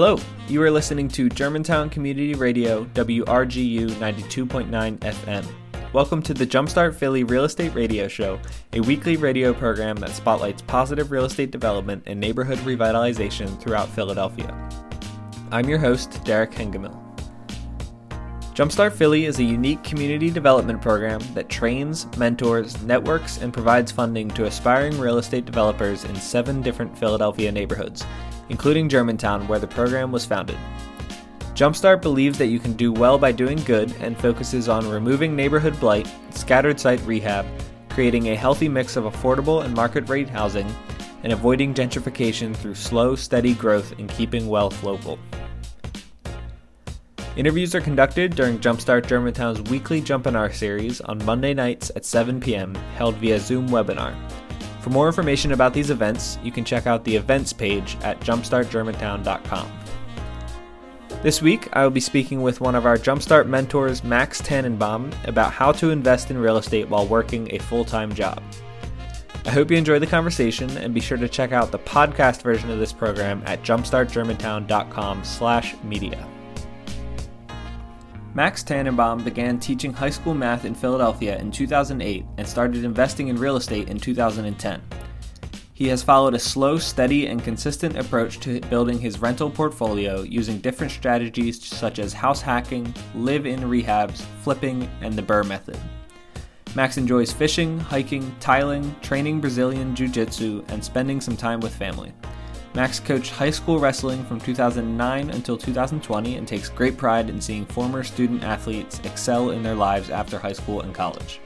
Hello, 0.00 0.16
you 0.46 0.62
are 0.62 0.70
listening 0.70 1.08
to 1.08 1.28
Germantown 1.28 1.90
Community 1.90 2.32
Radio, 2.34 2.84
WRGU 2.94 3.88
92.9 3.94 4.96
FM. 4.98 5.44
Welcome 5.92 6.22
to 6.22 6.32
the 6.32 6.46
Jumpstart 6.46 6.94
Philly 6.94 7.24
Real 7.24 7.42
Estate 7.42 7.74
Radio 7.74 8.06
Show, 8.06 8.38
a 8.74 8.78
weekly 8.78 9.16
radio 9.16 9.52
program 9.52 9.96
that 9.96 10.10
spotlights 10.10 10.62
positive 10.62 11.10
real 11.10 11.24
estate 11.24 11.50
development 11.50 12.04
and 12.06 12.20
neighborhood 12.20 12.58
revitalization 12.58 13.60
throughout 13.60 13.88
Philadelphia. 13.88 14.70
I'm 15.50 15.68
your 15.68 15.80
host, 15.80 16.22
Derek 16.22 16.52
Hengemil. 16.52 16.96
Jumpstart 18.54 18.92
Philly 18.92 19.24
is 19.24 19.40
a 19.40 19.44
unique 19.44 19.82
community 19.82 20.30
development 20.30 20.80
program 20.80 21.20
that 21.34 21.48
trains, 21.48 22.06
mentors, 22.16 22.80
networks, 22.84 23.38
and 23.38 23.52
provides 23.52 23.90
funding 23.90 24.28
to 24.30 24.44
aspiring 24.44 24.96
real 25.00 25.18
estate 25.18 25.44
developers 25.44 26.04
in 26.04 26.14
seven 26.14 26.62
different 26.62 26.96
Philadelphia 26.96 27.50
neighborhoods 27.50 28.04
including 28.48 28.88
Germantown, 28.88 29.46
where 29.48 29.58
the 29.58 29.66
program 29.66 30.12
was 30.12 30.24
founded. 30.24 30.58
Jumpstart 31.54 32.02
believes 32.02 32.38
that 32.38 32.46
you 32.46 32.60
can 32.60 32.74
do 32.74 32.92
well 32.92 33.18
by 33.18 33.32
doing 33.32 33.58
good 33.64 33.92
and 34.00 34.16
focuses 34.16 34.68
on 34.68 34.88
removing 34.88 35.34
neighborhood 35.34 35.78
blight, 35.80 36.08
scattered 36.30 36.78
site 36.78 37.04
rehab, 37.04 37.44
creating 37.88 38.28
a 38.28 38.36
healthy 38.36 38.68
mix 38.68 38.94
of 38.94 39.04
affordable 39.04 39.64
and 39.64 39.74
market 39.74 40.08
rate 40.08 40.28
housing, 40.28 40.72
and 41.24 41.32
avoiding 41.32 41.74
gentrification 41.74 42.54
through 42.54 42.76
slow, 42.76 43.16
steady 43.16 43.54
growth 43.54 43.92
and 43.98 44.08
keeping 44.10 44.48
wealth 44.48 44.82
local. 44.84 45.18
Interviews 47.36 47.74
are 47.74 47.80
conducted 47.80 48.34
during 48.34 48.58
Jumpstart 48.58 49.06
Germantown's 49.06 49.62
weekly 49.70 50.02
Jumpinar 50.02 50.52
series 50.52 51.00
on 51.00 51.24
Monday 51.24 51.54
nights 51.54 51.90
at 51.94 52.04
7 52.04 52.40
p.m., 52.40 52.74
held 52.96 53.14
via 53.16 53.38
Zoom 53.38 53.68
webinar. 53.68 54.14
For 54.88 54.94
more 54.94 55.06
information 55.06 55.52
about 55.52 55.74
these 55.74 55.90
events, 55.90 56.38
you 56.42 56.50
can 56.50 56.64
check 56.64 56.86
out 56.86 57.04
the 57.04 57.14
events 57.14 57.52
page 57.52 57.98
at 58.00 58.18
jumpstartgermantown.com. 58.20 59.70
This 61.22 61.42
week, 61.42 61.68
I 61.74 61.82
will 61.82 61.90
be 61.90 62.00
speaking 62.00 62.40
with 62.40 62.62
one 62.62 62.74
of 62.74 62.86
our 62.86 62.96
Jumpstart 62.96 63.48
mentors, 63.48 64.02
Max 64.02 64.40
Tannenbaum, 64.40 65.12
about 65.28 65.52
how 65.52 65.72
to 65.72 65.90
invest 65.90 66.30
in 66.30 66.38
real 66.38 66.56
estate 66.56 66.88
while 66.88 67.06
working 67.06 67.54
a 67.54 67.58
full 67.58 67.84
time 67.84 68.14
job. 68.14 68.42
I 69.44 69.50
hope 69.50 69.70
you 69.70 69.76
enjoy 69.76 69.98
the 69.98 70.06
conversation 70.06 70.74
and 70.78 70.94
be 70.94 71.00
sure 71.00 71.18
to 71.18 71.28
check 71.28 71.52
out 71.52 71.70
the 71.70 71.80
podcast 71.80 72.40
version 72.40 72.70
of 72.70 72.78
this 72.78 72.94
program 72.94 73.42
at 73.44 73.62
jumpstartgermantown.com/media. 73.62 76.28
Max 78.38 78.62
Tannenbaum 78.62 79.24
began 79.24 79.58
teaching 79.58 79.92
high 79.92 80.10
school 80.10 80.32
math 80.32 80.64
in 80.64 80.72
Philadelphia 80.72 81.36
in 81.38 81.50
2008 81.50 82.24
and 82.36 82.46
started 82.46 82.84
investing 82.84 83.26
in 83.26 83.36
real 83.36 83.56
estate 83.56 83.88
in 83.88 83.98
2010. 83.98 84.80
He 85.74 85.88
has 85.88 86.04
followed 86.04 86.34
a 86.34 86.38
slow, 86.38 86.78
steady, 86.78 87.26
and 87.26 87.42
consistent 87.42 87.98
approach 87.98 88.38
to 88.38 88.60
building 88.70 89.00
his 89.00 89.20
rental 89.20 89.50
portfolio 89.50 90.22
using 90.22 90.60
different 90.60 90.92
strategies 90.92 91.66
such 91.66 91.98
as 91.98 92.12
house 92.12 92.40
hacking, 92.40 92.94
live 93.16 93.44
in 93.44 93.58
rehabs, 93.62 94.18
flipping, 94.44 94.88
and 95.00 95.14
the 95.14 95.22
BRRRR 95.22 95.48
method. 95.48 95.78
Max 96.76 96.96
enjoys 96.96 97.32
fishing, 97.32 97.80
hiking, 97.80 98.32
tiling, 98.38 98.94
training 99.00 99.40
Brazilian 99.40 99.96
Jiu 99.96 100.06
Jitsu, 100.06 100.64
and 100.68 100.84
spending 100.84 101.20
some 101.20 101.36
time 101.36 101.58
with 101.58 101.74
family. 101.74 102.12
Max 102.74 103.00
coached 103.00 103.32
high 103.32 103.50
school 103.50 103.78
wrestling 103.78 104.24
from 104.24 104.40
2009 104.40 105.30
until 105.30 105.56
2020 105.56 106.36
and 106.36 106.46
takes 106.46 106.68
great 106.68 106.96
pride 106.96 107.30
in 107.30 107.40
seeing 107.40 107.64
former 107.66 108.04
student 108.04 108.44
athletes 108.44 109.00
excel 109.04 109.50
in 109.50 109.62
their 109.62 109.74
lives 109.74 110.10
after 110.10 110.38
high 110.38 110.52
school 110.52 110.82
and 110.82 110.94
college. 110.94 111.40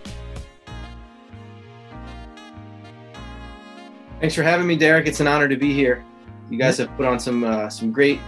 Thanks 4.20 4.34
for 4.34 4.42
having 4.42 4.66
me, 4.66 4.76
Derek. 4.76 5.06
It's 5.06 5.20
an 5.20 5.26
honor 5.26 5.48
to 5.48 5.56
be 5.56 5.72
here. 5.72 6.04
You 6.50 6.58
guys 6.58 6.78
have 6.78 6.94
put 6.96 7.06
on 7.06 7.18
some 7.18 7.44
uh, 7.44 7.68
some 7.68 7.90
great 7.90 8.20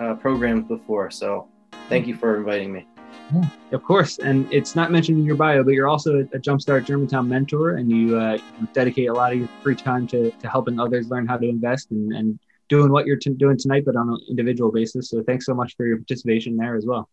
uh, 0.00 0.14
programs 0.14 0.66
before, 0.66 1.10
so 1.10 1.46
thank 1.88 2.06
you 2.06 2.16
for 2.16 2.36
inviting 2.36 2.72
me. 2.72 2.86
Yeah, 3.34 3.48
of 3.72 3.82
course. 3.82 4.18
And 4.18 4.50
it's 4.52 4.74
not 4.74 4.90
mentioned 4.90 5.18
in 5.18 5.24
your 5.24 5.36
bio, 5.36 5.62
but 5.62 5.72
you're 5.72 5.88
also 5.88 6.20
a 6.20 6.38
Jumpstart 6.38 6.86
Germantown 6.86 7.28
mentor, 7.28 7.76
and 7.76 7.90
you, 7.90 8.16
uh, 8.16 8.38
dedicate 8.72 9.08
a 9.08 9.12
lot 9.12 9.32
of 9.32 9.38
your 9.38 9.48
free 9.62 9.74
time 9.74 10.06
to, 10.08 10.30
to 10.30 10.48
helping 10.48 10.80
others 10.80 11.08
learn 11.08 11.26
how 11.26 11.36
to 11.36 11.46
invest 11.46 11.90
and, 11.90 12.12
and 12.12 12.38
doing 12.68 12.90
what 12.90 13.06
you're 13.06 13.16
t- 13.16 13.30
doing 13.30 13.58
tonight, 13.58 13.84
but 13.84 13.96
on 13.96 14.08
an 14.08 14.18
individual 14.28 14.72
basis. 14.72 15.10
So 15.10 15.22
thanks 15.22 15.46
so 15.46 15.54
much 15.54 15.76
for 15.76 15.86
your 15.86 15.96
participation 15.98 16.56
there 16.56 16.76
as 16.76 16.86
well. 16.86 17.08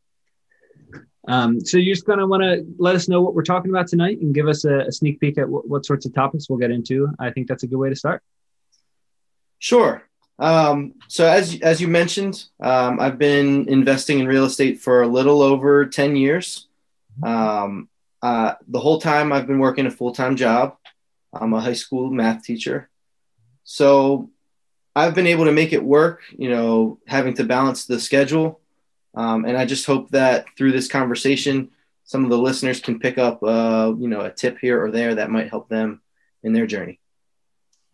Um, 1.27 1.59
so 1.59 1.77
you're 1.77 1.95
just 1.95 2.05
going 2.05 2.19
to 2.19 2.27
want 2.27 2.43
to 2.43 2.65
let 2.77 2.95
us 2.95 3.09
know 3.09 3.21
what 3.21 3.33
we're 3.33 3.43
talking 3.43 3.71
about 3.71 3.87
tonight 3.87 4.19
and 4.19 4.33
give 4.33 4.47
us 4.47 4.63
a, 4.63 4.81
a 4.81 4.91
sneak 4.91 5.19
peek 5.19 5.37
at 5.37 5.49
what, 5.49 5.67
what 5.67 5.85
sorts 5.85 6.05
of 6.05 6.13
topics 6.13 6.49
we'll 6.49 6.59
get 6.59 6.71
into. 6.71 7.09
I 7.19 7.31
think 7.31 7.47
that's 7.47 7.63
a 7.63 7.67
good 7.67 7.77
way 7.77 7.89
to 7.89 7.95
start. 7.95 8.21
Sure. 9.59 10.03
Um, 10.37 10.95
so 11.07 11.25
as 11.27 11.59
as 11.61 11.79
you 11.79 11.87
mentioned, 11.87 12.45
um, 12.59 12.99
I've 12.99 13.17
been 13.17 13.69
investing 13.69 14.19
in 14.19 14.27
real 14.27 14.45
estate 14.45 14.81
for 14.81 15.01
a 15.01 15.07
little 15.07 15.41
over 15.41 15.85
ten 15.85 16.15
years. 16.15 16.67
Um, 17.23 17.89
uh, 18.21 18.55
the 18.67 18.79
whole 18.79 18.99
time 18.99 19.31
I've 19.31 19.47
been 19.47 19.59
working 19.59 19.85
a 19.85 19.91
full 19.91 20.13
time 20.13 20.35
job. 20.35 20.77
I'm 21.33 21.53
a 21.53 21.61
high 21.61 21.73
school 21.73 22.09
math 22.11 22.43
teacher, 22.43 22.89
so 23.63 24.29
I've 24.95 25.15
been 25.15 25.27
able 25.27 25.45
to 25.45 25.51
make 25.51 25.73
it 25.73 25.83
work. 25.83 26.21
You 26.37 26.49
know, 26.49 26.99
having 27.07 27.35
to 27.35 27.43
balance 27.45 27.85
the 27.85 27.99
schedule, 27.99 28.59
um, 29.13 29.45
and 29.45 29.57
I 29.57 29.65
just 29.65 29.85
hope 29.85 30.09
that 30.09 30.45
through 30.57 30.73
this 30.73 30.87
conversation, 30.87 31.69
some 32.03 32.23
of 32.23 32.29
the 32.29 32.37
listeners 32.37 32.79
can 32.79 32.99
pick 32.99 33.17
up, 33.17 33.41
uh, 33.41 33.93
you 33.97 34.07
know, 34.07 34.21
a 34.21 34.31
tip 34.31 34.59
here 34.59 34.83
or 34.83 34.91
there 34.91 35.15
that 35.15 35.31
might 35.31 35.49
help 35.49 35.69
them 35.69 36.01
in 36.43 36.53
their 36.53 36.67
journey. 36.67 36.99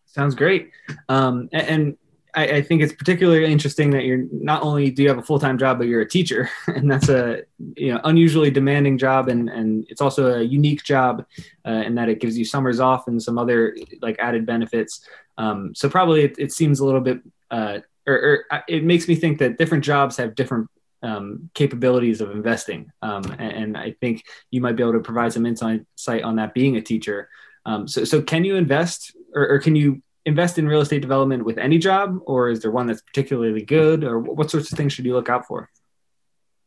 Sounds 0.06 0.36
great. 0.36 0.72
Um, 1.08 1.50
and, 1.54 1.68
and 1.68 1.98
I, 2.34 2.44
I, 2.44 2.62
think 2.62 2.82
it's 2.82 2.94
particularly 2.94 3.52
interesting 3.52 3.92
that 3.92 4.04
you're 4.04 4.26
not 4.32 4.64
only 4.64 4.90
do 4.90 5.04
you 5.04 5.10
have 5.10 5.18
a 5.18 5.24
full 5.24 5.40
time 5.40 5.58
job, 5.58 5.78
but 5.78 5.88
you're 5.88 6.02
a 6.02 6.08
teacher, 6.08 6.50
and 6.68 6.90
that's 6.90 7.10
a 7.10 7.44
you 7.76 7.94
know 7.94 8.02
unusually 8.04 8.52
demanding 8.52 8.98
job, 8.98 9.28
and 9.28 9.50
and 9.50 9.86
it's 9.90 10.02
also 10.02 10.40
a 10.40 10.42
unique 10.42 10.84
job 10.84 11.26
uh, 11.66 11.84
in 11.86 11.96
that 11.96 12.10
it 12.10 12.20
gives 12.20 12.38
you 12.38 12.46
summers 12.46 12.80
off 12.80 13.08
and 13.08 13.22
some 13.22 13.38
other 13.38 13.76
like 14.02 14.18
added 14.20 14.46
benefits. 14.46 15.06
Um, 15.38 15.74
so 15.76 15.90
probably 15.90 16.24
it, 16.24 16.36
it, 16.38 16.52
seems 16.52 16.82
a 16.82 16.86
little 16.86 17.02
bit, 17.02 17.20
uh, 17.50 17.80
or, 18.06 18.14
or, 18.14 18.46
uh, 18.52 18.60
it 18.68 18.84
makes 18.84 19.08
me 19.08 19.16
think 19.16 19.40
that 19.40 19.58
different 19.58 19.84
jobs 19.84 20.18
have 20.18 20.36
different 20.36 20.70
um, 21.02 21.50
capabilities 21.54 22.22
of 22.22 22.32
investing, 22.32 22.92
um, 23.02 23.24
and, 23.40 23.52
and, 23.52 23.78
I 23.78 23.96
think 24.00 24.24
you 24.52 24.62
might 24.62 24.76
be 24.76 24.84
able 24.84 24.94
to 24.94 25.00
provide 25.00 25.34
some 25.34 25.46
insight 25.46 25.86
on 26.08 26.36
that 26.36 26.54
being 26.54 26.76
a 26.76 26.82
teacher. 26.82 27.30
Um, 27.66 27.88
so 27.88 28.04
so 28.04 28.22
can 28.22 28.44
you 28.44 28.56
invest, 28.56 29.16
or, 29.34 29.48
or 29.48 29.60
can 29.60 29.76
you 29.76 30.02
invest 30.26 30.58
in 30.58 30.68
real 30.68 30.82
estate 30.82 31.02
development 31.02 31.46
with 31.46 31.58
any 31.58 31.78
job, 31.78 32.20
or 32.26 32.50
is 32.50 32.62
there 32.62 32.72
one 32.72 32.88
that's 32.88 33.02
particularly 33.02 33.64
good, 33.64 34.04
or 34.04 34.20
what 34.20 34.52
sorts 34.52 34.72
of 34.72 34.78
things 34.78 34.94
should 34.94 35.06
you 35.06 35.14
look 35.14 35.30
out 35.30 35.48
for? 35.48 35.70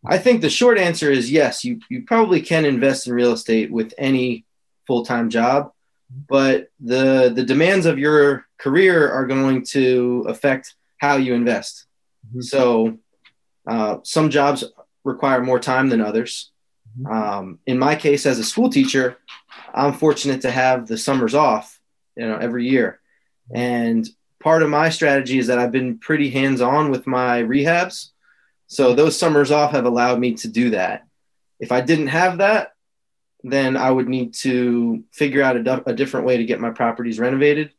I 0.07 0.19
think 0.19 0.41
the 0.41 0.51
short 0.51 0.79
answer 0.79 1.11
is 1.11 1.31
yes. 1.31 1.65
You 1.65 1.81
you 1.89 2.03
probably 2.03 2.41
can 2.43 2.65
invest 2.65 3.07
in 3.07 3.15
real 3.15 3.33
estate 3.33 3.71
with 3.71 3.95
any 3.97 4.45
full 4.87 5.05
time 5.05 5.31
job, 5.31 5.73
but 6.29 6.69
the 6.81 7.33
the 7.35 7.45
demands 7.45 7.87
of 7.87 7.99
your 7.99 8.47
career 8.59 9.11
are 9.11 9.27
going 9.27 9.65
to 9.67 10.27
affect 10.29 10.75
how 10.99 11.17
you 11.17 11.35
invest. 11.35 11.87
Mm-hmm. 12.29 12.41
So 12.43 12.99
uh, 13.67 13.99
some 14.03 14.31
jobs 14.31 14.65
require 15.05 15.43
more 15.43 15.61
time 15.61 15.89
than 15.89 16.01
others. 16.01 16.51
Mm-hmm. 16.99 17.13
Um, 17.13 17.59
in 17.67 17.79
my 17.79 17.97
case, 17.97 18.27
as 18.27 18.39
a 18.39 18.45
school 18.45 18.69
teacher, 18.69 19.19
I'm 19.73 19.95
fortunate 19.95 20.43
to 20.43 20.51
have 20.51 20.87
the 20.87 20.99
summers 20.99 21.35
off, 21.35 21.81
you 22.17 22.27
know, 22.27 22.37
every 22.37 22.69
year. 22.69 23.01
And 23.53 24.09
part 24.43 24.63
of 24.63 24.71
my 24.71 24.91
strategy 24.91 25.39
is 25.39 25.47
that 25.49 25.59
I've 25.59 25.73
been 25.73 25.99
pretty 25.99 26.31
hands 26.31 26.61
on 26.61 26.91
with 26.91 27.07
my 27.07 27.43
rehabs. 27.43 28.11
So 28.67 28.95
those 28.95 29.19
summers 29.19 29.51
off 29.51 29.73
have 29.73 29.85
allowed 29.85 30.19
me 30.19 30.35
to 30.35 30.49
do 30.49 30.71
that. 30.71 31.07
If 31.61 31.73
I 31.73 31.81
didn't 31.81 32.09
have 32.09 32.39
that, 32.39 32.75
then 33.43 33.77
I 33.77 33.91
would 33.91 34.09
need 34.09 34.35
to 34.35 35.05
figure 35.13 35.43
out 35.43 35.57
a, 35.57 35.91
a 35.91 35.95
different 35.95 36.27
way 36.27 36.39
to 36.39 36.45
get 36.45 36.61
my 36.61 36.71
properties 36.71 37.19
renovated, 37.19 37.73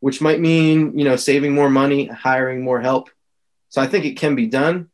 which 0.00 0.20
might 0.20 0.40
mean, 0.40 0.96
you 0.98 1.04
know, 1.04 1.16
saving 1.16 1.54
more 1.54 1.68
money, 1.68 2.06
hiring 2.06 2.62
more 2.62 2.80
help. 2.80 3.10
So 3.68 3.82
I 3.82 3.86
think 3.86 4.04
it 4.04 4.16
can 4.16 4.36
be 4.36 4.46
done, 4.46 4.88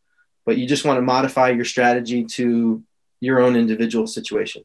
but 0.47 0.57
you 0.57 0.67
just 0.67 0.85
want 0.85 0.97
to 0.99 1.03
modify 1.03 1.51
your 1.51 1.67
strategy 1.67 2.25
to 2.25 2.83
your 3.21 3.41
own 3.41 3.55
individual 3.55 4.07
situation. 4.07 4.65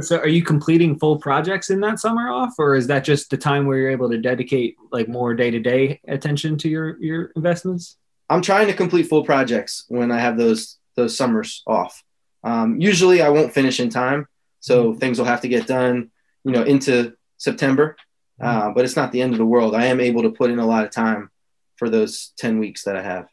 So 0.00 0.18
are 0.18 0.28
you 0.28 0.44
completing 0.44 0.98
full 0.98 1.18
projects 1.18 1.70
in 1.70 1.80
that 1.80 1.98
summer 1.98 2.30
off 2.30 2.54
or 2.58 2.76
is 2.76 2.86
that 2.86 3.04
just 3.04 3.30
the 3.30 3.36
time 3.36 3.66
where 3.66 3.76
you're 3.76 3.90
able 3.90 4.08
to 4.10 4.18
dedicate 4.18 4.76
like 4.92 5.08
more 5.08 5.34
day-to-day 5.34 6.00
attention 6.06 6.56
to 6.58 6.68
your 6.68 6.96
your 7.02 7.32
investments? 7.34 7.96
I'm 8.28 8.42
trying 8.42 8.68
to 8.68 8.72
complete 8.72 9.08
full 9.08 9.24
projects 9.24 9.84
when 9.88 10.12
I 10.12 10.20
have 10.20 10.36
those 10.36 10.78
those 10.94 11.16
summers 11.16 11.62
off. 11.66 12.02
Um, 12.44 12.80
usually 12.80 13.20
I 13.20 13.30
won't 13.30 13.52
finish 13.52 13.80
in 13.80 13.90
time, 13.90 14.28
so 14.60 14.90
mm-hmm. 14.90 14.98
things 14.98 15.18
will 15.18 15.26
have 15.26 15.40
to 15.40 15.48
get 15.48 15.66
done, 15.66 16.10
you 16.44 16.52
know, 16.52 16.62
into 16.62 17.14
September. 17.36 17.96
Mm-hmm. 18.40 18.68
Uh, 18.68 18.70
but 18.72 18.84
it's 18.84 18.96
not 18.96 19.10
the 19.10 19.20
end 19.20 19.32
of 19.32 19.38
the 19.38 19.46
world. 19.46 19.74
I 19.74 19.86
am 19.86 20.00
able 20.00 20.22
to 20.22 20.30
put 20.30 20.50
in 20.50 20.60
a 20.60 20.66
lot 20.66 20.84
of 20.84 20.90
time 20.90 21.30
for 21.76 21.90
those 21.90 22.32
10 22.38 22.58
weeks 22.58 22.84
that 22.84 22.96
I 22.96 23.02
have. 23.02 23.26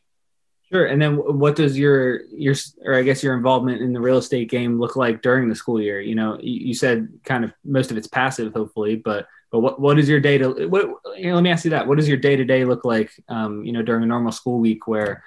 Sure. 0.72 0.86
And 0.86 1.02
then 1.02 1.16
what 1.16 1.56
does 1.56 1.78
your 1.78 2.26
your 2.26 2.54
or 2.84 2.96
I 2.96 3.02
guess 3.02 3.24
your 3.24 3.36
involvement 3.36 3.82
in 3.82 3.94
the 3.94 4.02
real 4.02 4.18
estate 4.18 4.50
game 4.50 4.80
look 4.80 4.98
like 4.98 5.22
during 5.22 5.48
the 5.48 5.56
school 5.56 5.82
year? 5.82 6.02
You 6.02 6.16
know, 6.16 6.38
you, 6.42 6.74
said 6.74 7.08
kind 7.24 7.46
of 7.46 7.54
most 7.64 7.90
of 7.90 7.96
it's 7.96 8.08
passive, 8.08 8.54
hopefully, 8.54 8.98
but 8.98 9.28
but 9.50 9.60
what 9.62 9.80
what 9.80 9.98
is 9.98 10.10
your 10.10 10.20
day 10.20 10.38
to 10.38 10.68
what 10.68 10.90
you 11.16 11.30
know, 11.30 11.36
let 11.36 11.44
me 11.44 11.52
ask 11.52 11.64
you 11.64 11.72
that. 11.72 11.88
What 11.88 11.98
does 11.98 12.08
your 12.08 12.18
day 12.18 12.36
to 12.36 12.44
day 12.44 12.66
look 12.66 12.84
like 12.84 13.12
um, 13.30 13.64
you 13.64 13.72
know, 13.72 13.82
during 13.82 14.04
a 14.04 14.08
normal 14.08 14.34
school 14.34 14.60
week 14.60 14.88
where 14.88 15.24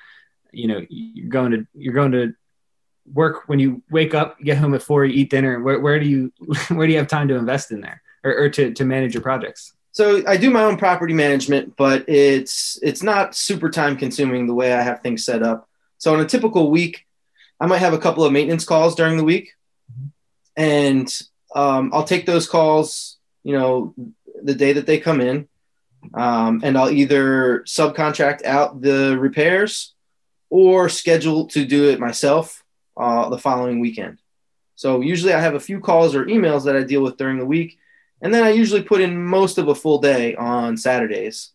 you 0.52 0.68
know 0.68 0.84
you're 0.90 1.30
going 1.30 1.52
to 1.52 1.66
you're 1.72 1.94
going 1.94 2.12
to 2.12 2.34
work 3.10 3.48
when 3.48 3.58
you 3.58 3.82
wake 3.90 4.12
up, 4.14 4.38
get 4.40 4.58
home 4.58 4.74
at 4.74 4.82
four, 4.82 5.06
you 5.06 5.14
eat 5.14 5.30
dinner. 5.30 5.62
Where, 5.62 5.80
where 5.80 5.98
do 5.98 6.06
you 6.06 6.32
where 6.68 6.86
do 6.86 6.92
you 6.92 6.98
have 6.98 7.08
time 7.08 7.28
to 7.28 7.36
invest 7.36 7.70
in 7.70 7.80
there 7.80 8.02
or, 8.24 8.44
or 8.44 8.50
to 8.50 8.74
to 8.74 8.84
manage 8.84 9.14
your 9.14 9.22
projects? 9.22 9.72
So 9.92 10.22
I 10.26 10.36
do 10.36 10.50
my 10.50 10.62
own 10.62 10.76
property 10.76 11.14
management, 11.14 11.76
but 11.76 12.08
it's 12.08 12.78
it's 12.82 13.02
not 13.02 13.34
super 13.34 13.70
time 13.70 13.96
consuming 13.96 14.46
the 14.46 14.54
way 14.54 14.72
I 14.72 14.82
have 14.82 15.00
things 15.00 15.24
set 15.24 15.42
up. 15.42 15.68
So 15.98 16.14
in 16.14 16.20
a 16.20 16.26
typical 16.28 16.70
week, 16.70 17.06
I 17.58 17.66
might 17.66 17.78
have 17.78 17.92
a 17.92 17.98
couple 17.98 18.24
of 18.24 18.32
maintenance 18.32 18.64
calls 18.64 18.94
during 18.94 19.16
the 19.16 19.24
week, 19.24 19.52
and 20.56 21.12
um, 21.54 21.90
I'll 21.92 22.04
take 22.04 22.24
those 22.24 22.48
calls, 22.48 23.18
you 23.42 23.58
know, 23.58 23.94
the 24.42 24.54
day 24.54 24.72
that 24.74 24.86
they 24.86 24.98
come 24.98 25.20
in, 25.20 25.48
um, 26.14 26.60
and 26.62 26.78
I'll 26.78 26.90
either 26.90 27.64
subcontract 27.66 28.44
out 28.44 28.80
the 28.80 29.18
repairs 29.18 29.94
or 30.50 30.88
schedule 30.88 31.46
to 31.48 31.64
do 31.64 31.88
it 31.90 32.00
myself 32.00 32.62
uh, 32.96 33.28
the 33.28 33.38
following 33.38 33.80
weekend. 33.80 34.18
So 34.76 35.00
usually 35.00 35.34
I 35.34 35.40
have 35.40 35.54
a 35.54 35.60
few 35.60 35.80
calls 35.80 36.14
or 36.14 36.24
emails 36.26 36.64
that 36.64 36.76
I 36.76 36.84
deal 36.84 37.02
with 37.02 37.16
during 37.16 37.38
the 37.38 37.44
week, 37.44 37.78
and 38.22 38.32
then 38.32 38.44
I 38.44 38.50
usually 38.50 38.82
put 38.82 39.00
in 39.00 39.24
most 39.24 39.58
of 39.58 39.68
a 39.68 39.74
full 39.74 39.98
day 39.98 40.34
on 40.34 40.76
Saturdays, 40.76 41.50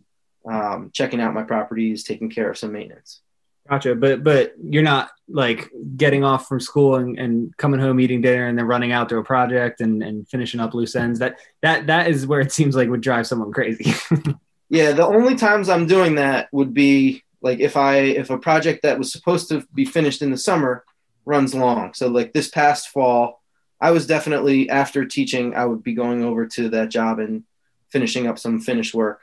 um, 0.50 0.90
checking 0.94 1.22
out 1.22 1.34
my 1.34 1.44
properties, 1.44 2.04
taking 2.04 2.30
care 2.30 2.50
of 2.50 2.58
some 2.58 2.72
maintenance. 2.72 3.22
Gotcha. 3.70 3.96
But 3.96 4.24
but 4.24 4.54
you're 4.64 4.84
not 4.84 5.10
like 5.28 5.72
getting 5.98 6.24
off 6.24 6.48
from 6.48 6.60
school 6.60 6.96
and, 6.96 7.18
and 7.18 7.58
coming 7.58 7.80
home 7.80 8.00
eating 8.00 8.22
dinner 8.22 8.48
and 8.48 8.58
then 8.58 8.66
running 8.66 8.92
out 8.92 9.10
to 9.10 9.18
a 9.18 9.24
project 9.24 9.82
and, 9.82 10.04
and 10.04 10.28
finishing 10.28 10.60
up 10.60 10.76
loose 10.76 10.96
ends. 10.96 11.20
That 11.20 11.40
that 11.62 11.88
that 11.88 12.08
is 12.08 12.28
where 12.28 12.42
it 12.42 12.52
seems 12.52 12.76
like 12.76 12.90
would 12.90 13.02
drive 13.02 13.26
someone 13.26 13.52
crazy. 13.52 13.94
yeah, 14.70 14.92
the 14.92 15.06
only 15.06 15.36
times 15.36 15.68
I'm 15.68 15.88
doing 15.88 16.16
that 16.16 16.48
would 16.52 16.76
be 16.76 17.24
like 17.42 17.60
if 17.60 17.76
I 17.76 17.98
if 17.98 18.30
a 18.30 18.38
project 18.38 18.84
that 18.84 19.00
was 19.00 19.12
supposed 19.12 19.50
to 19.50 19.66
be 19.74 19.86
finished 19.86 20.22
in 20.22 20.30
the 20.30 20.38
summer 20.38 20.86
runs 21.26 21.56
long. 21.56 21.96
So 21.96 22.08
like 22.08 22.34
this 22.34 22.50
past 22.50 22.90
fall, 22.90 23.42
I 23.82 23.92
was 23.92 24.08
definitely 24.08 24.70
after 24.70 25.06
teaching, 25.06 25.56
I 25.56 25.66
would 25.66 25.84
be 25.84 25.94
going 25.94 26.24
over 26.24 26.46
to 26.48 26.70
that 26.70 26.90
job 26.90 27.20
and 27.20 27.44
finishing 27.90 28.28
up 28.28 28.40
some 28.40 28.60
finished 28.60 28.94
work 28.94 29.22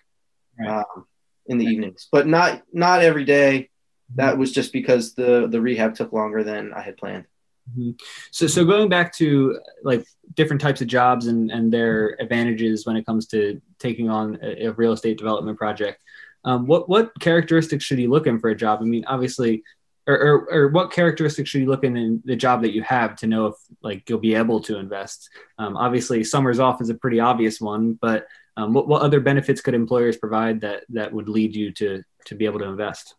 right. 0.58 0.80
um, 0.80 1.06
in 1.46 1.58
the 1.58 1.66
right. 1.66 1.72
evenings, 1.72 2.08
but 2.12 2.26
not 2.26 2.62
not 2.72 3.02
every 3.02 3.24
day 3.24 3.70
that 4.16 4.38
was 4.38 4.52
just 4.52 4.72
because 4.72 5.14
the 5.14 5.46
the 5.48 5.60
rehab 5.60 5.94
took 5.94 6.12
longer 6.12 6.44
than 6.44 6.72
I 6.72 6.82
had 6.82 6.96
planned. 6.96 7.24
Mm-hmm. 7.70 7.92
So, 8.30 8.46
so 8.46 8.64
going 8.64 8.88
back 8.88 9.14
to 9.16 9.58
like 9.84 10.04
different 10.34 10.60
types 10.60 10.80
of 10.80 10.88
jobs 10.88 11.26
and, 11.26 11.50
and 11.50 11.72
their 11.72 12.20
advantages 12.20 12.84
when 12.86 12.96
it 12.96 13.06
comes 13.06 13.26
to 13.28 13.60
taking 13.78 14.10
on 14.10 14.38
a, 14.42 14.66
a 14.66 14.72
real 14.72 14.92
estate 14.92 15.16
development 15.16 15.58
project, 15.58 16.00
um, 16.44 16.66
what 16.66 16.88
what 16.88 17.12
characteristics 17.20 17.84
should 17.84 17.98
you 17.98 18.10
look 18.10 18.26
in 18.26 18.38
for 18.38 18.50
a 18.50 18.56
job? 18.56 18.80
I 18.82 18.84
mean, 18.84 19.04
obviously, 19.06 19.62
or, 20.06 20.14
or, 20.14 20.54
or, 20.54 20.68
what 20.68 20.90
characteristics 20.90 21.50
should 21.50 21.60
you 21.60 21.68
look 21.68 21.84
in, 21.84 21.96
in 21.96 22.22
the 22.24 22.34
job 22.34 22.62
that 22.62 22.72
you 22.72 22.82
have 22.82 23.14
to 23.16 23.26
know 23.26 23.46
if 23.46 23.54
like 23.82 24.08
you'll 24.08 24.18
be 24.18 24.34
able 24.34 24.60
to 24.62 24.78
invest? 24.78 25.30
Um, 25.58 25.76
obviously, 25.76 26.24
summers 26.24 26.58
off 26.58 26.80
is 26.80 26.90
a 26.90 26.94
pretty 26.94 27.20
obvious 27.20 27.60
one, 27.60 27.94
but 27.94 28.26
um, 28.56 28.74
what, 28.74 28.88
what 28.88 29.02
other 29.02 29.20
benefits 29.20 29.60
could 29.60 29.74
employers 29.74 30.16
provide 30.16 30.62
that 30.62 30.84
that 30.90 31.12
would 31.12 31.28
lead 31.28 31.54
you 31.54 31.72
to 31.72 32.02
to 32.26 32.34
be 32.34 32.46
able 32.46 32.58
to 32.58 32.66
invest? 32.66 33.14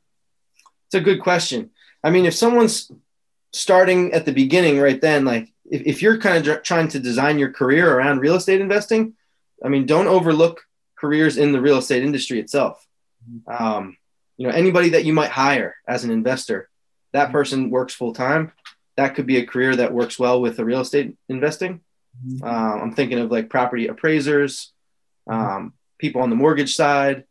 It's 0.87 0.95
a 0.95 1.01
good 1.01 1.21
question. 1.21 1.71
I 2.03 2.09
mean, 2.09 2.25
if 2.25 2.33
someone's 2.33 2.91
starting 3.53 4.13
at 4.13 4.25
the 4.25 4.33
beginning 4.33 4.79
right 4.79 4.99
then, 4.99 5.25
like 5.25 5.53
if, 5.69 5.81
if 5.85 6.01
you're 6.01 6.17
kind 6.17 6.45
of 6.45 6.63
trying 6.63 6.89
to 6.89 6.99
design 6.99 7.39
your 7.39 7.51
career 7.51 7.97
around 7.97 8.19
real 8.19 8.35
estate 8.35 8.61
investing, 8.61 9.13
I 9.63 9.69
mean, 9.69 9.85
don't 9.85 10.07
overlook 10.07 10.61
careers 10.97 11.37
in 11.37 11.51
the 11.51 11.61
real 11.61 11.77
estate 11.77 12.03
industry 12.03 12.39
itself. 12.39 12.85
Um, 13.47 13.97
you 14.37 14.47
know, 14.47 14.53
anybody 14.53 14.89
that 14.89 15.05
you 15.05 15.13
might 15.13 15.31
hire 15.31 15.75
as 15.87 16.03
an 16.03 16.11
investor, 16.11 16.69
that 17.13 17.31
person 17.31 17.69
works 17.69 17.93
full 17.93 18.13
time. 18.13 18.51
That 18.97 19.15
could 19.15 19.25
be 19.25 19.37
a 19.37 19.45
career 19.45 19.75
that 19.75 19.93
works 19.93 20.19
well 20.19 20.41
with 20.41 20.57
the 20.57 20.65
real 20.65 20.81
estate 20.81 21.15
investing. 21.29 21.81
Uh, 22.43 22.47
I'm 22.47 22.93
thinking 22.93 23.19
of 23.19 23.31
like 23.31 23.49
property 23.49 23.87
appraisers, 23.87 24.71
um, 25.27 25.73
people 25.97 26.21
on 26.21 26.29
the 26.29 26.35
mortgage 26.35 26.75
side, 26.75 27.23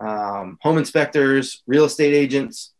um, 0.00 0.58
home 0.62 0.78
inspectors, 0.78 1.62
real 1.66 1.84
estate 1.84 2.14
agents 2.14 2.72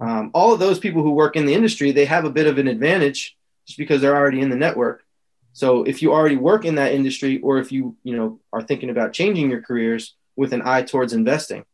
um, 0.00 0.30
all 0.32 0.52
of 0.52 0.60
those 0.60 0.78
people 0.78 1.02
who 1.02 1.10
work 1.10 1.36
in 1.36 1.46
the 1.46 1.54
industry 1.54 1.92
they 1.92 2.04
have 2.04 2.24
a 2.24 2.30
bit 2.30 2.46
of 2.46 2.58
an 2.58 2.68
advantage 2.68 3.36
just 3.66 3.78
because 3.78 4.00
they're 4.00 4.16
already 4.16 4.40
in 4.40 4.50
the 4.50 4.56
network 4.56 5.04
so 5.52 5.82
if 5.84 6.02
you 6.02 6.12
already 6.12 6.36
work 6.36 6.64
in 6.64 6.76
that 6.76 6.92
industry 6.92 7.40
or 7.40 7.58
if 7.58 7.72
you 7.72 7.96
you 8.02 8.16
know 8.16 8.40
are 8.52 8.62
thinking 8.62 8.90
about 8.90 9.12
changing 9.12 9.50
your 9.50 9.62
careers 9.62 10.14
with 10.36 10.52
an 10.52 10.62
eye 10.64 10.82
towards 10.82 11.12
investing 11.12 11.64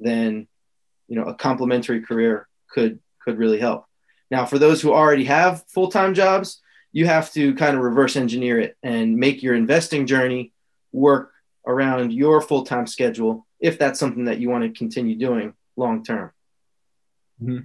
then 0.00 0.46
you 1.08 1.16
know 1.16 1.24
a 1.24 1.34
complementary 1.34 2.00
career 2.00 2.48
could 2.70 2.98
could 3.24 3.38
really 3.38 3.58
help 3.58 3.86
now 4.30 4.44
for 4.44 4.58
those 4.58 4.80
who 4.80 4.92
already 4.92 5.24
have 5.24 5.64
full-time 5.68 6.14
jobs 6.14 6.60
you 6.92 7.06
have 7.06 7.32
to 7.32 7.54
kind 7.54 7.76
of 7.76 7.82
reverse 7.82 8.16
engineer 8.16 8.60
it 8.60 8.76
and 8.82 9.16
make 9.16 9.42
your 9.42 9.54
investing 9.54 10.06
journey 10.06 10.52
work 10.92 11.32
around 11.66 12.12
your 12.12 12.40
full-time 12.40 12.86
schedule 12.86 13.46
if 13.58 13.78
that's 13.78 13.98
something 13.98 14.26
that 14.26 14.38
you 14.38 14.50
want 14.50 14.62
to 14.62 14.78
continue 14.78 15.16
doing 15.16 15.54
long 15.76 16.04
term 16.04 16.30
Mm-hmm. 17.42 17.64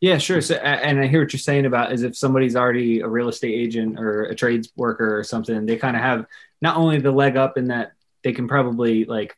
Yeah, 0.00 0.18
sure. 0.18 0.40
So, 0.40 0.56
and 0.56 1.00
I 1.00 1.06
hear 1.06 1.22
what 1.22 1.32
you're 1.32 1.40
saying 1.40 1.66
about 1.66 1.92
is 1.92 2.02
if 2.02 2.16
somebody's 2.16 2.56
already 2.56 3.00
a 3.00 3.08
real 3.08 3.28
estate 3.28 3.54
agent 3.54 3.98
or 3.98 4.24
a 4.24 4.34
trades 4.34 4.70
worker 4.76 5.18
or 5.18 5.24
something, 5.24 5.66
they 5.66 5.76
kind 5.76 5.96
of 5.96 6.02
have 6.02 6.26
not 6.60 6.76
only 6.76 7.00
the 7.00 7.10
leg 7.10 7.36
up 7.36 7.56
in 7.56 7.68
that 7.68 7.92
they 8.22 8.32
can 8.32 8.46
probably 8.46 9.04
like 9.04 9.36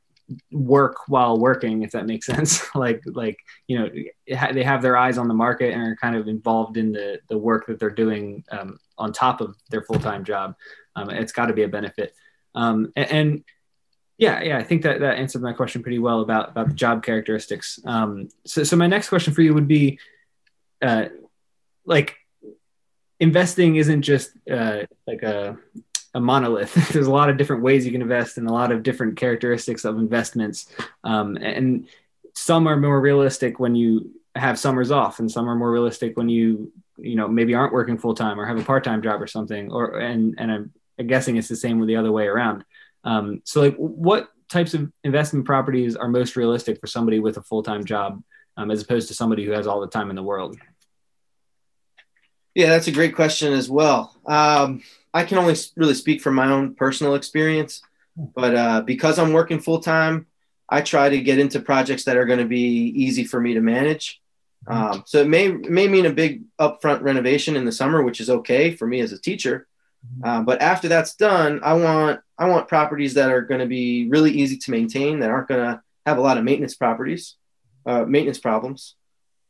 work 0.50 1.08
while 1.08 1.38
working, 1.38 1.82
if 1.82 1.92
that 1.92 2.06
makes 2.06 2.26
sense. 2.34 2.74
like, 2.74 3.02
like 3.06 3.38
you 3.66 3.78
know, 3.78 3.90
they 4.26 4.62
have 4.62 4.82
their 4.82 4.96
eyes 4.96 5.18
on 5.18 5.28
the 5.28 5.34
market 5.34 5.72
and 5.72 5.82
are 5.82 5.96
kind 5.96 6.16
of 6.16 6.28
involved 6.28 6.76
in 6.76 6.92
the 6.92 7.20
the 7.28 7.38
work 7.38 7.66
that 7.66 7.78
they're 7.78 7.90
doing 7.90 8.44
um, 8.50 8.78
on 8.96 9.12
top 9.12 9.40
of 9.40 9.56
their 9.70 9.82
full 9.82 9.98
time 9.98 10.24
job. 10.24 10.54
Um, 10.96 11.10
it's 11.10 11.32
got 11.32 11.46
to 11.46 11.52
be 11.52 11.62
a 11.62 11.68
benefit. 11.68 12.14
Um, 12.54 12.92
and, 12.96 13.10
and 13.10 13.44
yeah, 14.18 14.42
yeah, 14.42 14.58
I 14.58 14.64
think 14.64 14.82
that 14.82 15.00
that 15.00 15.18
answered 15.18 15.42
my 15.42 15.52
question 15.52 15.82
pretty 15.82 16.00
well 16.00 16.20
about 16.20 16.50
about 16.50 16.68
the 16.68 16.74
job 16.74 17.04
characteristics. 17.04 17.78
Um, 17.84 18.28
so, 18.44 18.64
so 18.64 18.76
my 18.76 18.88
next 18.88 19.08
question 19.08 19.32
for 19.32 19.42
you 19.42 19.54
would 19.54 19.68
be, 19.68 20.00
uh, 20.82 21.06
like, 21.84 22.16
investing 23.20 23.76
isn't 23.76 24.02
just 24.02 24.32
uh, 24.50 24.82
like 25.06 25.22
a 25.22 25.56
a 26.18 26.20
monolith. 26.20 26.74
There's 26.92 27.06
a 27.06 27.12
lot 27.12 27.30
of 27.30 27.36
different 27.36 27.62
ways 27.62 27.86
you 27.86 27.92
can 27.92 28.02
invest 28.02 28.38
and 28.38 28.48
a 28.48 28.52
lot 28.52 28.72
of 28.72 28.82
different 28.82 29.16
characteristics 29.16 29.84
of 29.84 29.98
investments, 29.98 30.66
um, 31.04 31.36
and 31.36 31.88
some 32.34 32.66
are 32.66 32.76
more 32.76 33.00
realistic 33.00 33.58
when 33.58 33.74
you 33.74 34.10
have 34.34 34.58
summers 34.58 34.90
off, 34.90 35.20
and 35.20 35.30
some 35.30 35.48
are 35.48 35.54
more 35.54 35.70
realistic 35.70 36.16
when 36.16 36.28
you 36.28 36.72
you 36.96 37.14
know 37.14 37.28
maybe 37.28 37.54
aren't 37.54 37.72
working 37.72 37.96
full 37.96 38.14
time 38.14 38.38
or 38.38 38.46
have 38.46 38.58
a 38.58 38.64
part 38.64 38.82
time 38.84 39.00
job 39.00 39.22
or 39.22 39.28
something. 39.28 39.70
Or 39.70 39.98
and 39.98 40.34
and 40.38 40.50
I'm 40.50 41.06
guessing 41.06 41.36
it's 41.36 41.48
the 41.48 41.56
same 41.56 41.78
with 41.78 41.88
the 41.88 41.96
other 41.96 42.12
way 42.12 42.26
around. 42.26 42.64
Um, 43.04 43.40
so, 43.44 43.60
like, 43.60 43.76
what 43.76 44.28
types 44.48 44.74
of 44.74 44.90
investment 45.04 45.46
properties 45.46 45.94
are 45.94 46.08
most 46.08 46.34
realistic 46.34 46.80
for 46.80 46.88
somebody 46.88 47.20
with 47.20 47.36
a 47.36 47.42
full 47.42 47.62
time 47.62 47.84
job, 47.84 48.22
um, 48.56 48.72
as 48.72 48.82
opposed 48.82 49.06
to 49.08 49.14
somebody 49.14 49.44
who 49.44 49.52
has 49.52 49.68
all 49.68 49.80
the 49.80 49.86
time 49.86 50.10
in 50.10 50.16
the 50.16 50.22
world? 50.22 50.56
Yeah, 52.54 52.70
that's 52.70 52.88
a 52.88 52.92
great 52.92 53.14
question 53.14 53.52
as 53.52 53.70
well. 53.70 54.16
Um, 54.26 54.82
I 55.14 55.24
can 55.24 55.38
only 55.38 55.54
really 55.76 55.94
speak 55.94 56.20
from 56.20 56.34
my 56.34 56.50
own 56.50 56.74
personal 56.74 57.14
experience, 57.14 57.82
but 58.16 58.54
uh, 58.54 58.80
because 58.82 59.18
I'm 59.18 59.32
working 59.32 59.60
full 59.60 59.80
time, 59.80 60.26
I 60.68 60.82
try 60.82 61.08
to 61.08 61.20
get 61.20 61.38
into 61.38 61.60
projects 61.60 62.04
that 62.04 62.16
are 62.16 62.26
going 62.26 62.40
to 62.40 62.44
be 62.44 62.92
easy 62.94 63.24
for 63.24 63.40
me 63.40 63.54
to 63.54 63.60
manage. 63.60 64.20
Um, 64.66 65.04
so 65.06 65.20
it 65.20 65.28
may 65.28 65.46
it 65.46 65.70
may 65.70 65.88
mean 65.88 66.06
a 66.06 66.12
big 66.12 66.42
upfront 66.60 67.02
renovation 67.02 67.56
in 67.56 67.64
the 67.64 67.72
summer, 67.72 68.02
which 68.02 68.20
is 68.20 68.28
okay 68.28 68.74
for 68.74 68.86
me 68.86 69.00
as 69.00 69.12
a 69.12 69.20
teacher. 69.20 69.66
Uh, 70.22 70.42
but 70.42 70.60
after 70.60 70.88
that's 70.88 71.14
done, 71.14 71.60
I 71.62 71.74
want 71.74 72.20
I 72.38 72.48
want 72.48 72.68
properties 72.68 73.14
that 73.14 73.30
are 73.30 73.42
going 73.42 73.60
to 73.60 73.66
be 73.66 74.08
really 74.08 74.30
easy 74.30 74.56
to 74.58 74.70
maintain, 74.70 75.20
that 75.20 75.30
aren't 75.30 75.48
going 75.48 75.64
to 75.64 75.82
have 76.06 76.18
a 76.18 76.20
lot 76.20 76.38
of 76.38 76.44
maintenance 76.44 76.74
properties, 76.74 77.36
uh, 77.86 78.04
maintenance 78.04 78.38
problems, 78.38 78.94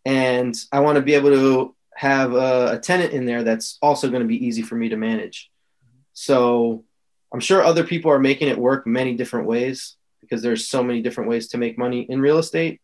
and 0.05 0.55
I 0.73 0.81
want 0.81 0.97
to 0.97 1.03
be 1.03 1.15
able 1.15 1.31
to 1.31 1.75
have 1.99 2.33
a, 2.33 2.75
a 2.75 2.79
tenant 2.79 3.13
in 3.13 3.27
there 3.27 3.43
that's 3.43 3.77
also 3.83 4.09
going 4.09 4.23
to 4.23 4.29
be 4.29 4.47
easy 4.47 4.63
for 4.63 4.77
me 4.77 4.89
to 4.89 4.97
manage. 4.97 5.51
So 6.13 6.85
I'm 7.33 7.41
sure 7.41 7.61
other 7.61 7.83
people 7.83 8.13
are 8.13 8.21
making 8.21 8.47
it 8.47 8.57
work 8.57 8.87
many 8.87 9.17
different 9.17 9.49
ways 9.49 9.97
because 10.21 10.41
there's 10.41 10.69
so 10.69 10.81
many 10.85 11.03
different 11.03 11.29
ways 11.29 11.49
to 11.49 11.59
make 11.59 11.77
money 11.77 12.03
in 12.03 12.21
real 12.21 12.39
estate. 12.39 12.81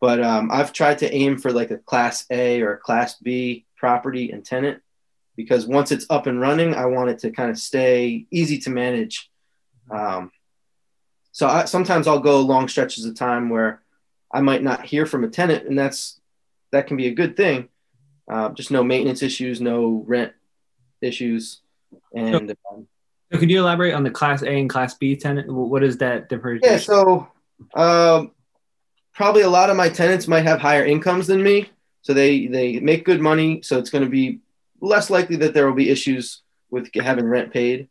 But 0.00 0.20
um, 0.20 0.50
I've 0.50 0.72
tried 0.72 0.98
to 0.98 1.14
aim 1.14 1.38
for 1.38 1.52
like 1.52 1.70
a 1.70 1.78
class 1.78 2.26
A 2.28 2.60
or 2.60 2.72
a 2.72 2.78
class 2.78 3.14
B 3.18 3.66
property 3.76 4.32
and 4.32 4.44
tenant 4.44 4.82
because 5.36 5.64
once 5.64 5.92
it's 5.92 6.06
up 6.10 6.26
and 6.26 6.40
running, 6.40 6.74
I 6.74 6.86
want 6.86 7.10
it 7.10 7.20
to 7.20 7.30
kind 7.30 7.50
of 7.50 7.58
stay 7.58 8.26
easy 8.32 8.58
to 8.58 8.70
manage. 8.70 9.30
Um, 9.92 10.32
so 11.30 11.46
I, 11.46 11.66
sometimes 11.66 12.08
I'll 12.08 12.18
go 12.18 12.40
long 12.40 12.66
stretches 12.66 13.04
of 13.04 13.14
time 13.14 13.48
where 13.48 13.80
I 14.32 14.40
might 14.40 14.64
not 14.64 14.84
hear 14.84 15.06
from 15.06 15.22
a 15.22 15.28
tenant, 15.28 15.68
and 15.68 15.78
that's 15.78 16.20
that 16.72 16.88
can 16.88 16.96
be 16.96 17.06
a 17.06 17.14
good 17.14 17.36
thing. 17.36 17.68
Uh, 18.30 18.50
just 18.50 18.70
no 18.70 18.84
maintenance 18.84 19.22
issues, 19.22 19.60
no 19.60 20.04
rent 20.06 20.32
issues, 21.00 21.60
and. 22.14 22.48
So, 22.48 22.76
um, 22.76 22.86
so 23.32 23.38
could 23.38 23.50
you 23.50 23.60
elaborate 23.60 23.94
on 23.94 24.02
the 24.02 24.10
Class 24.10 24.42
A 24.42 24.58
and 24.58 24.68
Class 24.68 24.94
B 24.94 25.16
tenant? 25.16 25.52
What 25.52 25.82
is 25.82 25.98
that 25.98 26.28
difference? 26.28 26.62
Yeah, 26.64 26.78
so 26.78 27.28
um, 27.74 28.32
probably 29.12 29.42
a 29.42 29.50
lot 29.50 29.70
of 29.70 29.76
my 29.76 29.88
tenants 29.88 30.26
might 30.26 30.44
have 30.44 30.60
higher 30.60 30.84
incomes 30.84 31.26
than 31.26 31.42
me, 31.42 31.70
So 32.02 32.14
they 32.14 32.46
they 32.46 32.80
make 32.80 33.04
good 33.04 33.20
money. 33.20 33.62
So 33.62 33.78
it's 33.78 33.90
going 33.90 34.04
to 34.04 34.10
be 34.10 34.40
less 34.80 35.10
likely 35.10 35.36
that 35.36 35.54
there 35.54 35.66
will 35.66 35.74
be 35.74 35.90
issues 35.90 36.42
with 36.70 36.88
having 36.94 37.26
rent 37.26 37.52
paid. 37.52 37.88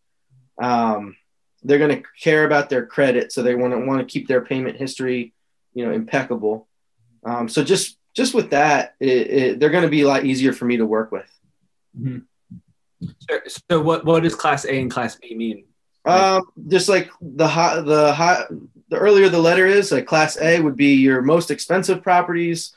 Um, 0.61 1.15
they're 1.63 1.77
going 1.77 2.01
to 2.01 2.09
care 2.21 2.45
about 2.45 2.69
their 2.69 2.85
credit, 2.85 3.31
so 3.31 3.43
they 3.43 3.55
want 3.55 3.73
to 3.73 3.79
want 3.79 3.99
to 3.99 4.11
keep 4.11 4.27
their 4.27 4.41
payment 4.41 4.77
history, 4.77 5.33
you 5.73 5.85
know, 5.85 5.91
impeccable. 5.91 6.67
Um, 7.23 7.49
so 7.49 7.63
just 7.63 7.98
just 8.19 8.33
with 8.33 8.49
that, 8.49 8.95
it, 8.99 9.07
it, 9.07 9.59
they're 9.59 9.69
going 9.69 9.85
to 9.85 9.89
be 9.89 10.01
a 10.01 10.07
lot 10.07 10.25
easier 10.25 10.51
for 10.51 10.65
me 10.65 10.75
to 10.75 10.85
work 10.85 11.09
with. 11.09 11.31
Mm-hmm. 11.97 12.19
So, 13.29 13.39
so, 13.71 13.81
what 13.81 14.03
what 14.03 14.23
does 14.23 14.35
Class 14.35 14.65
A 14.65 14.77
and 14.77 14.91
Class 14.91 15.15
B 15.15 15.33
mean? 15.33 15.63
Um, 16.03 16.43
just 16.67 16.89
like 16.89 17.09
the 17.21 17.47
hot 17.47 17.85
the 17.85 18.13
hot 18.13 18.47
the 18.89 18.97
earlier 18.97 19.29
the 19.29 19.39
letter 19.39 19.65
is, 19.65 19.93
like 19.93 20.05
Class 20.05 20.37
A 20.41 20.59
would 20.59 20.75
be 20.75 20.95
your 20.95 21.21
most 21.21 21.49
expensive 21.49 22.03
properties, 22.03 22.75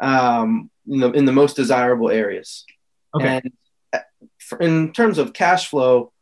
um, 0.00 0.70
in 0.88 1.00
the 1.00 1.12
in 1.12 1.24
the 1.26 1.32
most 1.32 1.54
desirable 1.54 2.08
areas. 2.08 2.64
Okay. 3.14 3.42
And 3.44 3.52
uh, 3.92 4.56
in 4.58 4.94
terms 4.94 5.18
of 5.18 5.34
cash 5.34 5.68
flow, 5.68 6.12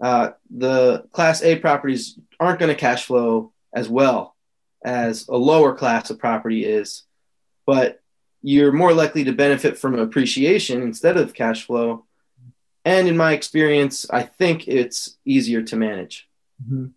uh, 0.00 0.30
the 0.48 1.04
Class 1.12 1.42
A 1.42 1.56
properties 1.56 2.18
aren't 2.40 2.58
going 2.58 2.74
to 2.74 2.80
cash 2.80 3.04
flow 3.04 3.52
as 3.74 3.86
well 3.86 4.34
as 4.82 5.28
a 5.28 5.36
lower 5.36 5.74
class 5.74 6.08
of 6.08 6.18
property 6.18 6.64
is, 6.64 7.02
but 7.66 8.00
you're 8.46 8.72
more 8.72 8.92
likely 8.92 9.24
to 9.24 9.32
benefit 9.32 9.78
from 9.78 9.98
appreciation 9.98 10.82
instead 10.82 11.16
of 11.16 11.32
cash 11.32 11.64
flow. 11.64 12.04
And 12.84 13.08
in 13.08 13.16
my 13.16 13.32
experience, 13.32 14.06
I 14.10 14.22
think 14.22 14.68
it's 14.68 15.16
easier 15.24 15.62
to 15.62 15.76
manage. 15.76 16.28
Mm-hmm. 16.62 16.88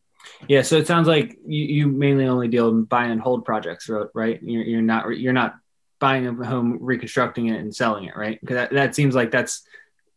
Yeah, 0.50 0.62
so 0.64 0.76
it 0.76 0.88
sounds 0.88 1.08
like 1.08 1.38
you, 1.48 1.64
you 1.64 1.88
mainly 1.88 2.26
only 2.26 2.50
deal 2.50 2.68
in 2.68 2.84
buy 2.84 3.06
and 3.06 3.22
hold 3.22 3.46
projects, 3.46 3.90
right? 4.14 4.44
You're, 4.44 4.64
you're 4.64 4.82
not 4.82 5.18
you're 5.18 5.32
not 5.32 5.56
buying 6.00 6.28
a 6.28 6.46
home, 6.46 6.80
reconstructing 6.82 7.48
it, 7.48 7.62
and 7.62 7.74
selling 7.74 8.04
it, 8.04 8.18
right? 8.18 8.38
Because 8.42 8.56
that, 8.56 8.72
that 8.72 8.94
seems 8.94 9.16
like 9.16 9.32
that's 9.32 9.64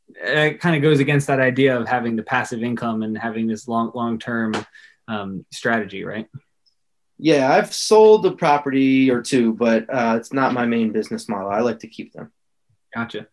it 0.08 0.60
kind 0.60 0.75
of 0.75 0.82
goes 0.82 0.99
against 0.99 1.28
that 1.28 1.38
idea 1.38 1.78
of 1.78 1.87
having 1.87 2.16
the 2.16 2.25
passive 2.25 2.64
income 2.64 3.04
and 3.04 3.16
having 3.16 3.46
this 3.46 3.68
long 3.68 3.92
long 3.94 4.18
term 4.18 4.52
um, 5.06 5.46
strategy, 5.52 6.04
right? 6.04 6.28
Yeah, 7.22 7.52
I've 7.52 7.72
sold 7.72 8.24
a 8.24 8.30
property 8.30 9.10
or 9.10 9.20
two, 9.20 9.52
but 9.52 9.84
uh, 9.92 10.14
it's 10.16 10.32
not 10.32 10.54
my 10.54 10.64
main 10.64 10.90
business 10.90 11.28
model. 11.28 11.50
I 11.50 11.60
like 11.60 11.80
to 11.80 11.86
keep 11.86 12.12
them. 12.14 12.32
Gotcha. 12.94 13.26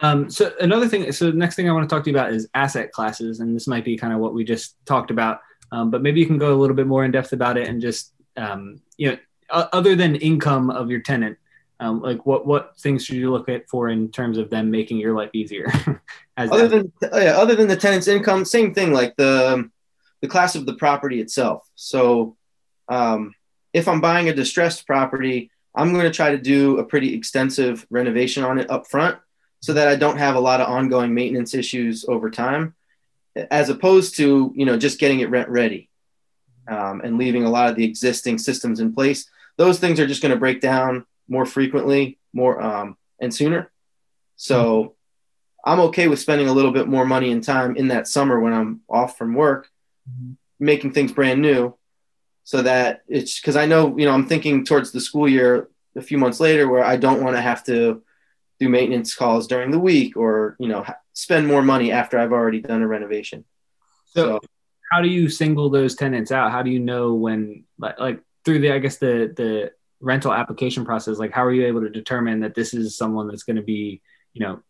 Um, 0.00 0.30
so 0.30 0.52
another 0.60 0.86
thing, 0.86 1.10
so 1.10 1.30
the 1.30 1.36
next 1.36 1.56
thing 1.56 1.68
I 1.68 1.72
want 1.72 1.88
to 1.88 1.94
talk 1.94 2.04
to 2.04 2.10
you 2.10 2.16
about 2.16 2.32
is 2.32 2.48
asset 2.54 2.92
classes, 2.92 3.40
and 3.40 3.56
this 3.56 3.66
might 3.66 3.84
be 3.84 3.96
kind 3.96 4.12
of 4.12 4.20
what 4.20 4.34
we 4.34 4.44
just 4.44 4.76
talked 4.84 5.10
about, 5.10 5.40
um, 5.72 5.90
but 5.90 6.02
maybe 6.02 6.20
you 6.20 6.26
can 6.26 6.38
go 6.38 6.52
a 6.52 6.58
little 6.58 6.76
bit 6.76 6.86
more 6.86 7.04
in 7.04 7.10
depth 7.10 7.32
about 7.32 7.56
it 7.56 7.66
and 7.66 7.80
just 7.80 8.12
um, 8.36 8.80
you 8.96 9.10
know, 9.10 9.18
other 9.50 9.96
than 9.96 10.16
income 10.16 10.70
of 10.70 10.90
your 10.90 11.00
tenant, 11.00 11.38
um, 11.80 12.02
like 12.02 12.26
what 12.26 12.46
what 12.46 12.78
things 12.78 13.04
should 13.04 13.16
you 13.16 13.30
look 13.30 13.48
at 13.48 13.68
for 13.68 13.88
in 13.88 14.10
terms 14.10 14.38
of 14.38 14.50
them 14.50 14.70
making 14.70 14.98
your 14.98 15.14
life 15.14 15.30
easier? 15.32 15.66
other 16.36 16.68
than 16.68 16.92
yeah, 17.02 17.36
other 17.38 17.54
than 17.54 17.68
the 17.68 17.76
tenant's 17.76 18.06
income, 18.06 18.44
same 18.44 18.74
thing 18.74 18.92
like 18.92 19.16
the 19.16 19.68
the 20.20 20.28
class 20.28 20.54
of 20.54 20.66
the 20.66 20.74
property 20.74 21.20
itself. 21.20 21.66
So 21.74 22.36
um, 22.90 23.34
if 23.72 23.88
I'm 23.88 24.00
buying 24.00 24.28
a 24.28 24.34
distressed 24.34 24.86
property, 24.86 25.50
I'm 25.74 25.92
going 25.92 26.04
to 26.04 26.10
try 26.10 26.32
to 26.32 26.38
do 26.38 26.78
a 26.78 26.84
pretty 26.84 27.14
extensive 27.14 27.86
renovation 27.88 28.42
on 28.42 28.58
it 28.58 28.70
up 28.70 28.88
front 28.88 29.18
so 29.60 29.72
that 29.74 29.88
I 29.88 29.96
don't 29.96 30.18
have 30.18 30.34
a 30.34 30.40
lot 30.40 30.60
of 30.60 30.68
ongoing 30.68 31.14
maintenance 31.14 31.54
issues 31.54 32.04
over 32.08 32.30
time, 32.30 32.74
as 33.50 33.68
opposed 33.68 34.16
to 34.16 34.52
you 34.56 34.66
know 34.66 34.76
just 34.76 34.98
getting 34.98 35.20
it 35.20 35.30
rent 35.30 35.48
ready 35.48 35.88
um, 36.68 37.00
and 37.02 37.16
leaving 37.16 37.44
a 37.44 37.50
lot 37.50 37.70
of 37.70 37.76
the 37.76 37.84
existing 37.84 38.38
systems 38.38 38.80
in 38.80 38.92
place. 38.92 39.30
Those 39.56 39.78
things 39.78 40.00
are 40.00 40.06
just 40.06 40.22
going 40.22 40.34
to 40.34 40.38
break 40.38 40.60
down 40.60 41.06
more 41.28 41.46
frequently, 41.46 42.18
more 42.34 42.60
um, 42.60 42.96
and 43.20 43.32
sooner. 43.32 43.70
So. 44.36 44.96
I'm 45.62 45.80
okay 45.80 46.08
with 46.08 46.18
spending 46.18 46.48
a 46.48 46.54
little 46.54 46.70
bit 46.70 46.88
more 46.88 47.04
money 47.04 47.30
and 47.30 47.44
time 47.44 47.76
in 47.76 47.88
that 47.88 48.08
summer 48.08 48.40
when 48.40 48.54
I'm 48.54 48.80
off 48.88 49.18
from 49.18 49.34
work, 49.34 49.68
mm-hmm. 50.10 50.32
making 50.58 50.92
things 50.92 51.12
brand 51.12 51.42
new, 51.42 51.76
so 52.50 52.62
that 52.62 53.02
it's 53.06 53.40
because 53.40 53.54
I 53.54 53.66
know 53.66 53.96
you 53.96 54.06
know 54.06 54.10
I'm 54.10 54.26
thinking 54.26 54.64
towards 54.64 54.90
the 54.90 55.00
school 55.00 55.28
year 55.28 55.68
a 55.94 56.02
few 56.02 56.18
months 56.18 56.40
later 56.40 56.68
where 56.68 56.82
I 56.82 56.96
don't 56.96 57.22
want 57.22 57.36
to 57.36 57.40
have 57.40 57.62
to 57.66 58.02
do 58.58 58.68
maintenance 58.68 59.14
calls 59.14 59.46
during 59.46 59.70
the 59.70 59.78
week 59.78 60.16
or 60.16 60.56
you 60.58 60.66
know 60.66 60.84
spend 61.12 61.46
more 61.46 61.62
money 61.62 61.92
after 61.92 62.18
I've 62.18 62.32
already 62.32 62.60
done 62.60 62.82
a 62.82 62.88
renovation. 62.88 63.44
So, 64.06 64.26
so 64.26 64.40
how 64.90 65.00
do 65.00 65.06
you 65.08 65.28
single 65.28 65.70
those 65.70 65.94
tenants 65.94 66.32
out? 66.32 66.50
How 66.50 66.62
do 66.62 66.72
you 66.72 66.80
know 66.80 67.14
when 67.14 67.66
like, 67.78 68.00
like 68.00 68.20
through 68.44 68.58
the 68.58 68.72
I 68.72 68.80
guess 68.80 68.96
the 68.96 69.32
the 69.36 69.70
rental 70.00 70.32
application 70.32 70.84
process 70.84 71.18
like 71.18 71.30
how 71.30 71.44
are 71.44 71.52
you 71.52 71.66
able 71.66 71.82
to 71.82 71.90
determine 71.90 72.40
that 72.40 72.56
this 72.56 72.74
is 72.74 72.96
someone 72.96 73.28
that's 73.28 73.44
going 73.44 73.56
to 73.56 73.62
be 73.62 74.00
you 74.32 74.44
know 74.44 74.60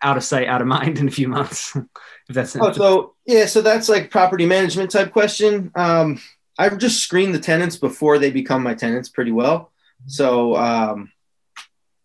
out 0.00 0.16
of 0.16 0.24
sight 0.24 0.48
out 0.48 0.62
of 0.62 0.66
mind 0.78 0.98
in 0.98 1.06
a 1.06 1.10
few 1.10 1.28
months 1.28 1.76
if 2.30 2.34
that's 2.34 2.56
oh, 2.56 2.72
so 2.72 3.14
yeah 3.26 3.44
so 3.44 3.60
that's 3.60 3.90
like 3.90 4.10
property 4.10 4.46
management 4.46 4.90
type 4.90 5.12
question 5.12 5.70
um, 5.74 6.18
i've 6.58 6.78
just 6.78 7.00
screened 7.00 7.34
the 7.34 7.38
tenants 7.38 7.76
before 7.76 8.18
they 8.18 8.30
become 8.30 8.62
my 8.62 8.74
tenants 8.74 9.08
pretty 9.08 9.32
well 9.32 9.72
so 10.06 10.54
um, 10.56 11.10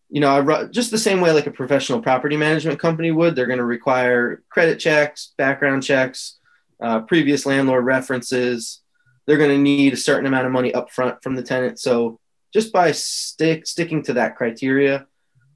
you 0.10 0.22
know 0.22 0.29
i 0.29 0.65
just 0.65 0.91
the 0.91 0.98
same 0.98 1.22
way 1.22 1.32
like 1.32 1.48
a 1.48 1.51
professional 1.51 2.01
property 2.01 2.38
management 2.38 2.79
company 2.79 3.12
would 3.12 3.36
they're 3.36 3.46
going 3.46 3.60
to 3.60 3.65
require 3.65 4.44
credit 4.50 4.79
checks 4.79 5.34
background 5.38 5.84
checks 5.84 6.38
uh, 6.82 7.01
previous 7.01 7.46
landlord 7.46 7.86
references 7.86 8.82
they're 9.25 9.38
going 9.38 9.50
to 9.50 9.58
need 9.58 9.94
a 9.94 9.98
certain 9.98 10.25
amount 10.25 10.46
of 10.46 10.51
money 10.51 10.74
up 10.74 10.89
front 10.91 11.22
from 11.22 11.36
the 11.36 11.44
tenant 11.44 11.79
so 11.79 12.20
just 12.53 12.74
by 12.74 12.91
stick 12.91 13.68
sticking 13.68 14.03
to 14.03 14.13
that 14.13 14.36
criteria, 14.36 15.08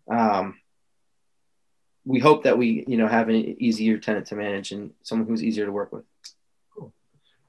um, 0.09 0.59
we 2.05 2.19
hope 2.19 2.43
that 2.43 2.57
we 2.57 2.83
you 2.87 2.97
know 2.97 3.07
have 3.07 3.29
an 3.29 3.35
easier 3.35 3.97
tenant 3.97 4.27
to 4.27 4.35
manage 4.35 4.71
and 4.71 4.91
someone 5.01 5.27
who's 5.27 5.43
easier 5.43 5.65
to 5.65 5.71
work 5.71 5.91
with. 5.91 6.03
Cool, 6.75 6.93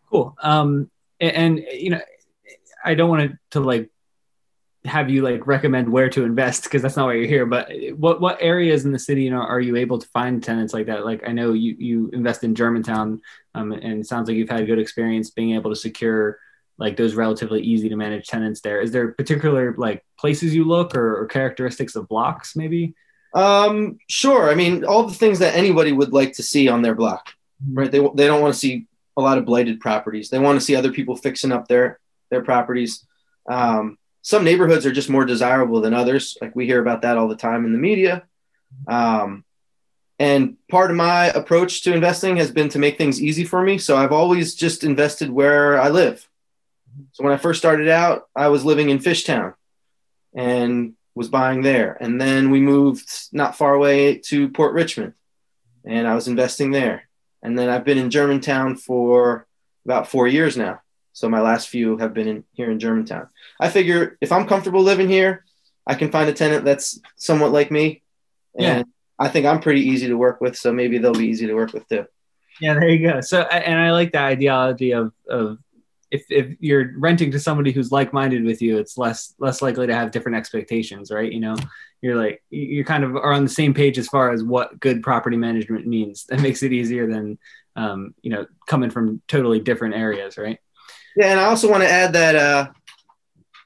cool. 0.08 0.36
Um, 0.42 0.90
and, 1.20 1.32
and 1.32 1.58
you 1.72 1.90
know, 1.90 2.00
I 2.84 2.94
don't 2.94 3.08
want 3.08 3.32
to 3.52 3.60
like 3.60 3.90
have 4.84 5.08
you 5.08 5.22
like 5.22 5.46
recommend 5.46 5.88
where 5.88 6.10
to 6.10 6.24
invest 6.24 6.64
because 6.64 6.82
that's 6.82 6.96
not 6.96 7.06
why 7.06 7.14
you're 7.14 7.26
here. 7.26 7.46
But 7.46 7.70
what 7.96 8.20
what 8.20 8.38
areas 8.40 8.84
in 8.84 8.92
the 8.92 8.98
city 8.98 9.24
you 9.24 9.30
know 9.30 9.40
are 9.40 9.60
you 9.60 9.76
able 9.76 9.98
to 9.98 10.08
find 10.08 10.42
tenants 10.42 10.74
like 10.74 10.86
that? 10.86 11.04
Like 11.04 11.26
I 11.26 11.32
know 11.32 11.52
you 11.52 11.74
you 11.78 12.10
invest 12.12 12.44
in 12.44 12.54
Germantown, 12.54 13.22
um, 13.54 13.72
and 13.72 14.00
it 14.00 14.06
sounds 14.06 14.28
like 14.28 14.36
you've 14.36 14.50
had 14.50 14.66
good 14.66 14.78
experience 14.78 15.30
being 15.30 15.54
able 15.54 15.70
to 15.70 15.76
secure 15.76 16.38
like 16.78 16.96
those 16.96 17.14
relatively 17.14 17.62
easy 17.62 17.88
to 17.88 17.96
manage 17.96 18.26
tenants 18.26 18.60
there 18.60 18.80
is 18.80 18.90
there 18.90 19.12
particular 19.12 19.74
like 19.76 20.04
places 20.18 20.54
you 20.54 20.64
look 20.64 20.94
or, 20.94 21.22
or 21.22 21.26
characteristics 21.26 21.94
of 21.96 22.08
blocks 22.08 22.56
maybe 22.56 22.94
um 23.34 23.98
sure 24.08 24.50
i 24.50 24.54
mean 24.54 24.84
all 24.84 25.04
the 25.04 25.14
things 25.14 25.38
that 25.38 25.54
anybody 25.54 25.92
would 25.92 26.12
like 26.12 26.32
to 26.32 26.42
see 26.42 26.68
on 26.68 26.82
their 26.82 26.94
block 26.94 27.30
mm-hmm. 27.62 27.78
right 27.78 27.92
they, 27.92 28.00
they 28.14 28.26
don't 28.26 28.40
want 28.40 28.52
to 28.52 28.58
see 28.58 28.86
a 29.16 29.22
lot 29.22 29.38
of 29.38 29.44
blighted 29.44 29.80
properties 29.80 30.28
they 30.30 30.38
want 30.38 30.58
to 30.58 30.64
see 30.64 30.76
other 30.76 30.92
people 30.92 31.16
fixing 31.16 31.52
up 31.52 31.68
their 31.68 31.98
their 32.30 32.42
properties 32.42 33.06
um, 33.48 33.98
some 34.22 34.44
neighborhoods 34.44 34.86
are 34.86 34.92
just 34.92 35.10
more 35.10 35.24
desirable 35.24 35.80
than 35.80 35.94
others 35.94 36.36
like 36.40 36.54
we 36.56 36.66
hear 36.66 36.80
about 36.80 37.02
that 37.02 37.16
all 37.16 37.28
the 37.28 37.36
time 37.36 37.64
in 37.64 37.72
the 37.72 37.78
media 37.78 38.22
um, 38.88 39.44
and 40.18 40.56
part 40.70 40.90
of 40.90 40.96
my 40.96 41.26
approach 41.26 41.82
to 41.82 41.92
investing 41.92 42.36
has 42.36 42.50
been 42.50 42.68
to 42.68 42.78
make 42.78 42.96
things 42.96 43.22
easy 43.22 43.44
for 43.44 43.62
me 43.62 43.78
so 43.78 43.96
i've 43.96 44.12
always 44.12 44.54
just 44.54 44.84
invested 44.84 45.30
where 45.30 45.80
i 45.80 45.88
live 45.88 46.28
so 47.12 47.24
when 47.24 47.32
I 47.32 47.36
first 47.36 47.58
started 47.58 47.88
out, 47.88 48.28
I 48.34 48.48
was 48.48 48.64
living 48.64 48.90
in 48.90 48.98
Fishtown 48.98 49.54
and 50.34 50.94
was 51.14 51.28
buying 51.28 51.62
there. 51.62 51.96
And 52.00 52.20
then 52.20 52.50
we 52.50 52.60
moved 52.60 53.08
not 53.32 53.56
far 53.56 53.74
away 53.74 54.18
to 54.26 54.48
Port 54.48 54.74
Richmond 54.74 55.14
and 55.84 56.08
I 56.08 56.14
was 56.14 56.28
investing 56.28 56.70
there. 56.70 57.03
And 57.44 57.58
then 57.58 57.68
I've 57.68 57.84
been 57.84 57.98
in 57.98 58.10
Germantown 58.10 58.74
for 58.74 59.46
about 59.84 60.08
four 60.08 60.26
years 60.26 60.56
now. 60.56 60.80
So 61.12 61.28
my 61.28 61.40
last 61.40 61.68
few 61.68 61.98
have 61.98 62.14
been 62.14 62.26
in, 62.26 62.44
here 62.54 62.70
in 62.70 62.80
Germantown. 62.80 63.28
I 63.60 63.68
figure 63.68 64.18
if 64.20 64.32
I'm 64.32 64.48
comfortable 64.48 64.82
living 64.82 65.08
here, 65.08 65.44
I 65.86 65.94
can 65.94 66.10
find 66.10 66.28
a 66.28 66.32
tenant 66.32 66.64
that's 66.64 66.98
somewhat 67.16 67.52
like 67.52 67.70
me. 67.70 68.02
And 68.58 68.78
yeah. 68.78 68.82
I 69.18 69.28
think 69.28 69.46
I'm 69.46 69.60
pretty 69.60 69.82
easy 69.82 70.08
to 70.08 70.16
work 70.16 70.40
with. 70.40 70.56
So 70.56 70.72
maybe 70.72 70.98
they'll 70.98 71.12
be 71.12 71.28
easy 71.28 71.46
to 71.46 71.54
work 71.54 71.72
with 71.72 71.86
too. 71.88 72.06
Yeah, 72.60 72.74
there 72.74 72.88
you 72.88 73.08
go. 73.08 73.20
So, 73.20 73.42
and 73.42 73.78
I 73.78 73.92
like 73.92 74.12
the 74.12 74.20
ideology 74.20 74.92
of, 74.92 75.12
of 75.28 75.58
if 76.14 76.24
if 76.30 76.56
you're 76.60 76.92
renting 76.96 77.32
to 77.32 77.40
somebody 77.40 77.72
who's 77.72 77.90
like-minded 77.90 78.44
with 78.44 78.62
you 78.62 78.78
it's 78.78 78.96
less 78.96 79.34
less 79.40 79.60
likely 79.60 79.88
to 79.88 79.94
have 79.94 80.12
different 80.12 80.38
expectations 80.38 81.10
right? 81.10 81.32
You 81.32 81.40
know 81.40 81.56
you're 82.00 82.16
like 82.16 82.42
you 82.50 82.84
kind 82.84 83.02
of 83.02 83.16
are 83.16 83.32
on 83.32 83.42
the 83.42 83.50
same 83.50 83.74
page 83.74 83.98
as 83.98 84.06
far 84.06 84.30
as 84.30 84.44
what 84.44 84.78
good 84.78 85.02
property 85.02 85.36
management 85.36 85.86
means. 85.86 86.24
That 86.28 86.40
makes 86.40 86.62
it 86.62 86.72
easier 86.72 87.06
than 87.10 87.38
um, 87.76 88.14
you 88.22 88.30
know 88.30 88.46
coming 88.66 88.90
from 88.90 89.20
totally 89.26 89.60
different 89.60 89.96
areas 89.96 90.38
right? 90.38 90.58
Yeah 91.16 91.30
and 91.32 91.40
i 91.40 91.44
also 91.44 91.70
want 91.70 91.82
to 91.82 91.90
add 91.90 92.12
that 92.12 92.36
uh, 92.36 92.70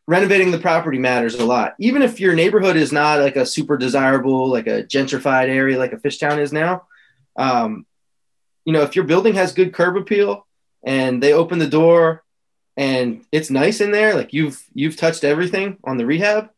renovating 0.06 0.50
the 0.50 0.58
property 0.58 0.98
matters 0.98 1.34
a 1.34 1.44
lot. 1.44 1.74
Even 1.78 2.00
if 2.00 2.18
your 2.18 2.34
neighborhood 2.34 2.76
is 2.76 2.92
not 2.92 3.20
like 3.20 3.36
a 3.36 3.44
super 3.44 3.76
desirable 3.76 4.48
like 4.48 4.66
a 4.66 4.84
gentrified 4.84 5.48
area 5.48 5.78
like 5.78 5.92
a 5.92 5.98
Fishtown 5.98 6.38
is 6.38 6.52
now 6.52 6.86
um, 7.36 7.84
you 8.64 8.72
know 8.72 8.82
if 8.82 8.96
your 8.96 9.04
building 9.04 9.34
has 9.34 9.52
good 9.52 9.74
curb 9.74 9.96
appeal 9.98 10.46
and 10.82 11.22
they 11.22 11.32
open 11.34 11.58
the 11.58 11.74
door 11.80 12.22
and 12.78 13.26
it's 13.30 13.50
nice 13.50 13.82
in 13.82 13.90
there 13.90 14.14
like 14.14 14.32
you've 14.32 14.64
you've 14.72 14.96
touched 14.96 15.24
everything 15.24 15.76
on 15.84 15.98
the 15.98 16.06
rehab 16.06 16.48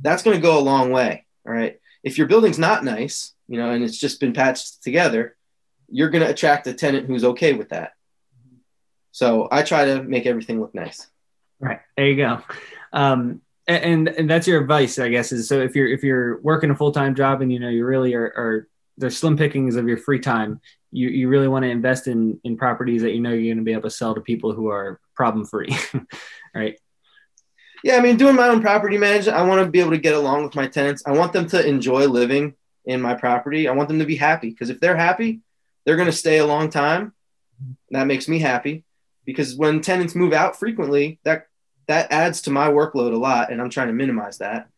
that's 0.00 0.22
going 0.22 0.36
to 0.36 0.42
go 0.42 0.58
a 0.58 0.60
long 0.60 0.90
way 0.90 1.26
all 1.46 1.52
right 1.52 1.80
if 2.04 2.18
your 2.18 2.26
building's 2.28 2.58
not 2.58 2.84
nice, 2.84 3.32
you 3.48 3.58
know, 3.58 3.70
and 3.70 3.82
it's 3.82 3.98
just 3.98 4.20
been 4.20 4.34
patched 4.34 4.82
together, 4.82 5.34
you're 5.88 6.10
going 6.10 6.22
to 6.22 6.30
attract 6.30 6.66
a 6.66 6.74
tenant 6.74 7.06
who's 7.06 7.24
okay 7.24 7.54
with 7.54 7.70
that. 7.70 7.92
So 9.10 9.48
I 9.50 9.62
try 9.62 9.86
to 9.86 10.02
make 10.02 10.26
everything 10.26 10.60
look 10.60 10.74
nice. 10.74 11.08
Right 11.58 11.80
there, 11.96 12.06
you 12.06 12.16
go. 12.16 12.42
Um, 12.92 13.40
and 13.66 14.08
and 14.08 14.28
that's 14.28 14.46
your 14.46 14.60
advice, 14.60 14.98
I 14.98 15.08
guess. 15.08 15.32
Is 15.32 15.48
so 15.48 15.60
if 15.60 15.74
you're 15.74 15.86
if 15.86 16.02
you're 16.02 16.38
working 16.42 16.70
a 16.70 16.76
full 16.76 16.92
time 16.92 17.14
job 17.14 17.40
and 17.40 17.50
you 17.50 17.58
know 17.58 17.70
you 17.70 17.86
really 17.86 18.12
are, 18.14 18.26
are 18.26 18.68
there's 18.96 19.16
slim 19.16 19.36
pickings 19.36 19.76
of 19.76 19.88
your 19.88 19.96
free 19.96 20.20
time, 20.20 20.60
you 20.90 21.08
you 21.08 21.28
really 21.28 21.48
want 21.48 21.64
to 21.64 21.70
invest 21.70 22.06
in 22.06 22.40
in 22.44 22.56
properties 22.56 23.02
that 23.02 23.12
you 23.12 23.20
know 23.20 23.30
you're 23.30 23.54
going 23.54 23.58
to 23.58 23.64
be 23.64 23.72
able 23.72 23.82
to 23.82 23.90
sell 23.90 24.14
to 24.14 24.20
people 24.20 24.52
who 24.52 24.68
are 24.68 25.00
problem 25.14 25.44
free, 25.44 25.76
right? 26.54 26.78
Yeah, 27.82 27.96
I 27.96 28.00
mean, 28.00 28.16
doing 28.16 28.34
my 28.34 28.48
own 28.48 28.62
property 28.62 28.96
management, 28.96 29.36
I 29.36 29.42
want 29.42 29.64
to 29.64 29.70
be 29.70 29.80
able 29.80 29.90
to 29.90 29.98
get 29.98 30.14
along 30.14 30.44
with 30.44 30.54
my 30.54 30.66
tenants. 30.66 31.02
I 31.04 31.12
want 31.12 31.32
them 31.32 31.46
to 31.48 31.66
enjoy 31.66 32.06
living 32.06 32.54
in 32.86 33.02
my 33.02 33.14
property. 33.14 33.68
I 33.68 33.72
want 33.72 33.88
them 33.88 33.98
to 33.98 34.06
be 34.06 34.16
happy 34.16 34.50
because 34.50 34.70
if 34.70 34.80
they're 34.80 34.96
happy, 34.96 35.40
they're 35.84 35.96
going 35.96 36.06
to 36.06 36.12
stay 36.12 36.38
a 36.38 36.46
long 36.46 36.70
time. 36.70 37.12
That 37.90 38.06
makes 38.06 38.26
me 38.26 38.38
happy 38.38 38.84
because 39.24 39.54
when 39.54 39.80
tenants 39.80 40.14
move 40.14 40.32
out 40.32 40.58
frequently, 40.58 41.18
that 41.24 41.46
that 41.88 42.10
adds 42.10 42.42
to 42.42 42.50
my 42.50 42.68
workload 42.68 43.12
a 43.12 43.18
lot, 43.18 43.52
and 43.52 43.60
I'm 43.60 43.70
trying 43.70 43.88
to 43.88 43.92
minimize 43.92 44.38
that. 44.38 44.68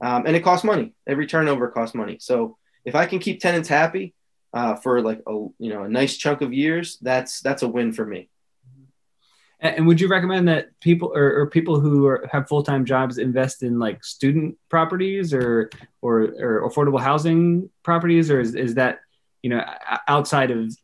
Um, 0.00 0.26
and 0.26 0.36
it 0.36 0.44
costs 0.44 0.64
money. 0.64 0.94
Every 1.06 1.26
turnover 1.26 1.68
costs 1.68 1.94
money. 1.94 2.18
So 2.20 2.58
if 2.84 2.94
I 2.94 3.06
can 3.06 3.18
keep 3.18 3.40
tenants 3.40 3.68
happy 3.68 4.14
uh, 4.52 4.76
for 4.76 5.00
like 5.00 5.22
a 5.26 5.32
you 5.32 5.72
know 5.72 5.84
a 5.84 5.88
nice 5.88 6.16
chunk 6.16 6.40
of 6.40 6.52
years, 6.52 6.98
that's 7.00 7.40
that's 7.40 7.62
a 7.62 7.68
win 7.68 7.92
for 7.92 8.06
me. 8.06 8.28
And 9.60 9.86
would 9.86 10.00
you 10.00 10.08
recommend 10.08 10.48
that 10.48 10.78
people 10.80 11.12
or, 11.14 11.42
or 11.42 11.46
people 11.46 11.78
who 11.78 12.04
are, 12.06 12.28
have 12.32 12.48
full 12.48 12.64
time 12.64 12.84
jobs 12.84 13.18
invest 13.18 13.62
in 13.62 13.78
like 13.78 14.02
student 14.02 14.58
properties 14.68 15.32
or, 15.32 15.70
or 16.00 16.22
or 16.36 16.68
affordable 16.68 17.00
housing 17.00 17.70
properties, 17.84 18.28
or 18.28 18.40
is, 18.40 18.56
is 18.56 18.74
that 18.74 18.98
you 19.40 19.50
know 19.50 19.64
outside 20.08 20.50
of 20.50 20.76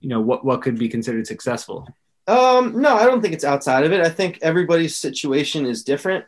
you 0.00 0.08
know 0.08 0.20
what 0.20 0.44
what 0.44 0.62
could 0.62 0.76
be 0.76 0.88
considered 0.88 1.28
successful? 1.28 1.88
Um, 2.26 2.80
no, 2.80 2.96
I 2.96 3.04
don't 3.04 3.20
think 3.20 3.34
it's 3.34 3.44
outside 3.44 3.84
of 3.84 3.92
it. 3.92 4.00
I 4.00 4.08
think 4.08 4.40
everybody's 4.42 4.96
situation 4.96 5.64
is 5.64 5.84
different. 5.84 6.24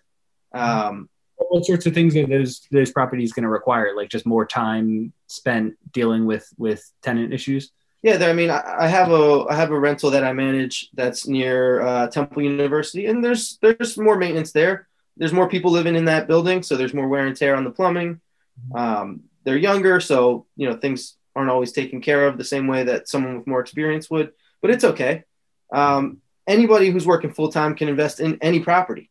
Um, 0.54 1.08
what 1.36 1.64
sorts 1.64 1.86
of 1.86 1.94
things 1.94 2.16
are 2.16 2.26
those 2.26 2.66
those 2.70 2.90
properties 2.90 3.32
going 3.32 3.44
to 3.44 3.48
require? 3.48 3.94
Like 3.94 4.08
just 4.08 4.26
more 4.26 4.46
time 4.46 5.12
spent 5.26 5.74
dealing 5.92 6.26
with 6.26 6.48
with 6.58 6.90
tenant 7.02 7.32
issues. 7.32 7.70
Yeah, 8.02 8.24
I 8.24 8.32
mean, 8.34 8.50
I 8.50 8.86
have 8.86 9.10
a 9.10 9.46
I 9.48 9.54
have 9.54 9.70
a 9.70 9.78
rental 9.78 10.10
that 10.10 10.24
I 10.24 10.32
manage 10.32 10.90
that's 10.94 11.26
near 11.26 11.80
uh, 11.80 12.06
Temple 12.08 12.42
University, 12.42 13.06
and 13.06 13.24
there's 13.24 13.58
there's 13.62 13.98
more 13.98 14.16
maintenance 14.16 14.52
there. 14.52 14.86
There's 15.16 15.32
more 15.32 15.48
people 15.48 15.70
living 15.70 15.96
in 15.96 16.04
that 16.04 16.28
building, 16.28 16.62
so 16.62 16.76
there's 16.76 16.94
more 16.94 17.08
wear 17.08 17.26
and 17.26 17.36
tear 17.36 17.56
on 17.56 17.64
the 17.64 17.70
plumbing. 17.70 18.20
Um, 18.74 19.24
they're 19.44 19.56
younger, 19.56 19.98
so 20.00 20.46
you 20.56 20.68
know 20.68 20.76
things 20.76 21.16
aren't 21.34 21.50
always 21.50 21.72
taken 21.72 22.00
care 22.00 22.26
of 22.26 22.38
the 22.38 22.44
same 22.44 22.66
way 22.66 22.84
that 22.84 23.08
someone 23.08 23.38
with 23.38 23.46
more 23.46 23.60
experience 23.60 24.08
would. 24.10 24.32
But 24.62 24.70
it's 24.70 24.84
okay. 24.84 25.24
Um, 25.72 26.18
anybody 26.46 26.90
who's 26.90 27.06
working 27.06 27.32
full 27.32 27.50
time 27.50 27.74
can 27.74 27.88
invest 27.88 28.20
in 28.20 28.38
any 28.40 28.60
property. 28.60 29.10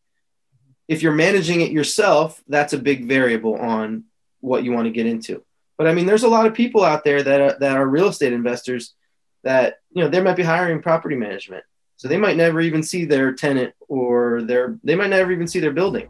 If 0.88 1.02
you're 1.02 1.12
managing 1.12 1.62
it 1.62 1.72
yourself, 1.72 2.42
that's 2.46 2.72
a 2.72 2.78
big 2.78 3.06
variable 3.06 3.56
on 3.56 4.04
what 4.40 4.62
you 4.62 4.72
want 4.72 4.86
to 4.86 4.92
get 4.92 5.06
into. 5.06 5.44
But 5.76 5.88
I 5.88 5.94
mean, 5.94 6.06
there's 6.06 6.22
a 6.22 6.28
lot 6.28 6.46
of 6.46 6.54
people 6.54 6.84
out 6.84 7.02
there 7.02 7.22
that 7.22 7.40
are, 7.40 7.58
that 7.58 7.76
are 7.76 7.86
real 7.86 8.08
estate 8.08 8.32
investors 8.32 8.94
that 9.42 9.78
you 9.90 10.02
know 10.02 10.08
they 10.08 10.20
might 10.20 10.36
be 10.36 10.42
hiring 10.42 10.80
property 10.80 11.16
management, 11.16 11.64
so 11.96 12.08
they 12.08 12.16
might 12.16 12.36
never 12.36 12.60
even 12.60 12.82
see 12.82 13.04
their 13.04 13.32
tenant 13.32 13.74
or 13.88 14.42
their 14.42 14.78
they 14.84 14.94
might 14.94 15.10
never 15.10 15.32
even 15.32 15.46
see 15.46 15.60
their 15.60 15.72
building, 15.72 16.08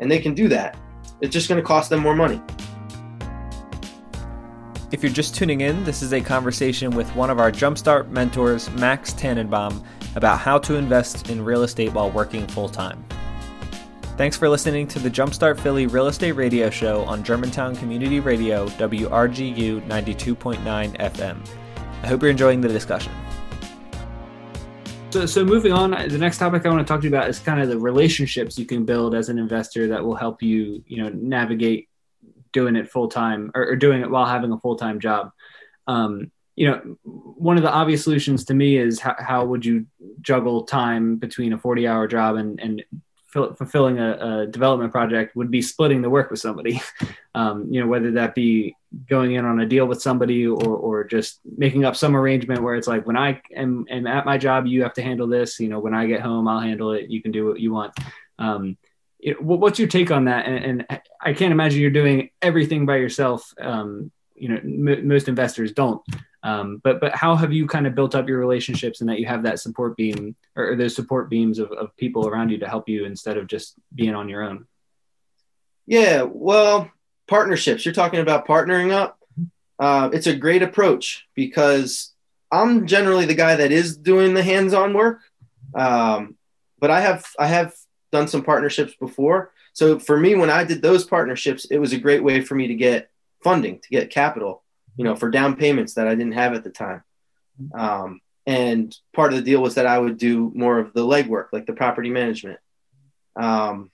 and 0.00 0.10
they 0.10 0.18
can 0.18 0.34
do 0.34 0.48
that. 0.48 0.76
It's 1.20 1.32
just 1.32 1.48
going 1.48 1.60
to 1.60 1.66
cost 1.66 1.90
them 1.90 2.00
more 2.00 2.14
money. 2.14 2.40
If 4.90 5.02
you're 5.02 5.12
just 5.12 5.34
tuning 5.34 5.60
in, 5.60 5.84
this 5.84 6.02
is 6.02 6.12
a 6.12 6.20
conversation 6.20 6.90
with 6.90 7.08
one 7.14 7.30
of 7.30 7.38
our 7.38 7.52
Jumpstart 7.52 8.08
mentors, 8.08 8.70
Max 8.72 9.12
Tannenbaum, 9.12 9.84
about 10.16 10.38
how 10.38 10.58
to 10.60 10.76
invest 10.76 11.30
in 11.30 11.44
real 11.44 11.62
estate 11.62 11.92
while 11.92 12.10
working 12.10 12.46
full 12.46 12.68
time. 12.68 13.04
Thanks 14.18 14.36
for 14.36 14.48
listening 14.48 14.88
to 14.88 14.98
the 14.98 15.08
Jumpstart 15.08 15.60
Philly 15.60 15.86
Real 15.86 16.08
Estate 16.08 16.32
Radio 16.32 16.70
Show 16.70 17.02
on 17.04 17.22
Germantown 17.22 17.76
Community 17.76 18.18
Radio, 18.18 18.66
WRGU 18.70 19.86
92.9 19.86 20.96
FM. 20.98 21.48
I 22.02 22.06
hope 22.08 22.22
you're 22.22 22.30
enjoying 22.32 22.60
the 22.60 22.66
discussion. 22.66 23.12
So, 25.10 25.24
so 25.24 25.44
moving 25.44 25.72
on, 25.72 25.92
the 25.92 26.18
next 26.18 26.38
topic 26.38 26.66
I 26.66 26.68
want 26.68 26.84
to 26.84 26.92
talk 26.92 27.00
to 27.02 27.08
you 27.08 27.14
about 27.14 27.30
is 27.30 27.38
kind 27.38 27.60
of 27.60 27.68
the 27.68 27.78
relationships 27.78 28.58
you 28.58 28.66
can 28.66 28.84
build 28.84 29.14
as 29.14 29.28
an 29.28 29.38
investor 29.38 29.86
that 29.86 30.04
will 30.04 30.16
help 30.16 30.42
you, 30.42 30.82
you 30.88 31.00
know, 31.00 31.10
navigate 31.10 31.88
doing 32.52 32.74
it 32.74 32.90
full 32.90 33.06
time 33.06 33.52
or, 33.54 33.68
or, 33.68 33.76
doing 33.76 34.00
it 34.00 34.10
while 34.10 34.26
having 34.26 34.50
a 34.50 34.58
full 34.58 34.74
time 34.74 34.98
job. 34.98 35.30
Um, 35.86 36.32
you 36.56 36.68
know, 36.68 36.96
one 37.04 37.56
of 37.56 37.62
the 37.62 37.70
obvious 37.70 38.02
solutions 38.02 38.46
to 38.46 38.54
me 38.54 38.78
is 38.78 38.98
how, 38.98 39.14
how 39.16 39.44
would 39.44 39.64
you 39.64 39.86
juggle 40.20 40.64
time 40.64 41.18
between 41.18 41.52
a 41.52 41.58
40 41.58 41.86
hour 41.86 42.08
job 42.08 42.34
and, 42.34 42.58
and 42.58 42.82
fulfilling 43.28 43.98
a, 43.98 44.12
a, 44.12 44.46
development 44.46 44.90
project 44.90 45.36
would 45.36 45.50
be 45.50 45.60
splitting 45.60 46.00
the 46.02 46.10
work 46.10 46.30
with 46.30 46.40
somebody. 46.40 46.80
Um, 47.34 47.68
you 47.70 47.80
know, 47.80 47.86
whether 47.86 48.10
that 48.12 48.34
be 48.34 48.74
going 49.08 49.34
in 49.34 49.44
on 49.44 49.60
a 49.60 49.66
deal 49.66 49.86
with 49.86 50.02
somebody 50.02 50.44
or, 50.44 50.60
or 50.60 51.04
just 51.04 51.38
making 51.56 51.84
up 51.84 51.94
some 51.94 52.16
arrangement 52.16 52.64
where 52.64 52.74
it's 52.74 52.88
like, 52.88 53.06
when 53.06 53.16
I 53.16 53.40
am, 53.54 53.86
am 53.88 54.08
at 54.08 54.26
my 54.26 54.38
job, 54.38 54.66
you 54.66 54.82
have 54.82 54.94
to 54.94 55.02
handle 55.02 55.28
this. 55.28 55.60
You 55.60 55.68
know, 55.68 55.78
when 55.78 55.94
I 55.94 56.06
get 56.06 56.20
home, 56.20 56.48
I'll 56.48 56.58
handle 56.58 56.90
it. 56.92 57.08
You 57.08 57.22
can 57.22 57.30
do 57.30 57.46
what 57.46 57.60
you 57.60 57.72
want. 57.72 57.94
Um, 58.40 58.76
it, 59.20 59.40
what's 59.40 59.78
your 59.78 59.86
take 59.86 60.10
on 60.10 60.24
that? 60.24 60.46
And, 60.46 60.84
and, 60.90 61.00
I 61.20 61.32
can't 61.32 61.52
imagine 61.52 61.80
you're 61.80 61.90
doing 61.90 62.30
everything 62.42 62.86
by 62.86 62.96
yourself. 62.96 63.52
Um, 63.60 64.10
you 64.34 64.48
know, 64.48 64.56
m- 64.56 65.06
most 65.06 65.28
investors 65.28 65.72
don't. 65.72 66.02
Um, 66.42 66.80
but 66.84 67.00
but 67.00 67.14
how 67.14 67.34
have 67.34 67.52
you 67.52 67.66
kind 67.66 67.86
of 67.86 67.94
built 67.94 68.14
up 68.14 68.28
your 68.28 68.38
relationships 68.38 69.00
and 69.00 69.10
that 69.10 69.18
you 69.18 69.26
have 69.26 69.42
that 69.42 69.58
support 69.58 69.96
beam 69.96 70.36
or, 70.54 70.70
or 70.70 70.76
those 70.76 70.94
support 70.94 71.28
beams 71.28 71.58
of, 71.58 71.72
of 71.72 71.96
people 71.96 72.28
around 72.28 72.50
you 72.50 72.58
to 72.58 72.68
help 72.68 72.88
you 72.88 73.04
instead 73.04 73.36
of 73.36 73.48
just 73.48 73.74
being 73.94 74.14
on 74.14 74.28
your 74.28 74.42
own? 74.42 74.66
Yeah, 75.86 76.22
well, 76.22 76.90
partnerships. 77.26 77.84
You're 77.84 77.94
talking 77.94 78.20
about 78.20 78.46
partnering 78.46 78.92
up. 78.92 79.18
Uh, 79.78 80.10
it's 80.12 80.26
a 80.26 80.36
great 80.36 80.62
approach 80.62 81.26
because 81.34 82.12
I'm 82.52 82.86
generally 82.86 83.24
the 83.24 83.34
guy 83.34 83.56
that 83.56 83.72
is 83.72 83.96
doing 83.96 84.34
the 84.34 84.42
hands-on 84.42 84.94
work, 84.94 85.20
um, 85.74 86.36
but 86.78 86.90
I 86.90 87.00
have 87.00 87.26
I 87.38 87.46
have 87.46 87.74
done 88.12 88.28
some 88.28 88.42
partnerships 88.42 88.94
before. 88.94 89.52
So 89.72 89.98
for 89.98 90.18
me, 90.18 90.34
when 90.34 90.50
I 90.50 90.64
did 90.64 90.82
those 90.82 91.04
partnerships, 91.04 91.66
it 91.66 91.78
was 91.78 91.92
a 91.92 91.98
great 91.98 92.22
way 92.22 92.40
for 92.40 92.54
me 92.54 92.68
to 92.68 92.74
get 92.74 93.10
funding, 93.42 93.80
to 93.80 93.88
get 93.88 94.10
capital 94.10 94.62
you 94.98 95.04
know, 95.04 95.14
for 95.14 95.30
down 95.30 95.56
payments 95.56 95.94
that 95.94 96.08
I 96.08 96.16
didn't 96.16 96.32
have 96.32 96.54
at 96.54 96.64
the 96.64 96.70
time. 96.70 97.04
Um, 97.72 98.20
and 98.46 98.94
part 99.14 99.32
of 99.32 99.38
the 99.38 99.44
deal 99.44 99.62
was 99.62 99.76
that 99.76 99.86
I 99.86 99.96
would 99.96 100.18
do 100.18 100.50
more 100.54 100.78
of 100.80 100.92
the 100.92 101.06
legwork, 101.06 101.46
like 101.52 101.66
the 101.66 101.72
property 101.72 102.10
management. 102.10 102.58
Um, 103.36 103.92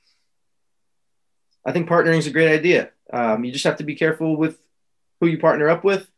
I 1.65 1.73
think 1.73 1.89
partnering 1.89 2.19
is 2.19 2.27
a 2.27 2.31
great 2.31 2.51
idea. 2.51 2.91
Um, 3.13 3.45
you 3.45 3.53
just 3.53 3.67
have 3.67 3.77
to 3.77 3.85
be 3.85 3.97
careful 3.97 4.37
with 4.37 4.59
who 5.21 5.27
you 5.27 5.39
partner 5.39 5.69
up 5.69 5.85
with. 5.85 6.09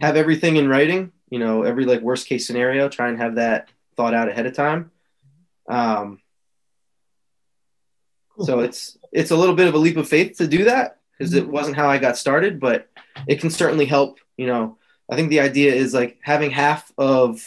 Have 0.00 0.16
everything 0.16 0.56
in 0.56 0.68
writing. 0.68 1.12
You 1.28 1.38
know, 1.38 1.62
every 1.62 1.84
like 1.84 2.00
worst 2.00 2.26
case 2.26 2.46
scenario. 2.46 2.88
Try 2.88 3.08
and 3.08 3.18
have 3.18 3.34
that 3.34 3.68
thought 3.96 4.14
out 4.14 4.28
ahead 4.28 4.46
of 4.46 4.54
time. 4.54 4.90
Um, 5.68 6.22
so 8.38 8.60
it's 8.66 8.96
it's 9.12 9.30
a 9.30 9.36
little 9.36 9.54
bit 9.54 9.68
of 9.68 9.74
a 9.74 9.78
leap 9.78 9.98
of 9.98 10.08
faith 10.08 10.38
to 10.38 10.46
do 10.46 10.64
that 10.64 10.95
because 11.16 11.34
it 11.34 11.48
wasn't 11.48 11.76
how 11.76 11.88
I 11.88 11.98
got 11.98 12.16
started, 12.16 12.60
but 12.60 12.88
it 13.26 13.40
can 13.40 13.50
certainly 13.50 13.86
help. 13.86 14.18
You 14.36 14.46
know, 14.46 14.78
I 15.10 15.16
think 15.16 15.30
the 15.30 15.40
idea 15.40 15.74
is 15.74 15.94
like 15.94 16.18
having 16.22 16.50
half 16.50 16.90
of 16.98 17.40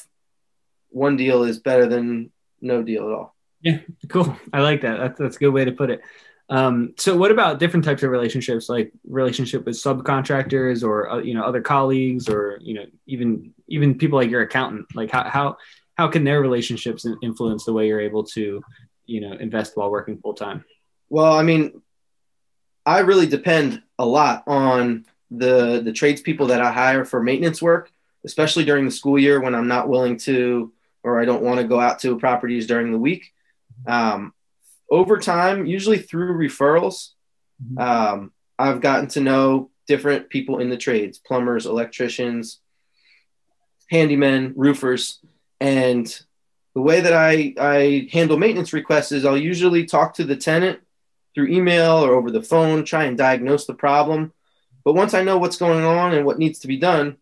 one 0.90 1.18
deal 1.18 1.44
is 1.44 1.60
better 1.60 1.86
than 1.86 2.32
no 2.62 2.82
deal 2.82 3.08
at 3.08 3.14
all. 3.14 3.36
Yeah, 3.62 3.80
cool. 4.08 4.38
I 4.54 4.62
like 4.62 4.82
that. 4.82 4.98
That's, 4.98 5.20
that's 5.20 5.36
a 5.36 5.40
good 5.40 5.50
way 5.50 5.66
to 5.66 5.72
put 5.72 5.90
it. 5.90 6.02
Um, 6.50 6.96
so 6.98 7.16
what 7.16 7.30
about 7.30 7.60
different 7.60 7.86
types 7.86 8.02
of 8.02 8.10
relationships, 8.10 8.70
like 8.70 8.92
relationship 9.08 9.66
with 9.66 9.76
subcontractors 9.76 10.84
or, 10.84 11.10
uh, 11.10 11.18
you 11.20 11.36
know, 11.36 11.44
other 11.44 11.62
colleagues 11.62 12.28
or, 12.28 12.58
you 12.60 12.74
know, 12.74 12.86
even, 13.06 13.54
even 13.68 14.00
people 14.00 14.18
like 14.18 14.32
your 14.32 14.42
accountant, 14.42 14.88
like 14.96 15.12
how, 15.12 15.30
how, 15.30 15.58
how 15.96 16.08
can 16.08 16.24
their 16.24 16.42
relationships 16.42 17.06
influence 17.22 17.66
the 17.66 17.74
way 17.74 17.88
you're 17.88 18.00
able 18.00 18.24
to, 18.24 18.64
you 19.06 19.22
know, 19.22 19.34
invest 19.34 19.78
while 19.78 19.92
working 19.92 20.18
full 20.18 20.34
time? 20.34 20.66
Well, 21.10 21.34
I 21.34 21.44
mean, 21.44 21.84
I 22.86 23.00
really 23.00 23.28
depend 23.28 23.82
a 23.98 24.06
lot 24.06 24.44
on 24.48 25.06
the 25.32 25.82
the 25.84 25.94
tradespeople 25.94 26.48
that 26.48 26.62
I 26.62 26.72
hire 26.72 27.06
for 27.06 27.22
maintenance 27.22 27.62
work, 27.62 27.92
especially 28.26 28.66
during 28.66 28.86
the 28.86 28.92
school 28.92 29.20
year 29.20 29.40
when 29.40 29.56
I'm 29.56 29.68
not 29.68 29.90
willing 29.90 30.18
to 30.20 30.72
or 31.04 31.20
I 31.20 31.26
don't 31.26 31.44
want 31.44 31.60
to 31.60 31.68
go 31.68 31.80
out 31.80 32.00
to 32.00 32.20
properties 32.20 32.68
during 32.68 32.92
the 32.92 32.98
week. 32.98 33.34
Um, 33.88 34.34
over 34.90 35.18
time, 35.18 35.66
usually 35.66 36.00
through 36.00 36.34
referrals, 36.34 37.12
mm-hmm. 37.64 37.78
um, 37.78 38.32
I've 38.58 38.82
gotten 38.82 39.08
to 39.10 39.22
know 39.22 39.70
different 39.88 40.30
people 40.30 40.60
in 40.60 40.70
the 40.70 40.78
trades 40.78 41.18
plumbers, 41.18 41.66
electricians, 41.66 42.60
handymen, 43.92 44.54
roofers. 44.56 45.20
And 45.60 46.06
the 46.76 46.82
way 46.82 47.02
that 47.02 47.14
I, 47.14 47.54
I 47.60 48.10
handle 48.12 48.38
maintenance 48.38 48.74
requests 48.74 49.12
is 49.12 49.26
I'll 49.26 49.38
usually 49.38 49.86
talk 49.86 50.16
to 50.16 50.24
the 50.24 50.36
tenant 50.36 50.80
through 51.40 51.56
email 51.56 52.04
or 52.04 52.16
over 52.16 52.32
the 52.32 52.44
phone, 52.44 52.84
try 52.84 53.06
and 53.06 53.18
diagnose 53.18 53.66
the 53.66 53.74
problem 53.74 54.34
But 54.84 54.94
once 54.94 55.14
I 55.14 55.24
know 55.24 55.38
what's 55.38 55.58
going 55.58 55.86
on 55.86 56.14
and 56.14 56.26
what 56.26 56.38
needs 56.38 56.60
to 56.60 56.68
be 56.68 56.78
done, 56.78 57.18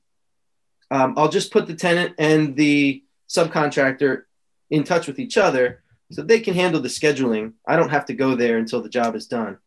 um, 0.89 1.13
I'll 1.17 1.29
just 1.29 1.51
put 1.51 1.67
the 1.67 1.75
tenant 1.75 2.15
and 2.17 2.55
the 2.55 3.03
subcontractor 3.29 4.23
in 4.71 4.83
touch 4.83 5.05
with 5.05 5.19
each 5.19 5.37
other 5.37 5.83
so 6.11 6.21
they 6.21 6.39
can 6.39 6.53
handle 6.53 6.81
the 6.81 6.87
scheduling. 6.87 7.53
I 7.67 7.75
don't 7.75 7.89
have 7.89 8.05
to 8.05 8.13
go 8.13 8.35
there 8.35 8.57
until 8.57 8.81
the 8.81 8.89
job 8.89 9.15
is 9.15 9.27
done. 9.27 9.57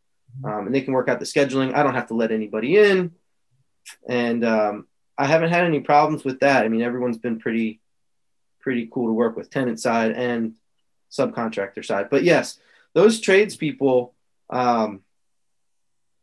Um, 0.45 0.67
and 0.67 0.75
they 0.75 0.81
can 0.81 0.95
work 0.95 1.09
out 1.09 1.21
the 1.21 1.27
scheduling. 1.27 1.75
I 1.75 1.83
don't 1.83 1.95
have 1.95 2.09
to 2.09 2.15
let 2.15 2.33
anybody 2.33 2.77
in. 2.77 3.13
And 4.09 4.45
um, 4.45 4.87
I 5.19 5.27
haven't 5.27 5.51
had 5.51 5.65
any 5.65 5.81
problems 5.81 6.25
with 6.25 6.41
that. 6.41 6.65
I 6.65 6.69
mean, 6.69 6.83
everyone's 6.83 7.19
been 7.19 7.39
pretty, 7.39 7.81
pretty 8.61 8.89
cool 8.91 9.09
to 9.09 9.13
work 9.13 9.37
with 9.37 9.51
tenant 9.51 9.79
side 9.79 10.13
and 10.13 10.55
subcontractor 11.11 11.85
side. 11.85 12.09
But 12.11 12.25
yes, 12.25 12.59
those 12.95 13.21
tradespeople, 13.21 14.15
um, 14.51 15.03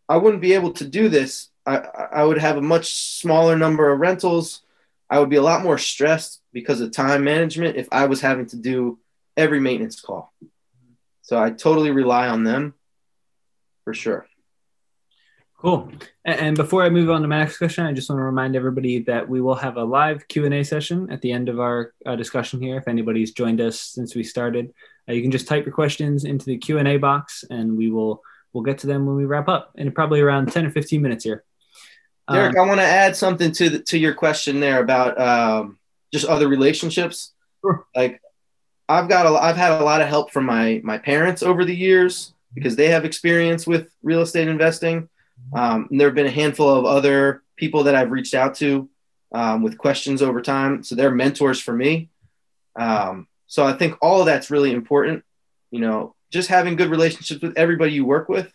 I 0.08 0.18
wouldn't 0.18 0.42
be 0.42 0.54
able 0.54 0.74
to 0.74 0.86
do 0.86 1.10
this. 1.10 1.50
I, 1.66 1.78
I 2.14 2.24
would 2.24 2.38
have 2.38 2.58
a 2.58 2.62
much 2.62 2.94
smaller 2.94 3.58
number 3.58 3.92
of 3.92 4.00
rentals. 4.00 4.62
I 5.10 5.20
would 5.20 5.30
be 5.30 5.36
a 5.38 5.42
lot 5.42 5.64
more 5.64 5.78
stressed 5.78 6.42
because 6.54 6.82
of 6.82 6.92
time 6.92 7.24
management 7.24 7.78
if 7.78 7.88
I 7.92 8.06
was 8.06 8.22
having 8.22 8.46
to 8.48 8.58
do 8.58 9.00
every 9.36 9.60
maintenance 9.60 10.00
call. 10.00 10.34
So 11.22 11.42
I 11.42 11.52
totally 11.52 11.92
rely 11.92 12.28
on 12.28 12.44
them 12.44 12.74
for 13.84 13.94
sure. 13.94 14.28
Cool. 15.58 15.92
And 16.24 16.56
before 16.56 16.84
I 16.84 16.90
move 16.90 17.10
on 17.10 17.22
to 17.22 17.28
my 17.28 17.40
next 17.40 17.58
question, 17.58 17.86
I 17.86 17.92
just 17.92 18.10
want 18.10 18.20
to 18.20 18.24
remind 18.24 18.56
everybody 18.56 19.00
that 19.04 19.28
we 19.28 19.42
will 19.42 19.56
have 19.56 19.76
a 19.76 19.84
live 19.84 20.28
Q 20.28 20.46
and 20.46 20.54
A 20.54 20.64
session 20.64 21.12
at 21.12 21.22
the 21.22 21.32
end 21.32 21.50
of 21.50 21.60
our 21.60 21.94
uh, 22.06 22.16
discussion 22.16 22.62
here. 22.62 22.78
If 22.78 22.88
anybody's 22.88 23.32
joined 23.32 23.60
us 23.60 23.80
since 23.80 24.14
we 24.14 24.24
started, 24.24 24.72
uh, 25.08 25.14
you 25.14 25.22
can 25.22 25.32
just 25.32 25.48
type 25.48 25.66
your 25.66 25.74
questions 25.74 26.24
into 26.24 26.46
the 26.46 26.58
Q 26.58 26.78
and 26.78 26.88
A 26.88 26.98
box, 26.98 27.44
and 27.50 27.78
we 27.78 27.92
will 27.92 28.22
we'll 28.54 28.64
get 28.64 28.80
to 28.80 28.88
them 28.88 29.06
when 29.06 29.16
we 29.16 29.26
wrap 29.26 29.48
up 29.48 29.72
in 29.76 29.92
probably 29.92 30.22
around 30.22 30.52
ten 30.52 30.66
or 30.66 30.72
fifteen 30.72 31.02
minutes 31.02 31.24
here. 31.24 31.44
Derek, 32.32 32.58
um, 32.58 32.66
I 32.66 32.68
want 32.68 32.80
to 32.82 32.86
add 32.86 33.16
something 33.16 33.52
to 33.54 33.70
the, 33.70 33.80
to 33.80 33.98
your 33.98 34.14
question 34.14 34.60
there 34.60 34.82
about 34.82 35.20
um, 35.20 35.80
just 36.14 36.26
other 36.26 36.48
relationships. 36.48 37.34
Sure. 37.62 37.86
Like 37.96 38.22
I've 38.90 39.08
got 39.08 39.26
a, 39.26 39.30
I've 39.30 39.56
had 39.56 39.80
a 39.80 39.84
lot 39.84 40.02
of 40.02 40.08
help 40.08 40.32
from 40.32 40.46
my 40.46 40.82
my 40.84 40.98
parents 40.98 41.42
over 41.44 41.64
the 41.64 41.76
years 41.76 42.34
because 42.54 42.76
they 42.76 42.90
have 42.90 43.06
experience 43.06 43.68
with 43.68 43.90
real 44.04 44.22
estate 44.22 44.48
investing 44.48 45.10
um, 45.54 45.88
there 45.92 46.08
have 46.08 46.16
been 46.16 46.28
a 46.28 46.32
handful 46.32 46.70
of 46.70 46.86
other 46.86 47.44
people 47.56 47.84
that 47.84 47.96
I've 47.96 48.12
reached 48.12 48.34
out 48.34 48.56
to 48.56 48.90
um, 49.32 49.64
with 49.64 49.78
questions 49.78 50.22
over 50.22 50.42
time. 50.42 50.84
So 50.84 50.96
they're 50.96 51.12
mentors 51.12 51.60
for 51.60 51.74
me. 51.74 52.10
Um, 52.76 53.28
so 53.48 53.66
I 53.66 53.74
think 53.74 53.96
all 54.02 54.20
of 54.20 54.26
that's 54.26 54.52
really 54.52 54.72
important. 54.72 55.24
You 55.72 55.82
know, 55.82 56.16
just 56.32 56.50
having 56.50 56.76
good 56.76 56.90
relationships 56.90 57.42
with 57.42 57.58
everybody 57.58 57.94
you 57.94 58.06
work 58.06 58.30
with, 58.30 58.54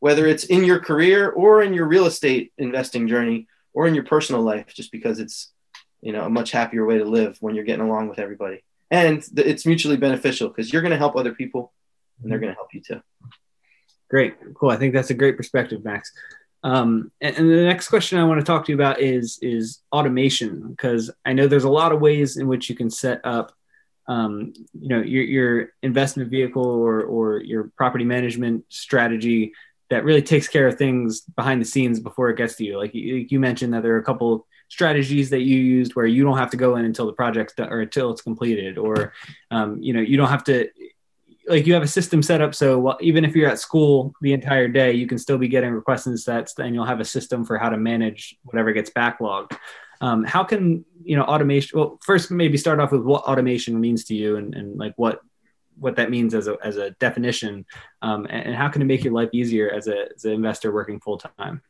whether 0.00 0.26
it's 0.26 0.44
in 0.44 0.64
your 0.64 0.80
career 0.80 1.30
or 1.30 1.62
in 1.62 1.74
your 1.74 1.86
real 1.86 2.06
estate 2.06 2.52
investing 2.58 3.08
journey 3.08 3.46
or 3.72 3.86
in 3.86 3.94
your 3.94 4.04
personal 4.04 4.42
life, 4.42 4.72
just 4.74 4.92
because 4.92 5.18
it's, 5.18 5.52
you 6.00 6.12
know, 6.12 6.24
a 6.24 6.30
much 6.30 6.50
happier 6.50 6.84
way 6.84 6.98
to 6.98 7.04
live 7.04 7.36
when 7.40 7.54
you're 7.54 7.64
getting 7.64 7.86
along 7.86 8.08
with 8.08 8.18
everybody. 8.18 8.62
And 8.90 9.24
it's 9.36 9.66
mutually 9.66 9.96
beneficial 9.96 10.48
because 10.48 10.72
you're 10.72 10.82
going 10.82 10.92
to 10.92 10.98
help 10.98 11.16
other 11.16 11.34
people 11.34 11.72
and 12.22 12.30
they're 12.30 12.38
going 12.38 12.52
to 12.52 12.56
help 12.56 12.74
you 12.74 12.80
too. 12.80 13.00
Great, 14.10 14.34
cool. 14.54 14.70
I 14.70 14.76
think 14.76 14.94
that's 14.94 15.10
a 15.10 15.14
great 15.14 15.36
perspective, 15.36 15.84
Max. 15.84 16.12
Um, 16.62 17.10
and, 17.20 17.36
and, 17.36 17.50
the 17.50 17.64
next 17.64 17.88
question 17.88 18.18
I 18.18 18.24
want 18.24 18.40
to 18.40 18.44
talk 18.44 18.64
to 18.64 18.72
you 18.72 18.76
about 18.76 18.98
is 18.98 19.38
is 19.42 19.80
automation 19.92 20.70
because 20.70 21.10
I 21.26 21.34
know 21.34 21.46
there's 21.46 21.64
a 21.64 21.70
lot 21.70 21.92
of 21.92 22.00
ways 22.00 22.38
in 22.38 22.48
which 22.48 22.70
you 22.70 22.74
can 22.74 22.88
set 22.88 23.20
up, 23.22 23.52
um, 24.06 24.52
you 24.78 24.88
know, 24.88 25.00
your, 25.00 25.22
your 25.22 25.68
investment 25.82 26.30
vehicle 26.30 26.64
or 26.64 27.02
or 27.02 27.38
your 27.38 27.70
property 27.76 28.04
management 28.04 28.64
strategy 28.68 29.52
that 29.90 30.04
really 30.04 30.22
takes 30.22 30.48
care 30.48 30.66
of 30.66 30.76
things 30.76 31.20
behind 31.20 31.60
the 31.60 31.66
scenes 31.66 32.00
before 32.00 32.30
it 32.30 32.36
gets 32.36 32.56
to 32.56 32.64
you. 32.64 32.78
Like 32.78 32.94
you, 32.94 33.26
you 33.28 33.38
mentioned 33.38 33.74
that 33.74 33.82
there 33.82 33.94
are 33.94 33.98
a 33.98 34.04
couple 34.04 34.46
strategies 34.68 35.30
that 35.30 35.42
you 35.42 35.58
used 35.58 35.94
where 35.94 36.06
you 36.06 36.24
don't 36.24 36.38
have 36.38 36.50
to 36.50 36.56
go 36.56 36.76
in 36.76 36.84
until 36.84 37.06
the 37.06 37.12
project's 37.12 37.54
done 37.54 37.70
or 37.70 37.80
until 37.80 38.10
it's 38.10 38.22
completed, 38.22 38.78
or 38.78 39.12
um, 39.50 39.80
you 39.80 39.92
know, 39.92 40.00
you 40.00 40.16
don't 40.16 40.28
have 40.28 40.44
to 40.44 40.68
like 41.46 41.66
you 41.66 41.74
have 41.74 41.82
a 41.82 41.88
system 41.88 42.22
set 42.22 42.40
up 42.40 42.54
so 42.54 42.78
well, 42.78 42.98
even 43.00 43.24
if 43.24 43.34
you're 43.36 43.50
at 43.50 43.58
school 43.58 44.14
the 44.20 44.32
entire 44.32 44.68
day 44.68 44.92
you 44.92 45.06
can 45.06 45.18
still 45.18 45.38
be 45.38 45.48
getting 45.48 45.70
requests 45.70 46.06
and 46.06 46.18
sets 46.18 46.58
and 46.58 46.74
you'll 46.74 46.84
have 46.84 47.00
a 47.00 47.04
system 47.04 47.44
for 47.44 47.58
how 47.58 47.68
to 47.68 47.76
manage 47.76 48.36
whatever 48.44 48.72
gets 48.72 48.90
backlogged 48.90 49.56
um, 50.04 50.22
how 50.24 50.44
can 50.44 50.84
you 51.02 51.16
know 51.16 51.24
automation 51.24 51.78
well 51.78 51.98
first 52.04 52.30
maybe 52.30 52.58
start 52.58 52.80
off 52.80 52.92
with 52.92 53.02
what 53.02 53.22
automation 53.24 53.80
means 53.80 54.04
to 54.04 54.14
you 54.14 54.36
and, 54.36 54.54
and 54.54 54.78
like 54.78 54.92
what 54.96 55.20
what 55.78 55.96
that 55.96 56.10
means 56.10 56.34
as 56.34 56.46
a, 56.46 56.56
as 56.62 56.76
a 56.76 56.90
definition 56.92 57.64
um, 58.02 58.26
and, 58.26 58.46
and, 58.48 58.54
how 58.54 58.68
can 58.68 58.80
it 58.80 58.84
make 58.84 59.02
your 59.02 59.12
life 59.12 59.28
easier 59.32 59.68
as, 59.70 59.88
a, 59.88 60.06
as 60.14 60.24
an 60.24 60.32
investor 60.32 60.72
working 60.72 61.00
full 61.00 61.18
time 61.18 61.60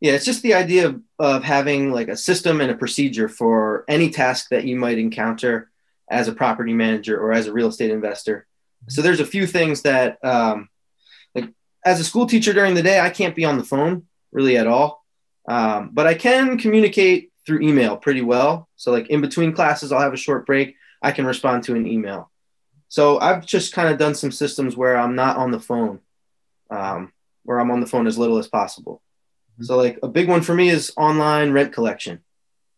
yeah 0.00 0.12
it's 0.12 0.24
just 0.24 0.42
the 0.42 0.54
idea 0.54 0.86
of, 0.88 1.02
of 1.18 1.44
having 1.44 1.92
like 1.92 2.08
a 2.08 2.16
system 2.16 2.60
and 2.60 2.70
a 2.70 2.76
procedure 2.76 3.28
for 3.28 3.84
any 3.88 4.10
task 4.10 4.48
that 4.50 4.64
you 4.64 4.76
might 4.76 4.98
encounter 4.98 5.70
as 6.10 6.28
a 6.28 6.32
property 6.32 6.72
manager 6.72 7.18
or 7.20 7.32
as 7.32 7.46
a 7.46 7.52
real 7.52 7.68
estate 7.68 7.90
investor. 7.90 8.46
So 8.88 9.02
there's 9.02 9.20
a 9.20 9.26
few 9.26 9.46
things 9.46 9.82
that, 9.82 10.18
um, 10.24 10.68
like 11.34 11.52
as 11.84 12.00
a 12.00 12.04
school 12.04 12.26
teacher 12.26 12.52
during 12.52 12.74
the 12.74 12.82
day, 12.82 13.00
I 13.00 13.10
can't 13.10 13.36
be 13.36 13.44
on 13.44 13.58
the 13.58 13.64
phone 13.64 14.06
really 14.32 14.56
at 14.56 14.66
all, 14.66 14.97
um, 15.48 15.90
but 15.92 16.06
I 16.06 16.14
can 16.14 16.58
communicate 16.58 17.32
through 17.44 17.62
email 17.62 17.96
pretty 17.96 18.20
well. 18.20 18.68
So 18.76 18.92
like 18.92 19.08
in 19.08 19.20
between 19.20 19.52
classes, 19.52 19.90
I'll 19.90 20.00
have 20.00 20.12
a 20.12 20.18
short 20.18 20.46
break. 20.46 20.76
I 21.02 21.10
can 21.10 21.26
respond 21.26 21.64
to 21.64 21.74
an 21.74 21.86
email. 21.86 22.30
So 22.88 23.18
I've 23.18 23.44
just 23.44 23.72
kind 23.72 23.88
of 23.88 23.98
done 23.98 24.14
some 24.14 24.30
systems 24.30 24.76
where 24.76 24.96
I'm 24.96 25.14
not 25.14 25.36
on 25.36 25.50
the 25.50 25.60
phone, 25.60 26.00
um, 26.70 27.12
where 27.44 27.58
I'm 27.58 27.70
on 27.70 27.80
the 27.80 27.86
phone 27.86 28.06
as 28.06 28.18
little 28.18 28.38
as 28.38 28.48
possible. 28.48 29.02
Mm-hmm. 29.54 29.64
So 29.64 29.76
like 29.76 29.98
a 30.02 30.08
big 30.08 30.28
one 30.28 30.42
for 30.42 30.54
me 30.54 30.68
is 30.68 30.92
online 30.96 31.52
rent 31.52 31.72
collection. 31.72 32.20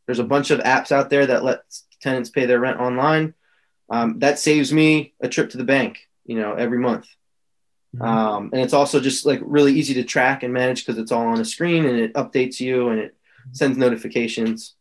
There's 0.07 0.19
a 0.21 0.25
bunch 0.25 0.51
of 0.51 0.61
apps 0.61 0.93
out 0.93 1.11
there 1.11 1.27
that 1.27 1.45
let 1.45 1.63
tenants 2.01 2.31
pay 2.31 2.47
their 2.47 2.61
rent 2.61 2.81
online 2.81 3.35
um, 3.91 4.21
that 4.21 4.39
saves 4.39 4.73
me 4.73 5.15
a 5.21 5.29
trip 5.29 5.51
to 5.51 5.59
the 5.59 5.65
bank, 5.65 6.09
you 6.25 6.37
know, 6.37 6.55
every 6.55 6.79
month. 6.79 7.09
Mm-hmm. 7.97 8.05
Um, 8.05 8.51
and 8.53 8.63
it's 8.63 8.73
also 8.73 9.01
just 9.01 9.27
like 9.27 9.41
really 9.43 9.73
easy 9.75 9.95
to 9.95 10.05
track 10.05 10.43
and 10.43 10.53
manage 10.53 10.85
because 10.85 10.99
it's 10.99 11.13
all 11.13 11.27
on 11.27 11.41
a 11.41 11.45
screen 11.45 11.87
and 11.87 11.99
it 11.99 12.15
updates 12.15 12.61
you 12.61 12.89
and 12.89 13.01
it 13.01 13.17
sends 13.53 13.77
notifications. 13.77 14.75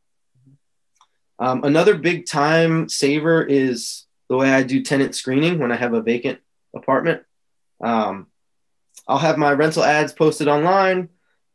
Um, 1.40 1.64
another 1.64 1.96
big 1.96 2.26
time 2.26 2.90
saver 2.90 3.44
is 3.44 4.06
the 4.28 4.36
way 4.36 4.52
I 4.52 4.64
do 4.64 4.84
tenant 4.84 5.16
screening 5.16 5.58
when 5.58 5.72
I 5.72 5.76
have 5.76 5.94
a 5.94 6.02
vacant 6.02 6.40
apartment. 6.76 7.24
Um, 7.82 8.28
I'll 9.08 9.18
have 9.18 9.38
my 9.38 9.54
rental 9.54 9.84
ads 9.84 10.14
posted 10.14 10.48
online. 10.48 11.10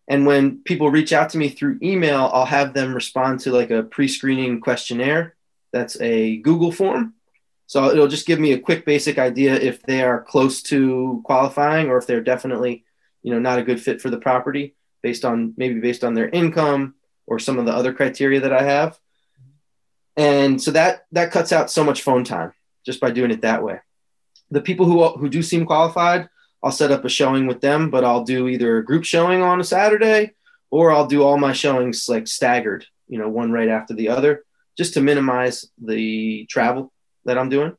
And 0.09 0.27
when 0.27 0.59
people 0.59 0.91
reach 0.91 1.13
out 1.13 1.31
to 1.31 1.39
me 1.39 1.49
through 1.49 1.79
email, 1.83 2.31
I'll 2.33 2.45
have 2.45 2.75
them 2.75 2.95
respond 2.95 3.41
to 3.41 3.53
like 3.53 3.71
a 3.71 3.83
pre 3.83 4.09
screening 4.09 4.61
questionnaire 4.61 5.35
that's 5.73 6.01
a 6.01 6.37
Google 6.39 6.73
form. 6.73 7.15
So 7.67 7.91
it'll 7.91 8.09
just 8.09 8.27
give 8.27 8.39
me 8.39 8.53
a 8.53 8.59
quick 8.59 8.85
basic 8.85 9.19
idea 9.19 9.55
if 9.55 9.83
they 9.83 10.03
are 10.03 10.23
close 10.23 10.63
to 10.65 11.23
qualifying 11.25 11.89
or 11.89 11.97
if 11.97 12.07
they're 12.07 12.21
definitely, 12.21 12.85
you 13.23 13.33
know, 13.33 13.39
not 13.39 13.59
a 13.59 13.63
good 13.63 13.81
fit 13.81 14.01
for 14.01 14.11
the 14.11 14.19
property 14.19 14.77
based 15.03 15.25
on 15.25 15.55
maybe 15.57 15.81
based 15.81 16.05
on 16.05 16.15
their 16.15 16.29
income 16.29 16.95
or 17.27 17.39
some 17.39 17.59
of 17.59 17.67
the 17.67 17.73
other 17.73 17.93
criteria 17.93 18.41
that 18.41 18.53
I 18.53 18.63
have. 18.63 18.99
And 20.17 20.63
so 20.63 20.71
that 20.73 21.07
that 21.13 21.33
cuts 21.33 21.53
out 21.53 21.71
so 21.71 21.85
much 21.85 22.03
phone 22.03 22.25
time 22.25 22.53
just 22.87 23.01
by 23.01 23.11
doing 23.11 23.31
it 23.31 23.43
that 23.43 23.63
way. 23.63 23.81
The 24.51 24.63
people 24.63 24.87
who 24.87 25.07
who 25.19 25.29
do 25.29 25.43
seem 25.43 25.67
qualified, 25.67 26.29
I'll 26.63 26.71
set 26.71 26.93
up 26.93 27.05
a 27.05 27.09
showing 27.09 27.47
with 27.47 27.61
them, 27.61 27.91
but 27.91 28.05
I'll 28.05 28.25
do 28.25 28.49
either 28.49 28.79
a 28.79 28.85
group 28.85 29.05
showing 29.05 29.43
on 29.43 29.61
a 29.61 29.65
Saturday 29.65 30.33
or 30.71 30.93
I'll 30.93 31.07
do 31.07 31.23
all 31.23 31.39
my 31.39 31.53
showings 31.53 32.09
like 32.09 32.27
staggered, 32.27 32.87
you 33.09 33.19
know, 33.19 33.29
one 33.29 33.53
right 33.53 33.69
after 33.69 33.95
the 33.95 34.09
other, 34.09 34.45
just 34.77 34.95
to 34.95 35.01
minimize 35.01 35.67
the 35.79 36.47
travel 36.47 36.93
that 37.25 37.39
I'm 37.39 37.49
doing, 37.49 37.77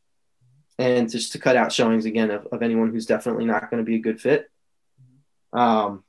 and 0.78 1.10
just 1.10 1.32
to 1.34 1.40
cut 1.40 1.56
out 1.56 1.72
showings 1.72 2.06
again 2.06 2.32
of, 2.32 2.48
of 2.48 2.62
anyone 2.62 2.92
who's 2.92 3.06
definitely 3.06 3.46
not 3.46 3.70
going 3.70 3.84
to 3.84 3.86
be 3.86 3.96
a 3.96 4.00
good 4.00 4.20
fit. 4.20 4.50
Um, 5.54 6.04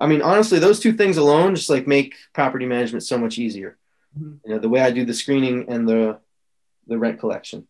I 0.00 0.06
mean, 0.06 0.22
honestly, 0.22 0.58
those 0.58 0.80
two 0.80 0.92
things 0.92 1.16
alone 1.16 1.54
just 1.54 1.70
like 1.70 1.86
make 1.86 2.14
property 2.32 2.66
management 2.66 3.02
so 3.04 3.18
much 3.18 3.38
easier. 3.38 3.76
Mm-hmm. 4.18 4.48
You 4.48 4.54
know, 4.54 4.60
the 4.60 4.68
way 4.68 4.80
I 4.80 4.90
do 4.90 5.04
the 5.04 5.14
screening 5.14 5.68
and 5.68 5.88
the 5.88 6.20
the 6.86 6.98
rent 6.98 7.20
collection. 7.20 7.66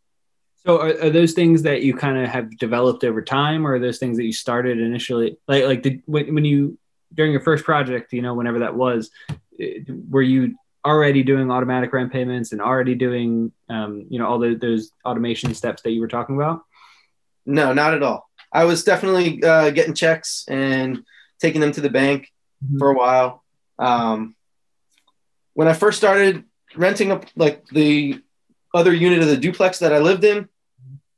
So, 0.66 0.80
are, 0.80 1.06
are 1.06 1.10
those 1.10 1.32
things 1.32 1.62
that 1.62 1.82
you 1.82 1.94
kind 1.94 2.18
of 2.18 2.28
have 2.28 2.56
developed 2.58 3.04
over 3.04 3.22
time, 3.22 3.66
or 3.66 3.74
are 3.74 3.78
those 3.78 3.98
things 3.98 4.16
that 4.16 4.24
you 4.24 4.32
started 4.32 4.80
initially? 4.80 5.36
Like, 5.46 5.64
like 5.64 5.82
did, 5.82 6.02
when, 6.06 6.34
when 6.34 6.44
you 6.44 6.78
during 7.14 7.32
your 7.32 7.40
first 7.40 7.64
project, 7.64 8.12
you 8.12 8.22
know, 8.22 8.34
whenever 8.34 8.60
that 8.60 8.74
was, 8.74 9.10
eh, 9.58 9.80
were 9.86 10.22
you 10.22 10.56
already 10.88 11.22
doing 11.22 11.50
automatic 11.50 11.92
rent 11.92 12.12
payments 12.12 12.52
and 12.52 12.60
already 12.60 12.94
doing 12.94 13.52
um, 13.68 14.06
you 14.08 14.18
know 14.18 14.26
all 14.26 14.38
the, 14.38 14.54
those 14.54 14.92
automation 15.04 15.54
steps 15.54 15.82
that 15.82 15.92
you 15.92 16.00
were 16.00 16.08
talking 16.08 16.36
about? 16.36 16.62
No 17.46 17.72
not 17.72 17.94
at 17.94 18.02
all. 18.02 18.28
I 18.52 18.64
was 18.64 18.84
definitely 18.84 19.42
uh, 19.42 19.70
getting 19.70 19.94
checks 19.94 20.44
and 20.48 21.04
taking 21.40 21.60
them 21.60 21.72
to 21.72 21.80
the 21.80 21.90
bank 21.90 22.32
mm-hmm. 22.64 22.78
for 22.78 22.90
a 22.90 22.94
while. 22.94 23.44
Um, 23.78 24.34
when 25.54 25.68
i 25.68 25.72
first 25.72 25.98
started 25.98 26.44
renting 26.76 27.10
up 27.10 27.24
like 27.34 27.66
the 27.68 28.20
other 28.74 28.92
unit 28.92 29.20
of 29.20 29.28
the 29.28 29.36
duplex 29.36 29.80
that 29.80 29.92
i 29.92 29.98
lived 29.98 30.22
in 30.22 30.48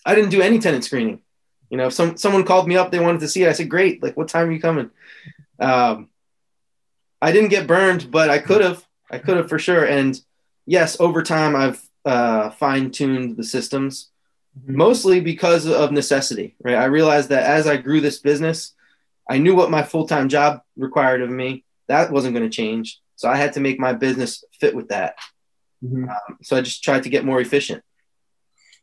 i 0.06 0.14
didn't 0.14 0.30
do 0.30 0.40
any 0.40 0.58
tenant 0.58 0.84
screening. 0.84 1.20
You 1.70 1.76
know 1.76 1.86
if 1.86 1.92
some, 1.92 2.16
someone 2.16 2.44
called 2.44 2.66
me 2.68 2.76
up 2.76 2.90
they 2.90 3.00
wanted 3.00 3.20
to 3.20 3.28
see 3.28 3.42
it 3.42 3.48
i 3.48 3.52
said 3.52 3.68
great 3.70 4.02
like 4.02 4.16
what 4.16 4.28
time 4.28 4.48
are 4.48 4.52
you 4.52 4.60
coming? 4.60 4.90
Um, 5.58 6.10
I 7.22 7.32
didn't 7.32 7.50
get 7.50 7.66
burned, 7.66 8.10
but 8.10 8.30
I 8.30 8.38
could 8.38 8.62
have. 8.62 8.84
I 9.10 9.18
could 9.18 9.36
have 9.36 9.48
for 9.48 9.58
sure. 9.58 9.84
And 9.84 10.18
yes, 10.66 11.00
over 11.00 11.22
time, 11.22 11.56
I've 11.56 11.82
uh, 12.04 12.50
fine 12.50 12.90
tuned 12.90 13.36
the 13.36 13.44
systems, 13.44 14.10
mm-hmm. 14.58 14.76
mostly 14.76 15.20
because 15.20 15.66
of 15.66 15.92
necessity. 15.92 16.56
Right. 16.62 16.76
I 16.76 16.84
realized 16.84 17.30
that 17.30 17.44
as 17.44 17.66
I 17.66 17.76
grew 17.76 18.00
this 18.00 18.18
business, 18.18 18.74
I 19.28 19.38
knew 19.38 19.54
what 19.54 19.70
my 19.70 19.82
full 19.82 20.06
time 20.06 20.28
job 20.28 20.62
required 20.76 21.22
of 21.22 21.30
me. 21.30 21.64
That 21.88 22.12
wasn't 22.12 22.34
going 22.34 22.48
to 22.48 22.54
change. 22.54 23.00
So 23.16 23.28
I 23.28 23.36
had 23.36 23.52
to 23.54 23.60
make 23.60 23.78
my 23.78 23.92
business 23.92 24.44
fit 24.60 24.74
with 24.74 24.88
that. 24.88 25.16
Mm-hmm. 25.84 26.08
Um, 26.08 26.38
so 26.42 26.56
I 26.56 26.60
just 26.60 26.82
tried 26.82 27.02
to 27.04 27.10
get 27.10 27.24
more 27.24 27.40
efficient. 27.40 27.82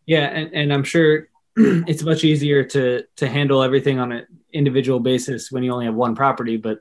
Yeah, 0.06 0.26
and, 0.26 0.54
and 0.54 0.74
I'm 0.74 0.84
sure 0.84 1.28
it's 1.56 2.04
much 2.04 2.24
easier 2.24 2.64
to 2.64 3.04
to 3.18 3.28
handle 3.28 3.62
everything 3.62 4.00
on 4.00 4.12
an 4.12 4.28
individual 4.54 5.00
basis 5.00 5.52
when 5.52 5.64
you 5.64 5.72
only 5.72 5.86
have 5.86 5.96
one 5.96 6.16
property, 6.16 6.58
but 6.58 6.80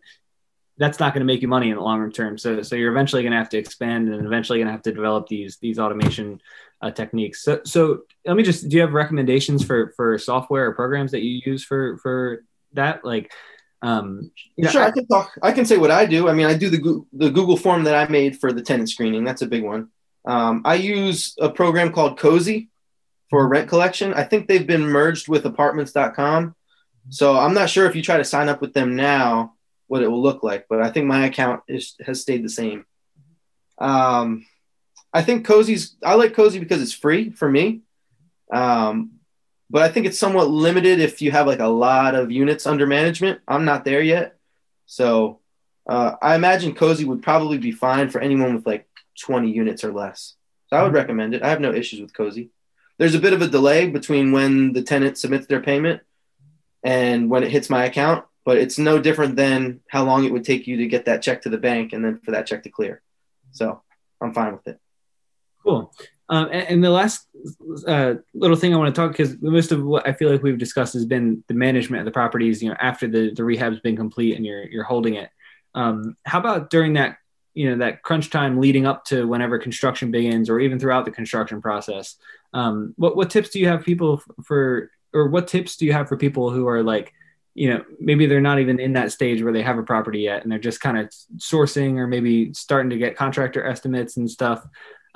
that's 0.79 1.01
not 1.01 1.15
going 1.15 1.21
to 1.21 1.33
make 1.33 1.43
you 1.43 1.49
money 1.49 1.71
in 1.71 1.77
the 1.77 1.83
longer 1.83 2.11
term. 2.11 2.37
So 2.39 2.63
so 2.63 2.77
you're 2.77 2.91
eventually 2.91 3.23
going 3.23 3.33
to 3.33 3.39
have 3.39 3.49
to 3.51 3.59
expand 3.59 4.09
and 4.09 4.27
eventually 4.27 4.59
going 4.59 4.67
to 4.67 4.73
have 4.73 4.83
to 4.83 4.93
develop 4.93 5.29
these 5.29 5.57
these 5.59 5.79
automation 5.79 6.41
uh, 6.83 6.91
techniques. 6.91 7.43
So 7.43 7.61
so 7.65 8.03
let 8.25 8.37
me 8.37 8.43
just 8.43 8.69
do 8.69 8.77
you 8.77 8.83
have 8.83 8.93
recommendations 8.93 9.65
for 9.65 9.93
for 9.97 10.19
software 10.19 10.67
or 10.67 10.75
programs 10.75 11.13
that 11.13 11.23
you 11.23 11.41
use 11.45 11.65
for 11.65 11.99
for 11.99 12.45
that 12.75 13.05
like 13.05 13.33
um, 13.83 14.33
sure, 14.71 14.83
I, 14.83 14.87
I, 14.87 14.91
can 14.91 15.07
talk. 15.07 15.39
I 15.43 15.53
can 15.53 15.65
say 15.65 15.77
what 15.77 15.91
I 15.91 16.07
do. 16.07 16.29
I 16.29 16.33
mean, 16.33 16.47
I 16.47 16.55
do 16.55 16.71
the 16.71 17.05
the 17.13 17.31
Google 17.31 17.57
form 17.57 17.85
that 17.85 17.95
I 17.95 18.11
made 18.11 18.39
for 18.39 18.53
the 18.53 18.63
tenant 18.63 18.89
screening. 18.89 19.23
That's 19.23 19.43
a 19.43 19.47
big 19.47 19.63
one. 19.63 19.91
Um, 20.25 20.63
I 20.65 20.75
use 20.75 21.35
a 21.39 21.51
program 21.51 21.93
called 21.93 22.19
Cozy 22.19 22.71
for 23.31 23.47
rent 23.47 23.69
collection. 23.69 24.15
I 24.15 24.25
think 24.25 24.49
they've 24.49 24.67
been 24.67 24.83
merged 24.83 25.29
with 25.29 25.45
Apartments.com, 25.45 26.55
so 27.11 27.39
I'm 27.39 27.55
not 27.55 27.71
sure 27.71 27.87
if 27.87 27.95
you 27.95 28.03
try 28.03 28.17
to 28.17 28.25
sign 28.25 28.49
up 28.49 28.61
with 28.61 28.73
them 28.73 28.97
now 28.97 29.56
what 29.87 30.03
it 30.03 30.09
will 30.09 30.23
look 30.23 30.43
like. 30.43 30.67
But 30.69 30.83
I 30.83 30.91
think 30.91 31.07
my 31.07 31.27
account 31.27 31.63
is, 31.69 31.95
has 32.05 32.21
stayed 32.21 32.45
the 32.45 32.51
same. 32.51 32.85
Um, 33.79 34.47
I 35.13 35.23
think 35.23 35.47
Cozy's. 35.47 35.97
I 36.05 36.15
like 36.15 36.35
Cozy 36.35 36.59
because 36.59 36.83
it's 36.83 36.93
free 36.93 37.31
for 37.31 37.51
me. 37.51 37.83
Um, 38.53 39.13
but 39.69 39.83
I 39.83 39.89
think 39.89 40.07
it's 40.07 40.19
somewhat 40.19 40.49
limited 40.49 41.01
if 41.01 41.21
you 41.21 41.33
have 41.33 41.47
like 41.47 41.61
a 41.61 41.67
lot 41.67 42.15
of 42.15 42.31
units 42.31 42.67
under 42.67 42.87
management. 42.87 43.41
I'm 43.49 43.65
not 43.65 43.85
there 43.85 44.03
yet. 44.03 44.37
So 44.87 45.41
uh, 45.89 46.13
I 46.23 46.35
imagine 46.35 46.75
Cozy 46.75 47.05
would 47.05 47.23
probably 47.23 47.59
be 47.59 47.73
fine 47.73 48.09
for 48.09 48.21
anyone 48.21 48.55
with 48.55 48.67
like 48.67 48.87
20 49.21 49.51
units 49.51 49.85
or 49.85 49.93
less. 49.93 50.35
So 50.69 50.77
I 50.77 50.83
would 50.83 50.89
mm-hmm. 50.89 50.97
recommend 50.97 51.35
it. 51.35 51.43
I 51.43 51.49
have 51.49 51.61
no 51.61 51.73
issues 51.73 52.01
with 52.01 52.15
Cozy. 52.15 52.51
There's 52.99 53.15
a 53.15 53.21
bit 53.21 53.33
of 53.33 53.43
a 53.43 53.49
delay 53.49 53.89
between 53.89 54.33
when 54.33 54.73
the 54.73 54.83
tenant 54.83 55.19
submits 55.19 55.47
their 55.47 55.61
payment 55.61 56.01
and 56.83 57.29
when 57.29 57.43
it 57.43 57.51
hits 57.51 57.69
my 57.69 57.85
account, 57.85 58.25
but 58.47 58.59
it's 58.59 58.79
no 58.79 59.01
different 59.01 59.35
than 59.35 59.81
how 59.89 60.05
long 60.05 60.25
it 60.25 60.33
would 60.33 60.45
take 60.45 60.69
you 60.69 60.77
to 60.77 60.87
get 60.87 61.05
that 61.07 61.21
check 61.21 61.43
to 61.43 61.49
the 61.51 61.59
bank 61.59 61.93
and 61.93 62.03
then 62.03 62.21
for 62.25 62.31
that 62.31 62.47
check 62.47 62.63
to 62.63 62.71
clear. 62.71 63.03
So 63.51 63.83
I'm 64.23 64.33
fine 64.33 64.53
with 64.53 64.69
it. 64.69 64.79
Cool. 65.65 65.93
Um, 66.29 66.47
and, 66.53 66.69
and, 66.69 66.85
the 66.85 66.91
last 66.91 67.27
uh, 67.89 68.15
little 68.35 68.57
thing 68.57 68.73
I 68.73 68.79
want 68.79 68.95
to 68.95 69.01
talk 69.01 69.11
because 69.11 69.41
most 69.43 69.73
of 69.73 69.83
what 69.85 70.09
I 70.09 70.13
feel 70.13 70.31
like 70.31 70.43
we've 70.43 70.59
discussed 70.59 70.95
has 70.95 71.05
been 71.05 71.43
the 71.49 71.55
management 71.55 72.01
of 72.01 72.05
the 72.05 72.13
properties. 72.13 72.63
You 72.63 72.71
know, 72.71 72.77
after 72.81 73.07
the 73.07 73.33
the 73.33 73.45
rehab's 73.45 73.81
been 73.81 73.97
complete 73.97 74.37
and 74.37 74.45
you're 74.45 74.65
you're 74.65 74.85
holding 74.85 75.15
it. 75.15 75.31
Um, 75.75 76.17
how 76.25 76.41
about 76.41 76.71
during 76.71 76.95
that 76.95 77.19
you 77.55 77.71
know 77.71 77.79
that 77.85 78.03
crunch 78.03 78.31
time 78.31 78.61
leading 78.61 78.87
up 78.87 79.05
to 79.07 79.27
whenever 79.27 79.59
construction 79.59 80.11
begins, 80.11 80.51
or 80.51 80.59
even 80.59 80.81
throughout 80.81 81.05
the 81.05 81.13
construction 81.13 81.63
process? 81.63 82.17
Um, 82.53 82.95
what 82.97 83.17
what 83.17 83.31
tips 83.31 83.51
do 83.51 83.61
you 83.61 83.69
have 83.69 83.85
people 83.85 84.21
for, 84.45 84.91
or 85.13 85.29
what 85.29 85.47
tips 85.47 85.77
do 85.77 85.87
you 85.87 85.93
have 85.93 86.09
for 86.09 86.17
people 86.17 86.51
who 86.51 86.67
are 86.67 86.83
like 86.83 87.13
you 87.57 87.71
know 87.71 87.83
maybe 87.99 88.27
they're 88.27 88.41
not 88.41 88.61
even 88.61 88.79
in 88.79 88.93
that 88.93 89.11
stage 89.11 89.43
where 89.43 89.53
they 89.53 89.63
have 89.63 89.79
a 89.79 89.83
property 89.83 90.21
yet 90.21 90.43
and 90.43 90.53
they're 90.53 90.59
just 90.59 90.81
kind 90.81 90.99
of 90.99 91.09
sourcing 91.39 91.97
or 91.97 92.07
maybe 92.07 92.53
starting 92.53 92.91
to 92.91 92.99
get 92.99 93.17
contractor 93.17 93.67
estimates 93.67 94.17
and 94.17 94.31
stuff 94.31 94.67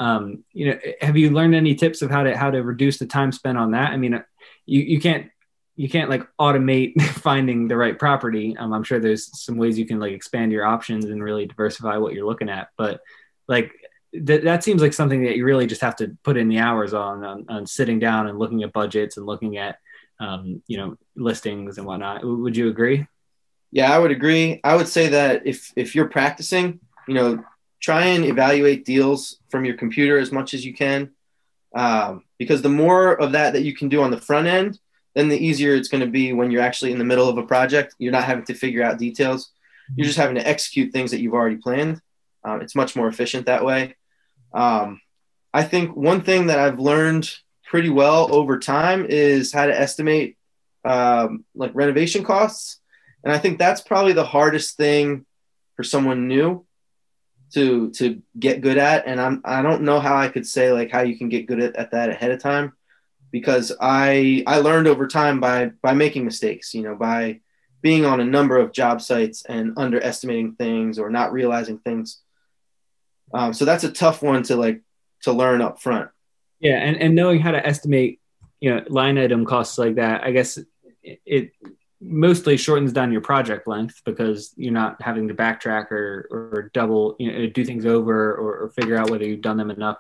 um, 0.01 0.45
you 0.55 0.67
know, 0.67 0.79
have 1.03 1.19
you 1.19 1.29
learned 1.29 1.55
any 1.55 1.75
tips 1.75 2.01
of 2.01 2.11
how 2.11 2.23
to 2.23 2.35
how 2.35 2.51
to 2.51 2.63
reduce 2.63 2.99
the 2.99 3.07
time 3.07 3.33
spent 3.33 3.59
on 3.59 3.73
that? 3.73 3.93
I 3.93 3.99
mean, 3.99 4.25
you 4.65 4.81
you 4.81 4.99
can't 4.99 5.31
you 5.77 5.91
can't 5.91 6.09
like 6.09 6.27
automate 6.41 7.01
finding 7.03 7.69
the 7.69 7.77
right 7.77 7.99
property. 7.99 8.57
Um, 8.57 8.73
I'm 8.73 8.83
sure 8.83 8.99
there's 8.99 9.31
some 9.39 9.59
ways 9.59 9.79
you 9.79 9.87
can 9.87 10.01
like 10.01 10.13
expand 10.13 10.53
your 10.53 10.65
options 10.65 11.05
and 11.05 11.23
really 11.23 11.45
diversify 11.47 11.99
what 11.99 12.15
you're 12.15 12.27
looking 12.27 12.49
at. 12.49 12.69
But 12.79 13.03
like 13.47 13.73
th- 14.13 14.43
that 14.45 14.65
seems 14.65 14.81
like 14.81 14.95
something 14.95 15.23
that 15.25 15.37
you 15.37 15.45
really 15.45 15.67
just 15.67 15.83
have 15.83 15.97
to 15.97 16.17
put 16.25 16.39
in 16.39 16.49
the 16.49 16.61
hours 16.61 16.95
on, 16.95 17.23
on, 17.23 17.47
on 17.51 17.67
sitting 17.67 17.99
down 17.99 18.27
and 18.27 18.39
looking 18.39 18.63
at 18.63 18.73
budgets 18.73 19.19
and 19.19 19.27
looking 19.27 19.59
at 19.59 19.77
um, 20.21 20.63
you 20.67 20.77
know 20.77 20.97
listings 21.17 21.79
and 21.79 21.87
whatnot. 21.87 22.25
Would 22.25 22.57
you 22.57 22.69
agree? 22.69 23.07
Yeah, 23.73 23.93
I 23.93 23.99
would 23.99 24.11
agree. 24.11 24.61
I 24.63 24.77
would 24.77 24.89
say 24.89 25.09
that 25.09 25.47
if 25.47 25.73
if 25.77 25.95
you're 25.95 26.09
practicing, 26.09 26.81
you 27.09 27.15
know, 27.15 27.45
try 27.81 28.05
and 28.05 28.25
evaluate 28.25 28.85
deals 28.85 29.39
from 29.49 29.65
your 29.65 29.75
computer 29.75 30.19
as 30.19 30.31
much 30.31 30.55
as 30.55 30.65
you 30.65 30.75
can 30.75 31.11
um, 31.75 32.25
because 32.39 32.63
the 32.63 32.69
more 32.69 33.21
of 33.21 33.33
that 33.33 33.53
that 33.55 33.63
you 33.63 33.75
can 33.75 33.89
do 33.89 34.03
on 34.03 34.11
the 34.11 34.21
front 34.21 34.47
end 34.47 34.79
then 35.15 35.29
the 35.29 35.39
easier 35.45 35.75
it's 35.75 35.89
going 35.89 36.03
to 36.03 36.11
be 36.11 36.33
when 36.33 36.51
you're 36.51 36.63
actually 36.63 36.93
in 36.93 36.99
the 36.99 37.05
middle 37.05 37.29
of 37.29 37.39
a 37.39 37.43
project 37.43 37.95
you're 37.99 38.13
not 38.13 38.25
having 38.25 38.45
to 38.45 38.55
figure 38.55 38.83
out 38.83 38.99
details 38.99 39.51
you're 39.97 40.07
just 40.07 40.19
having 40.19 40.37
to 40.37 40.47
execute 40.47 40.93
things 40.93 41.11
that 41.11 41.21
you've 41.21 41.35
already 41.35 41.57
planned 41.57 42.01
um, 42.45 42.61
it's 42.61 42.75
much 42.75 42.95
more 42.95 43.09
efficient 43.09 43.47
that 43.47 43.65
way 43.65 43.95
um, 44.53 45.01
i 45.55 45.63
think 45.63 45.97
one 45.97 46.21
thing 46.21 46.47
that 46.47 46.59
i've 46.59 46.79
learned 46.79 47.31
pretty 47.71 47.89
well 47.89 48.35
over 48.35 48.59
time 48.59 49.07
is 49.09 49.53
how 49.53 49.65
to 49.65 49.81
estimate 49.81 50.37
um, 50.85 51.45
like 51.55 51.71
renovation 51.73 52.25
costs. 52.25 52.81
And 53.23 53.33
i 53.33 53.39
think 53.39 53.59
that's 53.59 53.81
probably 53.81 54.13
the 54.13 54.25
hardest 54.25 54.77
thing 54.77 55.25
for 55.77 55.85
someone 55.85 56.27
new 56.27 56.67
to 57.55 57.91
to 57.93 58.23
get 58.39 58.61
good 58.61 58.77
at. 58.77 59.07
And 59.07 59.21
i'm 59.21 59.41
i 59.45 59.63
don't 59.63 59.83
know 59.83 60.01
how 60.01 60.17
i 60.17 60.29
could 60.29 60.47
say 60.47 60.73
like 60.73 60.91
how 60.91 61.03
you 61.03 61.17
can 61.17 61.29
get 61.29 61.47
good 61.47 61.61
at, 61.61 61.77
at 61.77 61.93
that 61.93 62.11
ahead 62.11 62.33
of 62.33 62.41
time 62.41 62.73
because 63.31 63.73
i 63.81 64.43
i 64.47 64.59
learned 64.59 64.89
over 64.89 65.07
time 65.07 65.39
by 65.39 65.67
by 65.83 65.93
making 65.93 66.25
mistakes 66.25 66.75
you 66.75 66.83
know 66.83 66.97
by 66.97 67.41
being 67.83 68.05
on 68.05 68.21
a 68.21 68.25
number 68.25 68.57
of 68.59 68.73
job 68.73 69.01
sites 69.01 69.45
and 69.45 69.75
underestimating 69.77 70.55
things 70.55 70.99
or 70.99 71.09
not 71.09 71.33
realizing 71.33 71.79
things. 71.79 72.21
Um, 73.33 73.55
so 73.55 73.65
that's 73.65 73.85
a 73.85 73.93
tough 73.93 74.23
one 74.23 74.43
to 74.45 74.57
like 74.57 74.83
to 75.23 75.33
learn 75.33 75.63
up 75.63 75.81
front 75.81 76.11
yeah 76.61 76.77
and, 76.77 76.97
and 76.97 77.15
knowing 77.15 77.41
how 77.41 77.51
to 77.51 77.67
estimate 77.67 78.21
you 78.61 78.73
know 78.73 78.85
line 78.89 79.19
item 79.19 79.45
costs 79.45 79.79
like 79.79 79.97
that 79.97 80.23
i 80.23 80.31
guess 80.31 80.59
it, 81.03 81.53
mostly 82.01 82.57
shortens 82.57 82.93
down 82.93 83.13
your 83.13 83.21
project 83.21 83.69
length 83.69 84.01
because 84.05 84.55
you're 84.57 84.73
not 84.73 85.01
having 85.03 85.29
to 85.29 85.35
backtrack 85.35 85.91
or, 85.93 86.29
or 86.31 86.71
double, 86.73 87.15
you 87.19 87.31
know, 87.31 87.47
do 87.49 87.65
things 87.65 87.85
over 87.85 88.33
or, 88.33 88.63
or 88.63 88.71
figure 88.71 88.97
out 88.97 89.11
whether 89.11 89.27
you've 89.27 89.43
done 89.43 89.59
them 89.59 89.71
enough. 89.71 89.99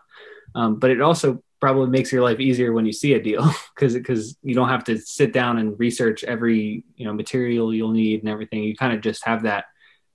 Um, 0.54 0.76
but 0.76 0.90
it 0.90 1.02
also 1.02 1.42
probably 1.60 1.88
makes 1.88 2.10
your 2.10 2.22
life 2.22 2.40
easier 2.40 2.72
when 2.72 2.86
you 2.86 2.92
see 2.92 3.12
a 3.12 3.22
deal 3.22 3.52
because 3.74 3.94
because 3.94 4.36
you 4.42 4.54
don't 4.54 4.70
have 4.70 4.84
to 4.84 4.98
sit 4.98 5.32
down 5.32 5.58
and 5.58 5.78
research 5.78 6.24
every 6.24 6.84
you 6.96 7.04
know 7.04 7.12
material 7.12 7.72
you'll 7.72 7.92
need 7.92 8.20
and 8.20 8.28
everything. 8.28 8.64
You 8.64 8.74
kind 8.74 8.94
of 8.94 9.02
just 9.02 9.24
have 9.26 9.42
that 9.42 9.66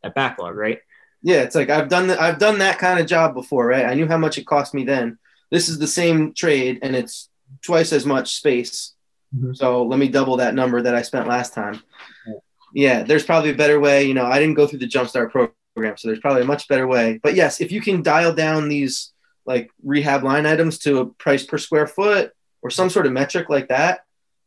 that 0.03 0.15
backlog, 0.15 0.55
right? 0.55 0.79
Yeah, 1.21 1.41
it's 1.41 1.55
like 1.55 1.69
I've 1.69 1.87
done. 1.87 2.09
I've 2.11 2.39
done 2.39 2.59
that 2.59 2.79
kind 2.79 2.99
of 2.99 3.05
job 3.05 3.33
before, 3.33 3.67
right? 3.67 3.85
I 3.85 3.93
knew 3.93 4.07
how 4.07 4.17
much 4.17 4.37
it 4.37 4.45
cost 4.45 4.73
me 4.73 4.83
then. 4.83 5.17
This 5.51 5.69
is 5.69 5.79
the 5.79 5.87
same 5.87 6.33
trade, 6.33 6.79
and 6.81 6.95
it's 6.95 7.29
twice 7.61 7.93
as 7.93 8.05
much 8.05 8.35
space 8.35 8.95
Mm-hmm. 9.35 9.53
So 9.53 9.83
let 9.83 9.99
me 9.99 10.07
double 10.07 10.37
that 10.37 10.55
number 10.55 10.81
that 10.81 10.95
I 10.95 11.01
spent 11.01 11.27
last 11.27 11.53
time. 11.53 11.81
Yeah. 12.27 12.33
yeah, 12.73 13.03
there's 13.03 13.25
probably 13.25 13.51
a 13.51 13.55
better 13.55 13.79
way. 13.79 14.03
You 14.05 14.13
know, 14.13 14.25
I 14.25 14.39
didn't 14.39 14.55
go 14.55 14.67
through 14.67 14.79
the 14.79 14.87
Jumpstart 14.87 15.31
program, 15.31 15.97
so 15.97 16.07
there's 16.07 16.19
probably 16.19 16.43
a 16.43 16.45
much 16.45 16.67
better 16.67 16.87
way. 16.87 17.19
But 17.21 17.35
yes, 17.35 17.61
if 17.61 17.71
you 17.71 17.81
can 17.81 18.01
dial 18.01 18.33
down 18.33 18.69
these 18.69 19.13
like 19.45 19.69
rehab 19.83 20.23
line 20.23 20.45
items 20.45 20.79
to 20.79 20.99
a 20.99 21.05
price 21.05 21.45
per 21.45 21.57
square 21.57 21.87
foot 21.87 22.31
or 22.61 22.69
some 22.69 22.89
sort 22.89 23.05
of 23.05 23.13
metric 23.13 23.49
like 23.49 23.69
that, 23.69 24.01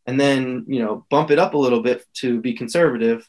and 0.07 0.19
then 0.19 0.65
you 0.69 0.83
know 0.83 1.07
bump 1.11 1.31
it 1.31 1.39
up 1.39 1.55
a 1.55 1.59
little 1.59 1.83
bit 1.83 2.05
to 2.15 2.41
be 2.41 2.55
conservative, 2.55 3.29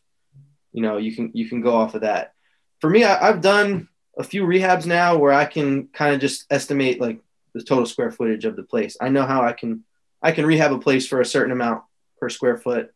you 0.71 0.81
know, 0.81 0.97
you 0.97 1.13
can 1.13 1.31
you 1.33 1.49
can 1.49 1.61
go 1.61 1.75
off 1.75 1.95
of 1.95 2.01
that. 2.01 2.33
For 2.79 2.89
me, 2.89 3.03
I, 3.03 3.27
I've 3.27 3.41
done 3.41 3.89
a 4.17 4.23
few 4.23 4.43
rehabs 4.43 4.85
now 4.85 5.17
where 5.17 5.33
I 5.33 5.45
can 5.45 5.87
kind 5.87 6.13
of 6.13 6.21
just 6.21 6.45
estimate 6.49 7.01
like 7.01 7.19
the 7.59 7.65
total 7.65 7.85
square 7.85 8.09
footage 8.09 8.45
of 8.45 8.55
the 8.55 8.63
place. 8.63 8.95
I 8.99 9.09
know 9.09 9.25
how 9.25 9.41
I 9.43 9.53
can 9.53 9.83
I 10.21 10.31
can 10.31 10.45
rehab 10.45 10.71
a 10.71 10.79
place 10.79 11.05
for 11.07 11.21
a 11.21 11.25
certain 11.25 11.51
amount 11.51 11.83
per 12.19 12.29
square 12.29 12.57
foot, 12.57 12.91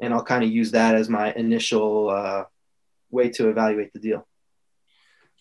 and 0.00 0.12
I'll 0.12 0.24
kind 0.24 0.42
of 0.42 0.50
use 0.50 0.72
that 0.72 0.94
as 0.94 1.08
my 1.08 1.32
initial 1.32 2.10
uh, 2.10 2.44
way 3.10 3.28
to 3.30 3.48
evaluate 3.48 3.92
the 3.92 3.98
deal. 3.98 4.26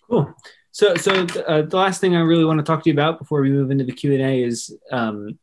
Cool. 0.10 0.34
So, 0.72 0.96
so 0.96 1.12
uh, 1.48 1.62
the 1.62 1.78
last 1.78 2.02
thing 2.02 2.16
I 2.16 2.22
really 2.22 2.46
want 2.46 2.60
to 2.60 2.64
talk 2.64 2.84
to 2.84 2.90
you 2.90 2.94
about 2.94 3.20
before 3.20 3.42
we 3.42 3.52
move 3.52 3.72
into 3.72 3.84
the 3.84 3.92
Q 3.92 4.14
and 4.14 4.22
A 4.22 4.44
is 4.44 4.76
um, 4.92 5.40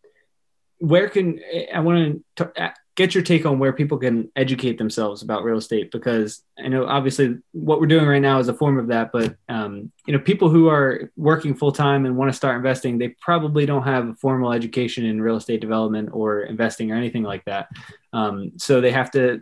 where 0.78 1.08
can 1.08 1.40
I 1.72 1.80
want 1.80 2.22
to 2.36 2.72
get 3.00 3.14
your 3.14 3.24
take 3.24 3.46
on 3.46 3.58
where 3.58 3.72
people 3.72 3.96
can 3.96 4.30
educate 4.36 4.76
themselves 4.76 5.22
about 5.22 5.42
real 5.42 5.56
estate 5.56 5.90
because 5.90 6.42
I 6.62 6.68
know 6.68 6.84
obviously 6.84 7.38
what 7.52 7.80
we're 7.80 7.86
doing 7.86 8.04
right 8.04 8.20
now 8.20 8.38
is 8.40 8.48
a 8.48 8.52
form 8.52 8.78
of 8.78 8.88
that, 8.88 9.10
but 9.10 9.36
um, 9.48 9.90
you 10.06 10.12
know 10.12 10.18
people 10.18 10.50
who 10.50 10.68
are 10.68 11.10
working 11.16 11.54
full 11.54 11.72
time 11.72 12.04
and 12.04 12.14
want 12.18 12.30
to 12.30 12.36
start 12.36 12.56
investing, 12.56 12.98
they 12.98 13.08
probably 13.08 13.64
don't 13.64 13.84
have 13.84 14.06
a 14.10 14.14
formal 14.16 14.52
education 14.52 15.06
in 15.06 15.22
real 15.22 15.36
estate 15.36 15.62
development 15.62 16.10
or 16.12 16.42
investing 16.42 16.92
or 16.92 16.96
anything 16.96 17.22
like 17.22 17.42
that. 17.46 17.68
Um, 18.12 18.52
so 18.58 18.82
they 18.82 18.90
have 18.90 19.10
to 19.12 19.40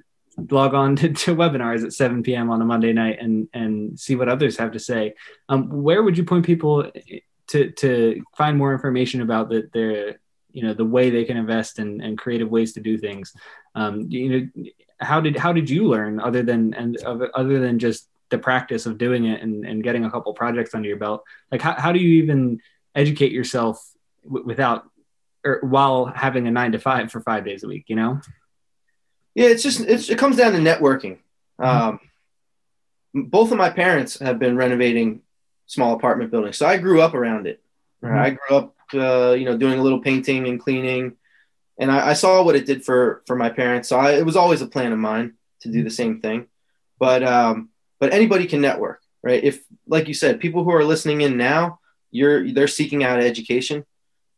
log 0.53 0.73
on 0.73 0.95
to, 1.01 1.09
to, 1.13 1.35
webinars 1.35 1.85
at 1.85 1.93
7 1.93 2.23
p.m. 2.23 2.51
on 2.51 2.63
a 2.63 2.65
Monday 2.65 2.93
night 2.93 3.19
and 3.21 3.49
and 3.53 3.99
see 3.99 4.15
what 4.15 4.29
others 4.29 4.57
have 4.57 4.71
to 4.71 4.79
say. 4.79 5.15
Um, 5.49 5.69
where 5.83 6.05
would 6.05 6.17
you 6.17 6.23
point 6.23 6.47
people 6.47 6.93
to 7.49 7.71
to 7.73 8.23
find 8.37 8.57
more 8.57 8.73
information 8.73 9.21
about 9.21 9.49
the 9.49 9.69
the 9.73 10.17
you 10.59 10.65
know 10.67 10.75
the 10.75 10.91
way 10.97 11.11
they 11.11 11.25
can 11.25 11.37
invest 11.37 11.79
and, 11.79 12.03
and 12.05 12.19
creative 12.19 12.51
ways 12.51 12.73
to 12.73 12.81
do 12.81 12.99
things? 12.99 13.33
Um, 13.81 13.95
you 14.11 14.29
know, 14.29 14.43
how 15.01 15.21
did 15.21 15.37
how 15.37 15.53
did 15.53 15.71
you 15.71 15.83
learn 15.95 16.19
other 16.29 16.43
than 16.43 16.75
and 16.75 16.97
other 17.41 17.61
than 17.61 17.79
just 17.79 18.09
the 18.31 18.39
practice 18.39 18.85
of 18.87 18.99
doing 18.99 19.25
it 19.33 19.41
and, 19.43 19.65
and 19.65 19.83
getting 19.83 20.05
a 20.05 20.11
couple 20.11 20.33
projects 20.35 20.75
under 20.75 20.89
your 20.89 20.99
belt? 20.99 21.21
Like 21.53 21.63
how, 21.63 21.75
how 21.75 21.93
do 21.93 22.01
you 22.01 22.23
even 22.23 22.61
educate 22.95 23.33
yourself 23.33 23.77
w- 24.25 24.45
without 24.45 24.81
or 25.45 25.61
while 25.63 26.07
having 26.07 26.47
a 26.49 26.51
nine 26.51 26.73
to 26.73 26.79
five 26.79 27.13
for 27.13 27.21
five 27.21 27.45
days 27.45 27.63
a 27.63 27.69
week? 27.69 27.85
You 27.87 27.97
know? 27.97 28.21
Yeah, 29.35 29.49
it's 29.49 29.63
just 29.63 29.81
it's, 29.81 30.11
it 30.11 30.19
comes 30.19 30.37
down 30.37 30.53
to 30.53 30.59
networking. 30.59 31.19
Mm-hmm. 31.61 31.65
Um, 31.65 32.01
both 33.15 33.53
of 33.53 33.59
my 33.59 33.71
parents 33.71 34.19
have 34.19 34.39
been 34.39 34.57
renovating 34.57 35.23
small 35.67 35.95
apartment 35.95 36.31
buildings, 36.33 36.57
so 36.57 36.67
I 36.67 36.77
grew 36.77 37.01
up 37.01 37.15
around 37.15 37.47
it. 37.47 37.63
Mm-hmm. 38.03 38.19
I 38.19 38.31
grew 38.31 38.57
up, 38.57 38.75
uh, 38.95 39.33
you 39.33 39.45
know, 39.45 39.57
doing 39.57 39.79
a 39.79 39.83
little 39.83 40.01
painting 40.01 40.47
and 40.47 40.61
cleaning, 40.61 41.17
and 41.79 41.91
I, 41.91 42.11
I 42.11 42.13
saw 42.15 42.43
what 42.43 42.57
it 42.57 42.67
did 42.67 42.85
for 42.85 43.23
for 43.27 43.37
my 43.37 43.51
parents. 43.51 43.89
So 43.89 43.99
I, 43.99 44.13
it 44.13 44.27
was 44.27 44.37
always 44.37 44.63
a 44.63 44.67
plan 44.67 44.93
of 44.93 44.99
mine 44.99 45.35
to 45.61 45.71
do 45.71 45.83
the 45.83 45.91
same 45.91 46.21
thing. 46.21 46.47
But 46.99 47.23
um, 47.23 47.71
but 48.01 48.13
anybody 48.13 48.47
can 48.47 48.61
network, 48.61 49.03
right? 49.23 49.43
If 49.43 49.63
like 49.87 50.09
you 50.09 50.15
said, 50.15 50.41
people 50.41 50.65
who 50.65 50.73
are 50.73 50.85
listening 50.85 51.21
in 51.21 51.37
now, 51.37 51.81
you're 52.11 52.51
they're 52.53 52.69
seeking 52.69 53.05
out 53.05 53.21
education. 53.21 53.85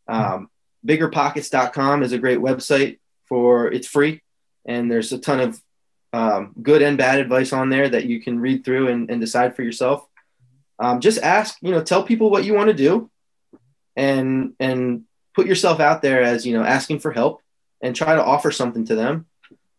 Um, 0.09 0.49
biggerpockets.com 0.87 2.03
is 2.03 2.13
a 2.13 2.19
great 2.19 2.39
website 2.39 2.99
for 3.29 3.71
it's 3.71 3.87
free 3.87 4.23
and 4.67 4.91
there's 4.91 5.13
a 5.13 5.19
ton 5.19 5.41
of 5.41 5.63
um, 6.13 6.53
good 6.61 6.83
and 6.83 6.99
bad 6.99 7.21
advice 7.21 7.53
on 7.53 7.71
there 7.71 7.89
that 7.89 8.07
you 8.07 8.21
can 8.21 8.41
read 8.41 8.65
through 8.65 8.89
and, 8.89 9.11
and 9.11 9.21
decide 9.21 9.55
for 9.55 9.63
yourself. 9.63 10.07
Um, 10.79 11.01
just 11.01 11.19
ask, 11.19 11.57
you 11.61 11.71
know, 11.71 11.83
tell 11.83 12.03
people 12.03 12.31
what 12.31 12.45
you 12.45 12.55
want 12.55 12.69
to 12.69 12.75
do, 12.75 13.11
and 14.01 14.55
and 14.59 15.05
put 15.35 15.47
yourself 15.47 15.79
out 15.79 16.01
there 16.01 16.23
as 16.23 16.47
you 16.47 16.55
know, 16.55 16.65
asking 16.65 17.01
for 17.01 17.13
help, 17.13 17.43
and 17.81 17.95
try 17.95 18.15
to 18.15 18.25
offer 18.25 18.51
something 18.51 18.87
to 18.87 18.95
them, 18.95 19.27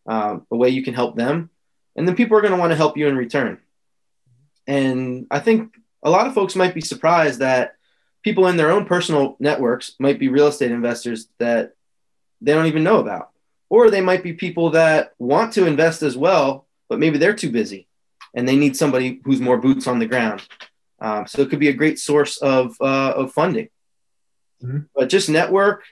um, 0.05 0.45
a 0.51 0.55
way 0.55 0.69
you 0.69 0.83
can 0.83 0.93
help 0.93 1.15
them, 1.15 1.49
and 1.95 2.07
then 2.07 2.15
people 2.15 2.37
are 2.37 2.41
going 2.41 2.53
to 2.53 2.59
want 2.59 2.71
to 2.71 2.77
help 2.83 2.97
you 2.97 3.07
in 3.07 3.17
return. 3.17 3.57
And 4.67 5.27
I 5.31 5.39
think 5.39 5.73
a 6.03 6.09
lot 6.09 6.27
of 6.27 6.33
folks 6.33 6.55
might 6.55 6.75
be 6.75 6.81
surprised 6.81 7.39
that 7.39 7.75
people 8.23 8.47
in 8.47 8.57
their 8.57 8.71
own 8.71 8.85
personal 8.85 9.35
networks 9.39 9.95
might 9.99 10.19
be 10.19 10.29
real 10.29 10.47
estate 10.47 10.71
investors 10.71 11.27
that 11.39 11.73
they 12.41 12.53
don't 12.53 12.67
even 12.67 12.83
know 12.83 12.99
about 12.99 13.31
or 13.69 13.89
they 13.89 14.01
might 14.01 14.21
be 14.21 14.33
people 14.33 14.71
that 14.71 15.13
want 15.17 15.53
to 15.53 15.65
invest 15.65 16.03
as 16.03 16.17
well, 16.17 16.67
but 16.89 16.99
maybe 16.99 17.17
they're 17.17 17.33
too 17.33 17.49
busy 17.49 17.87
and 18.33 18.47
they 18.47 18.57
need 18.57 18.75
somebody 18.75 19.21
who's 19.23 19.39
more 19.39 19.57
boots 19.57 19.87
on 19.87 19.97
the 19.97 20.05
ground. 20.05 20.45
Um, 20.99 21.25
so 21.25 21.41
it 21.41 21.49
could 21.49 21.59
be 21.59 21.69
a 21.69 21.73
great 21.73 21.97
source 21.97 22.37
of, 22.37 22.75
uh, 22.81 23.13
of 23.15 23.31
funding. 23.31 23.69
Mm-hmm. 24.63 24.79
But 24.95 25.09
just 25.09 25.29
network, 25.29 25.83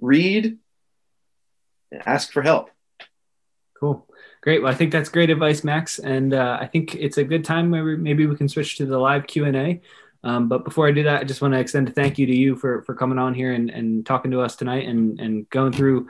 read, 0.00 0.58
and 1.92 2.02
ask 2.06 2.32
for 2.32 2.42
help. 2.42 2.70
Cool. 3.78 4.06
Great. 4.42 4.62
Well, 4.62 4.72
I 4.72 4.74
think 4.74 4.92
that's 4.92 5.08
great 5.08 5.30
advice, 5.30 5.64
Max. 5.64 5.98
And 5.98 6.32
uh, 6.32 6.58
I 6.60 6.66
think 6.66 6.94
it's 6.94 7.18
a 7.18 7.24
good 7.24 7.44
time 7.44 7.70
where 7.70 7.96
maybe 7.96 8.26
we 8.26 8.36
can 8.36 8.48
switch 8.48 8.76
to 8.76 8.86
the 8.86 8.98
live 8.98 9.26
Q&A. 9.26 9.80
Um, 10.24 10.48
but 10.48 10.64
before 10.64 10.88
I 10.88 10.92
do 10.92 11.04
that, 11.04 11.20
I 11.20 11.24
just 11.24 11.42
want 11.42 11.54
to 11.54 11.60
extend 11.60 11.88
a 11.88 11.92
thank 11.92 12.18
you 12.18 12.26
to 12.26 12.34
you 12.34 12.56
for, 12.56 12.82
for 12.82 12.94
coming 12.94 13.18
on 13.18 13.34
here 13.34 13.52
and, 13.52 13.70
and 13.70 14.04
talking 14.04 14.30
to 14.32 14.40
us 14.40 14.56
tonight 14.56 14.88
and, 14.88 15.20
and 15.20 15.48
going 15.50 15.72
through 15.72 16.08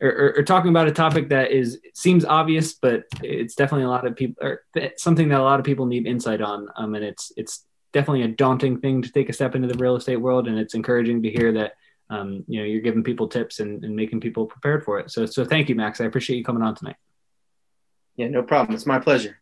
or, 0.00 0.10
or, 0.10 0.34
or, 0.38 0.42
talking 0.42 0.68
about 0.68 0.88
a 0.88 0.92
topic 0.92 1.30
that 1.30 1.52
is 1.52 1.80
seems 1.94 2.24
obvious, 2.24 2.74
but 2.74 3.04
it's 3.22 3.54
definitely 3.54 3.86
a 3.86 3.88
lot 3.88 4.06
of 4.06 4.14
people 4.14 4.46
or 4.46 4.62
something 4.98 5.28
that 5.30 5.40
a 5.40 5.42
lot 5.42 5.58
of 5.58 5.64
people 5.64 5.86
need 5.86 6.06
insight 6.06 6.42
on. 6.42 6.68
Um, 6.76 6.94
and 6.94 7.04
it's 7.04 7.32
it's 7.36 7.64
definitely 7.96 8.24
a 8.24 8.28
daunting 8.28 8.78
thing 8.78 9.00
to 9.00 9.10
take 9.10 9.30
a 9.30 9.32
step 9.32 9.54
into 9.54 9.68
the 9.68 9.78
real 9.78 9.96
estate 9.96 10.16
world, 10.16 10.48
and 10.48 10.58
it's 10.58 10.74
encouraging 10.74 11.22
to 11.22 11.30
hear 11.30 11.50
that 11.52 11.72
um, 12.10 12.44
you 12.46 12.60
know 12.60 12.66
you're 12.66 12.82
giving 12.82 13.02
people 13.02 13.26
tips 13.26 13.58
and, 13.58 13.82
and 13.82 13.96
making 13.96 14.20
people 14.20 14.44
prepared 14.44 14.84
for 14.84 14.98
it. 14.98 15.10
So 15.10 15.24
so 15.24 15.46
thank 15.46 15.70
you, 15.70 15.74
Max. 15.74 15.98
I 15.98 16.04
appreciate 16.04 16.36
you 16.36 16.44
coming 16.44 16.62
on 16.62 16.74
tonight. 16.74 16.96
Yeah, 18.16 18.28
no 18.28 18.42
problem. 18.42 18.74
It's 18.74 18.84
my 18.84 18.98
pleasure. 18.98 19.38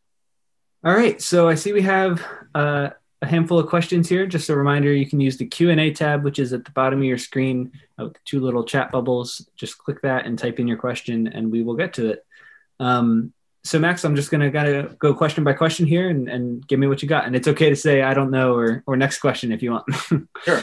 All 0.84 0.94
right, 0.94 1.20
so 1.20 1.48
I 1.48 1.56
see 1.56 1.72
we 1.72 1.82
have 1.82 2.24
uh, 2.54 2.90
a 3.22 3.26
handful 3.26 3.58
of 3.58 3.66
questions 3.66 4.08
here. 4.08 4.26
Just 4.26 4.50
a 4.50 4.56
reminder, 4.56 4.92
you 4.92 5.06
can 5.06 5.20
use 5.20 5.36
the 5.36 5.46
Q&A 5.46 5.92
tab, 5.92 6.22
which 6.22 6.38
is 6.38 6.52
at 6.52 6.64
the 6.64 6.70
bottom 6.70 7.00
of 7.00 7.04
your 7.04 7.18
screen 7.18 7.72
with 7.98 8.16
two 8.24 8.40
little 8.40 8.64
chat 8.64 8.92
bubbles. 8.92 9.48
Just 9.56 9.78
click 9.78 10.02
that 10.02 10.26
and 10.26 10.38
type 10.38 10.60
in 10.60 10.68
your 10.68 10.76
question 10.76 11.26
and 11.28 11.50
we 11.50 11.62
will 11.62 11.74
get 11.74 11.94
to 11.94 12.10
it. 12.10 12.26
Um, 12.78 13.32
so 13.64 13.79
Max, 13.79 14.05
I'm 14.05 14.14
just 14.14 14.31
gonna 14.31 14.50
gotta 14.50 14.94
go 14.98 15.14
question 15.14 15.42
by 15.42 15.55
question 15.55 15.87
here 15.87 16.11
and, 16.11 16.29
and 16.29 16.66
give 16.66 16.79
me 16.79 16.87
what 16.87 17.03
you 17.03 17.09
got. 17.09 17.27
And 17.27 17.35
it's 17.35 17.48
okay 17.48 17.70
to 17.70 17.77
say 17.77 18.03
I 18.03 18.14
don't 18.14 18.31
know 18.31 18.55
or 18.55 18.83
or 18.87 18.96
next 18.96 19.18
question 19.18 19.53
if 19.53 19.62
you 19.62 19.72
want. 19.72 19.87
sure. 20.44 20.62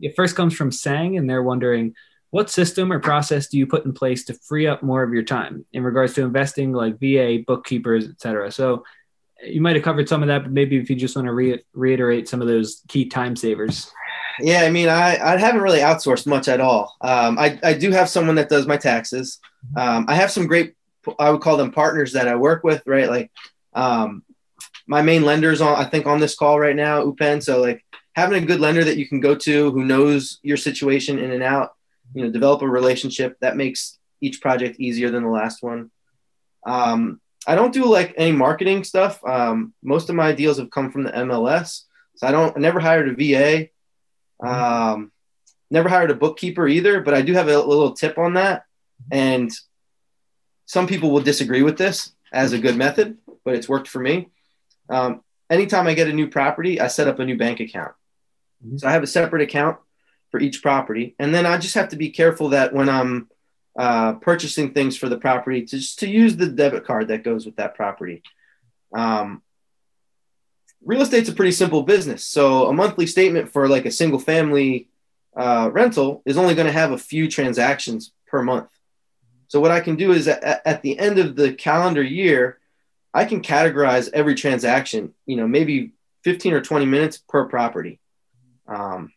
It 0.00 0.16
first 0.16 0.36
comes 0.36 0.54
from 0.54 0.72
Sang, 0.72 1.16
and 1.16 1.28
they're 1.28 1.42
wondering 1.42 1.94
what 2.30 2.48
system 2.48 2.92
or 2.92 3.00
process 3.00 3.48
do 3.48 3.58
you 3.58 3.66
put 3.66 3.84
in 3.84 3.92
place 3.92 4.24
to 4.24 4.34
free 4.34 4.66
up 4.66 4.82
more 4.82 5.02
of 5.02 5.12
your 5.12 5.22
time 5.22 5.64
in 5.72 5.82
regards 5.82 6.14
to 6.14 6.22
investing, 6.22 6.72
like 6.72 6.98
VA, 7.00 7.38
bookkeepers, 7.46 8.08
etc. 8.08 8.52
So 8.52 8.84
you 9.42 9.60
might 9.60 9.76
have 9.76 9.84
covered 9.84 10.08
some 10.08 10.22
of 10.22 10.28
that, 10.28 10.42
but 10.42 10.52
maybe 10.52 10.76
if 10.76 10.88
you 10.90 10.96
just 10.96 11.16
want 11.16 11.26
to 11.26 11.32
re- 11.32 11.64
reiterate 11.72 12.28
some 12.28 12.40
of 12.40 12.48
those 12.48 12.82
key 12.88 13.06
time 13.06 13.34
savers. 13.34 13.90
Yeah, 14.38 14.62
I 14.62 14.70
mean, 14.70 14.88
I, 14.88 15.18
I 15.18 15.36
haven't 15.36 15.60
really 15.62 15.80
outsourced 15.80 16.26
much 16.26 16.48
at 16.48 16.60
all. 16.60 16.96
Um, 17.00 17.38
I, 17.38 17.58
I 17.62 17.74
do 17.74 17.90
have 17.90 18.08
someone 18.08 18.36
that 18.36 18.48
does 18.48 18.66
my 18.66 18.76
taxes. 18.76 19.38
Um, 19.76 20.06
I 20.08 20.14
have 20.14 20.30
some 20.30 20.46
great, 20.46 20.74
I 21.18 21.30
would 21.30 21.40
call 21.40 21.56
them 21.56 21.72
partners 21.72 22.12
that 22.12 22.28
I 22.28 22.36
work 22.36 22.64
with, 22.64 22.82
right? 22.86 23.08
Like 23.08 23.30
um, 23.72 24.22
my 24.86 25.02
main 25.02 25.22
lenders 25.22 25.60
on, 25.60 25.76
I 25.76 25.84
think 25.84 26.06
on 26.06 26.20
this 26.20 26.34
call 26.34 26.58
right 26.58 26.76
now, 26.76 27.04
UPenn. 27.04 27.42
So 27.42 27.60
like 27.60 27.84
having 28.14 28.42
a 28.42 28.46
good 28.46 28.60
lender 28.60 28.84
that 28.84 28.96
you 28.96 29.08
can 29.08 29.20
go 29.20 29.34
to 29.34 29.70
who 29.70 29.84
knows 29.84 30.38
your 30.42 30.56
situation 30.56 31.18
in 31.18 31.30
and 31.30 31.42
out, 31.42 31.72
you 32.14 32.24
know, 32.24 32.30
develop 32.30 32.62
a 32.62 32.68
relationship 32.68 33.36
that 33.40 33.56
makes 33.56 33.98
each 34.20 34.40
project 34.40 34.78
easier 34.80 35.10
than 35.10 35.22
the 35.22 35.30
last 35.30 35.62
one. 35.62 35.90
Um, 36.66 37.20
I 37.46 37.54
don't 37.54 37.72
do 37.72 37.86
like 37.86 38.14
any 38.16 38.32
marketing 38.32 38.84
stuff. 38.84 39.24
Um, 39.24 39.72
most 39.82 40.10
of 40.10 40.14
my 40.14 40.32
deals 40.32 40.58
have 40.58 40.70
come 40.70 40.90
from 40.90 41.04
the 41.04 41.12
MLS, 41.12 41.84
so 42.16 42.26
I 42.26 42.32
don't. 42.32 42.54
I 42.56 42.60
never 42.60 42.80
hired 42.80 43.08
a 43.08 43.14
VA. 43.14 43.68
Um, 44.46 45.10
never 45.70 45.88
hired 45.88 46.10
a 46.10 46.14
bookkeeper 46.14 46.68
either, 46.68 47.00
but 47.00 47.14
I 47.14 47.22
do 47.22 47.32
have 47.32 47.48
a 47.48 47.58
little 47.58 47.92
tip 47.92 48.18
on 48.18 48.34
that. 48.34 48.64
And 49.10 49.50
some 50.70 50.86
people 50.86 51.10
will 51.10 51.20
disagree 51.20 51.64
with 51.64 51.76
this 51.76 52.12
as 52.32 52.52
a 52.52 52.58
good 52.58 52.76
method, 52.76 53.18
but 53.44 53.56
it's 53.56 53.68
worked 53.68 53.88
for 53.88 53.98
me. 53.98 54.28
Um, 54.88 55.20
anytime 55.50 55.88
I 55.88 55.94
get 55.94 56.06
a 56.06 56.12
new 56.12 56.28
property, 56.28 56.80
I 56.80 56.86
set 56.86 57.08
up 57.08 57.18
a 57.18 57.24
new 57.24 57.36
bank 57.36 57.58
account. 57.58 57.92
Mm-hmm. 58.64 58.76
So 58.76 58.86
I 58.86 58.92
have 58.92 59.02
a 59.02 59.08
separate 59.08 59.42
account 59.42 59.78
for 60.30 60.38
each 60.38 60.62
property, 60.62 61.16
and 61.18 61.34
then 61.34 61.44
I 61.44 61.58
just 61.58 61.74
have 61.74 61.88
to 61.88 61.96
be 61.96 62.10
careful 62.10 62.50
that 62.50 62.72
when 62.72 62.88
I'm 62.88 63.28
uh, 63.76 64.12
purchasing 64.12 64.72
things 64.72 64.96
for 64.96 65.08
the 65.08 65.18
property 65.18 65.62
to 65.62 65.76
just 65.76 65.98
to 66.00 66.08
use 66.08 66.36
the 66.36 66.46
debit 66.46 66.84
card 66.84 67.08
that 67.08 67.24
goes 67.24 67.44
with 67.44 67.56
that 67.56 67.74
property. 67.74 68.22
Um, 68.94 69.42
real 70.84 71.02
estate's 71.02 71.28
a 71.28 71.32
pretty 71.32 71.50
simple 71.50 71.82
business. 71.82 72.24
So 72.24 72.68
a 72.68 72.72
monthly 72.72 73.08
statement 73.08 73.50
for 73.52 73.66
like 73.66 73.86
a 73.86 73.90
single 73.90 74.20
family 74.20 74.88
uh, 75.36 75.68
rental 75.72 76.22
is 76.24 76.36
only 76.36 76.54
going 76.54 76.68
to 76.68 76.72
have 76.72 76.92
a 76.92 76.98
few 76.98 77.28
transactions 77.28 78.12
per 78.28 78.40
month. 78.40 78.68
So 79.50 79.58
what 79.58 79.72
I 79.72 79.80
can 79.80 79.96
do 79.96 80.12
is 80.12 80.28
at, 80.28 80.62
at, 80.64 80.80
the 80.80 80.96
end 80.96 81.18
of 81.18 81.34
the 81.34 81.52
calendar 81.52 82.04
year, 82.04 82.60
I 83.12 83.24
can 83.24 83.42
categorize 83.42 84.08
every 84.12 84.36
transaction, 84.36 85.12
you 85.26 85.34
know, 85.34 85.48
maybe 85.48 85.90
15 86.22 86.52
or 86.52 86.60
20 86.60 86.86
minutes 86.86 87.18
per 87.18 87.46
property. 87.46 87.98
Um, 88.68 89.12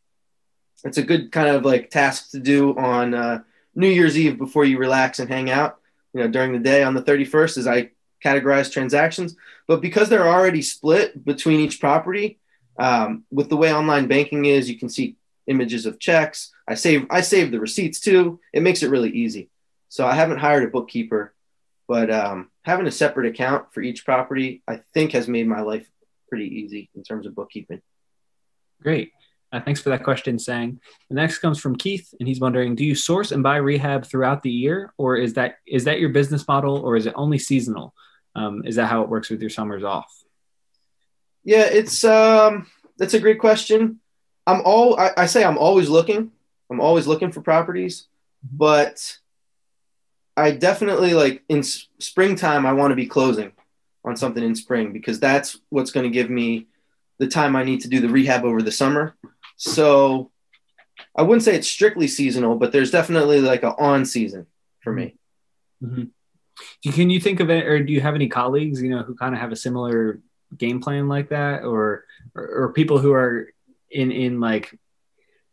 it's 0.84 0.98
a 0.98 1.04
good 1.04 1.32
kind 1.32 1.50
of 1.50 1.64
like 1.64 1.92
task 1.92 2.32
to 2.32 2.40
do 2.40 2.76
on 2.76 3.14
uh, 3.14 3.44
New 3.76 3.88
Year's 3.88 4.18
Eve 4.18 4.40
before 4.40 4.66
you 4.66 4.80
relax 4.80 5.20
and 5.20 5.30
hang 5.30 5.52
out, 5.52 5.78
you 6.16 6.22
know, 6.22 6.28
during 6.28 6.52
the 6.52 6.58
day 6.58 6.82
on 6.82 6.96
the 6.96 7.04
31st 7.04 7.60
as 7.60 7.68
I 7.68 7.92
categorize 8.26 8.74
transactions. 8.74 9.36
But 9.68 9.82
because 9.82 10.10
they're 10.10 10.28
already 10.28 10.64
split 10.64 11.24
between 11.24 11.60
each 11.60 11.80
property, 11.80 12.40
um, 12.80 13.24
with 13.30 13.50
the 13.50 13.58
way 13.58 13.72
online 13.72 14.08
banking 14.08 14.46
is, 14.46 14.68
you 14.68 14.80
can 14.80 14.90
see 14.90 15.16
images 15.46 15.86
of 15.86 16.00
checks. 16.00 16.52
I 16.68 16.74
save 16.74 17.06
I 17.12 17.22
save 17.22 17.52
the 17.52 17.60
receipts 17.60 18.00
too. 18.00 18.40
It 18.52 18.64
makes 18.64 18.82
it 18.82 18.90
really 18.90 19.12
easy. 19.12 19.52
So 19.94 20.08
I 20.08 20.16
haven't 20.16 20.40
hired 20.40 20.64
a 20.64 20.72
bookkeeper, 20.72 21.36
but 21.88 22.10
um, 22.10 22.50
having 22.64 22.88
a 22.88 22.92
separate 22.92 23.28
account 23.28 23.72
for 23.76 23.82
each 23.82 24.06
property, 24.06 24.64
I 24.68 24.82
think, 24.96 25.12
has 25.12 25.28
made 25.28 25.48
my 25.48 25.62
life 25.62 25.88
pretty 26.30 26.48
easy 26.48 26.90
in 26.96 27.04
terms 27.04 27.28
of 27.28 27.36
bookkeeping. 27.36 27.80
Great. 28.82 29.12
Uh, 29.52 29.62
thanks 29.62 29.82
for 29.82 29.90
that 29.90 30.04
question, 30.04 30.40
Sang. 30.40 30.80
The 31.10 31.16
next 31.16 31.38
comes 31.38 31.60
from 31.60 31.76
Keith, 31.76 32.12
and 32.20 32.28
he's 32.28 32.40
wondering: 32.40 32.74
Do 32.74 32.84
you 32.84 32.96
source 32.96 33.32
and 33.32 33.44
buy 33.44 33.58
rehab 33.58 34.08
throughout 34.08 34.42
the 34.42 34.50
year, 34.50 34.92
or 34.98 35.16
is 35.16 35.36
that 35.36 35.58
is 35.68 35.84
that 35.84 36.00
your 36.00 36.10
business 36.10 36.48
model, 36.48 36.78
or 36.78 36.96
is 36.96 37.06
it 37.06 37.14
only 37.16 37.38
seasonal? 37.38 37.94
Um, 38.36 38.66
is 38.66 38.78
that 38.78 38.88
how 38.88 39.04
it 39.04 39.10
works 39.10 39.30
with 39.30 39.42
your 39.42 39.52
summers 39.52 39.84
off? 39.84 40.12
Yeah, 41.44 41.66
it's 41.66 42.04
um, 42.04 42.66
that's 42.98 43.14
a 43.14 43.20
great 43.20 43.38
question. 43.38 44.00
I'm 44.48 44.64
all 44.66 45.00
I, 45.00 45.12
I 45.18 45.26
say 45.28 45.44
I'm 45.44 45.60
always 45.60 45.88
looking. 45.88 46.32
I'm 46.72 46.82
always 46.82 47.06
looking 47.06 47.32
for 47.32 47.42
properties, 47.42 48.08
but 48.42 49.20
I 50.36 50.52
definitely 50.52 51.14
like 51.14 51.44
in 51.50 51.60
s- 51.60 51.88
springtime, 52.00 52.66
I 52.66 52.74
want 52.74 52.92
to 52.92 52.96
be 52.96 53.06
closing 53.06 53.52
on 54.04 54.18
something 54.18 54.44
in 54.44 54.56
spring 54.56 54.92
because 54.92 55.20
that's 55.20 55.60
what's 55.70 55.92
going 55.92 56.06
to 56.06 56.10
give 56.10 56.30
me 56.30 56.68
the 57.20 57.28
time 57.28 57.56
I 57.56 57.64
need 57.64 57.82
to 57.82 57.88
do 57.88 58.00
the 58.02 58.10
rehab 58.10 58.44
over 58.44 58.62
the 58.62 58.72
summer. 58.72 59.16
So 59.58 60.32
I 61.16 61.22
wouldn't 61.22 61.44
say 61.44 61.56
it's 61.56 61.68
strictly 61.68 62.08
seasonal, 62.08 62.56
but 62.56 62.72
there's 62.72 62.92
definitely 62.92 63.40
like 63.42 63.64
an 63.64 63.74
on 63.78 64.06
season 64.06 64.48
for 64.82 64.92
me. 64.92 65.16
Mm-hmm. 65.84 66.92
Can 66.92 67.10
you 67.10 67.20
think 67.20 67.40
of 67.40 67.50
it, 67.50 67.66
or 67.66 67.84
do 67.84 67.94
you 67.94 68.02
have 68.02 68.16
any 68.16 68.28
colleagues, 68.28 68.82
you 68.82 68.90
know, 68.90 69.04
who 69.04 69.16
kind 69.16 69.34
of 69.34 69.42
have 69.42 69.52
a 69.52 69.56
similar 69.56 70.20
game 70.58 70.82
plan 70.82 71.08
like 71.08 71.30
that, 71.30 71.64
or, 71.64 72.06
or, 72.36 72.48
or 72.48 72.74
people 72.74 73.00
who 73.00 73.14
are 73.14 73.52
in 73.90 74.12
in 74.12 74.40
like 74.40 74.78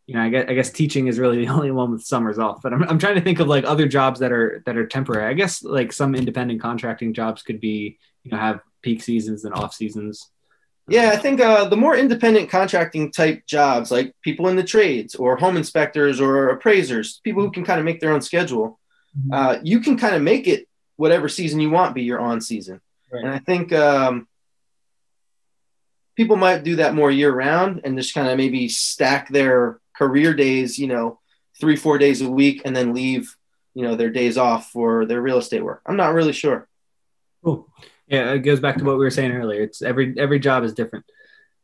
you 0.07 0.14
know, 0.14 0.22
I 0.22 0.28
guess, 0.28 0.44
I 0.48 0.55
guess 0.55 0.70
teaching 0.70 1.07
is 1.07 1.18
really 1.18 1.44
the 1.44 1.53
only 1.53 1.70
one 1.70 1.92
with 1.92 2.03
summers 2.03 2.38
off. 2.38 2.62
But 2.62 2.72
I'm, 2.72 2.82
I'm 2.84 2.98
trying 2.98 3.16
to 3.16 3.20
think 3.20 3.40
of 3.40 3.48
like 3.48 3.64
other 3.64 3.86
jobs 3.86 4.20
that 4.20 4.32
are 4.32 4.62
that 4.66 4.76
are 4.76 4.86
temporary. 4.86 5.30
I 5.30 5.34
guess 5.34 5.62
like 5.62 5.92
some 5.92 6.14
independent 6.14 6.61
contracting 6.61 7.14
jobs 7.14 7.42
could 7.42 7.61
be, 7.61 7.98
you 8.24 8.30
know, 8.30 8.38
have 8.38 8.61
peak 8.82 9.03
seasons 9.03 9.44
and 9.44 9.55
off 9.55 9.74
seasons. 9.74 10.30
Yeah, 10.88 11.11
I 11.11 11.16
think 11.16 11.40
uh, 11.40 11.66
the 11.66 11.76
more 11.76 11.96
independent 11.96 12.51
contracting 12.51 13.12
type 13.12 13.46
jobs, 13.46 13.92
like 13.92 14.12
people 14.22 14.48
in 14.48 14.57
the 14.57 14.64
trades 14.64 15.14
or 15.14 15.36
home 15.36 15.57
inspectors 15.57 16.20
or 16.20 16.48
appraisers, 16.48 17.20
people 17.22 17.44
who 17.44 17.53
can 17.53 17.64
kind 17.64 17.78
of 17.78 17.84
make 17.84 18.01
their 18.01 18.12
own 18.12 18.20
schedule, 18.20 18.80
mm-hmm. 19.16 19.32
uh, 19.32 19.59
you 19.62 19.78
can 19.78 19.96
kind 19.96 20.16
of 20.16 20.22
make 20.22 20.48
it 20.48 20.66
whatever 20.96 21.28
season 21.28 21.61
you 21.61 21.70
want 21.70 21.94
be 21.94 22.03
your 22.03 22.18
on 22.18 22.40
season. 22.40 22.80
Right. 23.12 23.24
And 23.24 23.32
I 23.32 23.38
think 23.38 23.72
um, 23.72 24.26
people 26.16 26.36
might 26.36 26.64
do 26.64 26.76
that 26.76 26.94
more 26.94 27.11
year 27.11 27.32
round 27.32 27.80
and 27.84 27.96
just 27.96 28.12
kind 28.12 28.28
of 28.28 28.36
maybe 28.36 28.68
stack 28.68 29.28
their 29.28 29.80
career 30.01 30.32
days, 30.32 30.78
you 30.78 30.86
know, 30.86 31.20
three, 31.61 31.76
four 31.76 31.98
days 31.98 32.22
a 32.22 32.30
week 32.30 32.62
and 32.64 32.74
then 32.74 32.94
leave, 32.94 33.36
you 33.74 33.82
know, 33.82 33.96
their 33.96 34.09
days 34.09 34.38
off 34.38 34.70
for 34.70 35.05
their 35.05 35.20
real 35.20 35.36
estate 35.36 35.62
work. 35.62 35.82
I'm 35.84 35.96
not 35.96 36.14
really 36.14 36.32
sure. 36.32 36.66
Cool. 37.44 37.68
Yeah, 38.07 38.32
it 38.32 38.38
goes 38.38 38.61
back 38.61 38.78
to 38.78 38.84
what 38.84 38.98
we 38.98 39.05
were 39.05 39.11
saying 39.11 39.32
earlier. 39.32 39.62
It's 39.62 39.82
every 39.82 40.14
every 40.18 40.40
job 40.40 40.64
is 40.64 40.72
different. 40.72 41.05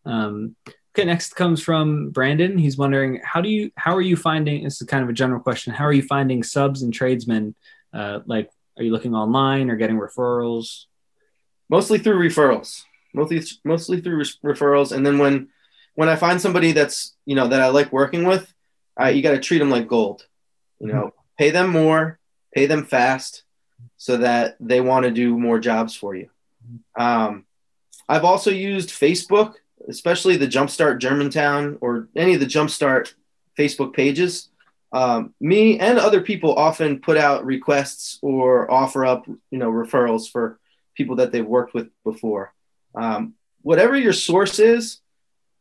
Um, 0.04 0.54
okay, 0.94 1.04
next 1.04 1.34
comes 1.34 1.62
from 1.62 2.10
Brandon. 2.10 2.58
He's 2.58 2.76
wondering 2.76 3.20
how 3.24 3.40
do 3.40 3.48
you 3.48 3.70
how 3.76 3.96
are 3.96 4.02
you 4.02 4.16
finding 4.16 4.64
this 4.64 4.80
is 4.80 4.86
kind 4.86 5.02
of 5.02 5.08
a 5.08 5.14
general 5.14 5.40
question. 5.40 5.72
How 5.72 5.86
are 5.86 5.92
you 5.92 6.02
finding 6.02 6.42
subs 6.42 6.82
and 6.82 6.92
tradesmen? 6.92 7.54
Uh, 7.92 8.20
like, 8.26 8.50
are 8.76 8.84
you 8.84 8.92
looking 8.92 9.14
online 9.14 9.70
or 9.70 9.76
getting 9.76 9.98
referrals? 9.98 10.84
Mostly 11.70 11.98
through 11.98 12.20
referrals. 12.20 12.84
Mostly 13.14 13.42
mostly 13.64 14.00
through 14.00 14.18
re- 14.18 14.52
referrals, 14.54 14.92
and 14.92 15.04
then 15.04 15.18
when 15.18 15.48
when 15.96 16.08
I 16.08 16.14
find 16.16 16.40
somebody 16.40 16.72
that's 16.72 17.16
you 17.26 17.34
know 17.34 17.48
that 17.48 17.60
I 17.60 17.68
like 17.68 17.92
working 17.92 18.24
with, 18.24 18.52
uh, 19.00 19.08
you 19.08 19.22
got 19.22 19.32
to 19.32 19.40
treat 19.40 19.58
them 19.58 19.70
like 19.70 19.88
gold. 19.88 20.26
You 20.78 20.88
know, 20.88 20.94
mm-hmm. 20.94 21.08
pay 21.38 21.50
them 21.50 21.70
more, 21.70 22.20
pay 22.54 22.66
them 22.66 22.84
fast, 22.84 23.42
so 23.96 24.18
that 24.18 24.56
they 24.60 24.80
want 24.80 25.04
to 25.04 25.10
do 25.10 25.36
more 25.36 25.58
jobs 25.58 25.96
for 25.96 26.14
you. 26.14 26.30
Um, 26.94 27.44
I've 28.08 28.24
also 28.24 28.50
used 28.50 28.90
Facebook, 28.90 29.54
especially 29.88 30.36
the 30.36 30.46
Jumpstart 30.46 31.00
Germantown 31.00 31.78
or 31.80 32.08
any 32.14 32.34
of 32.34 32.40
the 32.40 32.46
Jumpstart 32.46 33.14
Facebook 33.58 33.94
pages. 33.94 34.50
Um, 34.92 35.34
me 35.40 35.78
and 35.78 35.98
other 35.98 36.20
people 36.20 36.54
often 36.54 37.00
put 37.00 37.16
out 37.16 37.44
requests 37.44 38.18
or 38.22 38.70
offer 38.70 39.04
up, 39.04 39.26
you 39.26 39.58
know, 39.58 39.70
referrals 39.70 40.30
for 40.30 40.58
people 40.94 41.16
that 41.16 41.32
they've 41.32 41.46
worked 41.46 41.74
with 41.74 41.88
before. 42.04 42.54
Um, 42.94 43.34
whatever 43.62 43.96
your 43.96 44.12
source 44.12 44.58
is, 44.58 45.00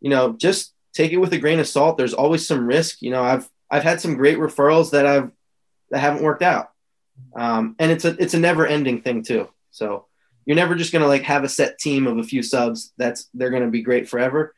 you 0.01 0.09
know, 0.09 0.33
just 0.33 0.73
take 0.93 1.11
it 1.11 1.17
with 1.17 1.33
a 1.33 1.37
grain 1.37 1.59
of 1.59 1.67
salt. 1.67 1.97
There's 1.97 2.13
always 2.13 2.47
some 2.47 2.65
risk. 2.65 3.01
You 3.01 3.11
know, 3.11 3.23
I've 3.23 3.49
I've 3.69 3.83
had 3.83 4.01
some 4.01 4.15
great 4.15 4.37
referrals 4.37 4.91
that 4.91 5.05
I've 5.05 5.31
that 5.91 5.99
haven't 5.99 6.23
worked 6.23 6.41
out, 6.41 6.71
um, 7.35 7.75
and 7.79 7.91
it's 7.91 8.05
a 8.05 8.15
it's 8.21 8.33
a 8.33 8.39
never 8.39 8.65
ending 8.65 9.01
thing 9.01 9.23
too. 9.23 9.49
So 9.71 10.05
you're 10.45 10.55
never 10.55 10.75
just 10.75 10.93
gonna 10.93 11.07
like 11.07 11.23
have 11.23 11.43
a 11.43 11.49
set 11.49 11.79
team 11.79 12.07
of 12.07 12.17
a 12.17 12.23
few 12.23 12.43
subs 12.43 12.93
that's 12.97 13.29
they're 13.33 13.49
gonna 13.49 13.69
be 13.69 13.81
great 13.81 14.07
forever. 14.07 14.53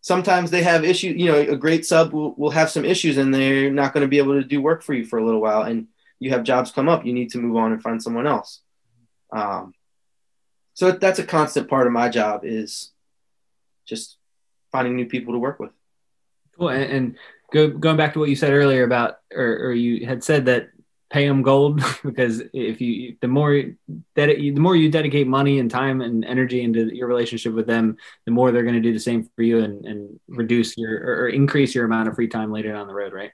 Sometimes 0.00 0.50
they 0.50 0.62
have 0.62 0.84
issues. 0.84 1.16
You 1.16 1.26
know, 1.26 1.38
a 1.38 1.56
great 1.56 1.86
sub 1.86 2.12
will, 2.12 2.34
will 2.34 2.50
have 2.50 2.70
some 2.70 2.84
issues, 2.84 3.18
and 3.18 3.32
they're 3.32 3.70
not 3.70 3.94
going 3.94 4.02
to 4.02 4.08
be 4.08 4.18
able 4.18 4.34
to 4.34 4.42
do 4.42 4.60
work 4.60 4.82
for 4.82 4.94
you 4.94 5.04
for 5.04 5.20
a 5.20 5.24
little 5.24 5.40
while. 5.40 5.62
And 5.62 5.86
you 6.18 6.30
have 6.30 6.42
jobs 6.42 6.72
come 6.72 6.88
up, 6.88 7.06
you 7.06 7.12
need 7.12 7.30
to 7.30 7.38
move 7.38 7.56
on 7.56 7.72
and 7.72 7.82
find 7.82 8.02
someone 8.02 8.26
else. 8.26 8.62
Um, 9.32 9.74
so 10.74 10.92
that's 10.92 11.18
a 11.18 11.24
constant 11.24 11.68
part 11.68 11.86
of 11.86 11.92
my 11.92 12.08
job 12.08 12.42
is 12.44 12.92
just 13.86 14.16
finding 14.72 14.96
new 14.96 15.06
people 15.06 15.34
to 15.34 15.38
work 15.38 15.60
with. 15.60 15.70
Cool. 16.58 16.70
And, 16.70 16.84
and 16.84 17.16
go, 17.52 17.68
going 17.68 17.96
back 17.96 18.14
to 18.14 18.18
what 18.18 18.28
you 18.28 18.36
said 18.36 18.52
earlier 18.52 18.82
about, 18.82 19.18
or, 19.32 19.68
or 19.68 19.72
you 19.72 20.06
had 20.06 20.24
said 20.24 20.46
that 20.46 20.70
pay 21.12 21.28
them 21.28 21.42
gold 21.42 21.82
because 22.04 22.42
if 22.52 22.80
you 22.80 23.16
the 23.20 23.28
more 23.28 23.62
that 24.16 24.26
the 24.26 24.52
more 24.52 24.74
you 24.74 24.90
dedicate 24.90 25.26
money 25.26 25.58
and 25.58 25.70
time 25.70 26.00
and 26.00 26.24
energy 26.24 26.62
into 26.62 26.94
your 26.94 27.06
relationship 27.06 27.52
with 27.52 27.66
them 27.66 27.96
the 28.24 28.32
more 28.32 28.50
they're 28.50 28.62
going 28.62 28.74
to 28.74 28.80
do 28.80 28.94
the 28.94 28.98
same 28.98 29.28
for 29.36 29.42
you 29.42 29.58
and, 29.58 29.84
and 29.84 30.18
reduce 30.26 30.76
your 30.76 30.90
or 30.90 31.28
increase 31.28 31.74
your 31.74 31.84
amount 31.84 32.08
of 32.08 32.14
free 32.14 32.28
time 32.28 32.50
later 32.50 32.72
down 32.72 32.86
the 32.86 32.94
road 32.94 33.12
right 33.12 33.32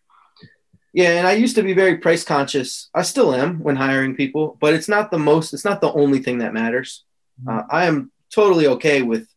yeah 0.93 1.11
and 1.11 1.26
i 1.26 1.32
used 1.32 1.55
to 1.55 1.62
be 1.62 1.72
very 1.72 1.99
price 1.99 2.24
conscious 2.24 2.91
i 2.95 3.03
still 3.03 3.32
am 3.32 3.62
when 3.62 3.76
hiring 3.76 4.16
people 4.16 4.59
but 4.61 4.74
it's 4.74 4.89
not 4.89 5.12
the 5.12 5.18
most 5.18 5.55
it's 5.55 5.64
not 5.64 5.80
the 5.80 5.93
only 5.93 6.18
thing 6.18 6.39
that 6.39 6.53
matters 6.53 7.05
mm-hmm. 7.41 7.59
uh, 7.59 7.62
i 7.70 7.84
am 7.84 8.11
totally 8.30 8.66
okay 8.66 9.03
with 9.03 9.28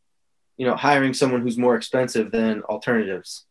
you 0.58 0.66
know 0.66 0.76
hiring 0.76 1.14
someone 1.14 1.42
who's 1.42 1.58
more 1.58 1.76
expensive 1.76 2.32
than 2.32 2.62
alternatives. 2.64 3.46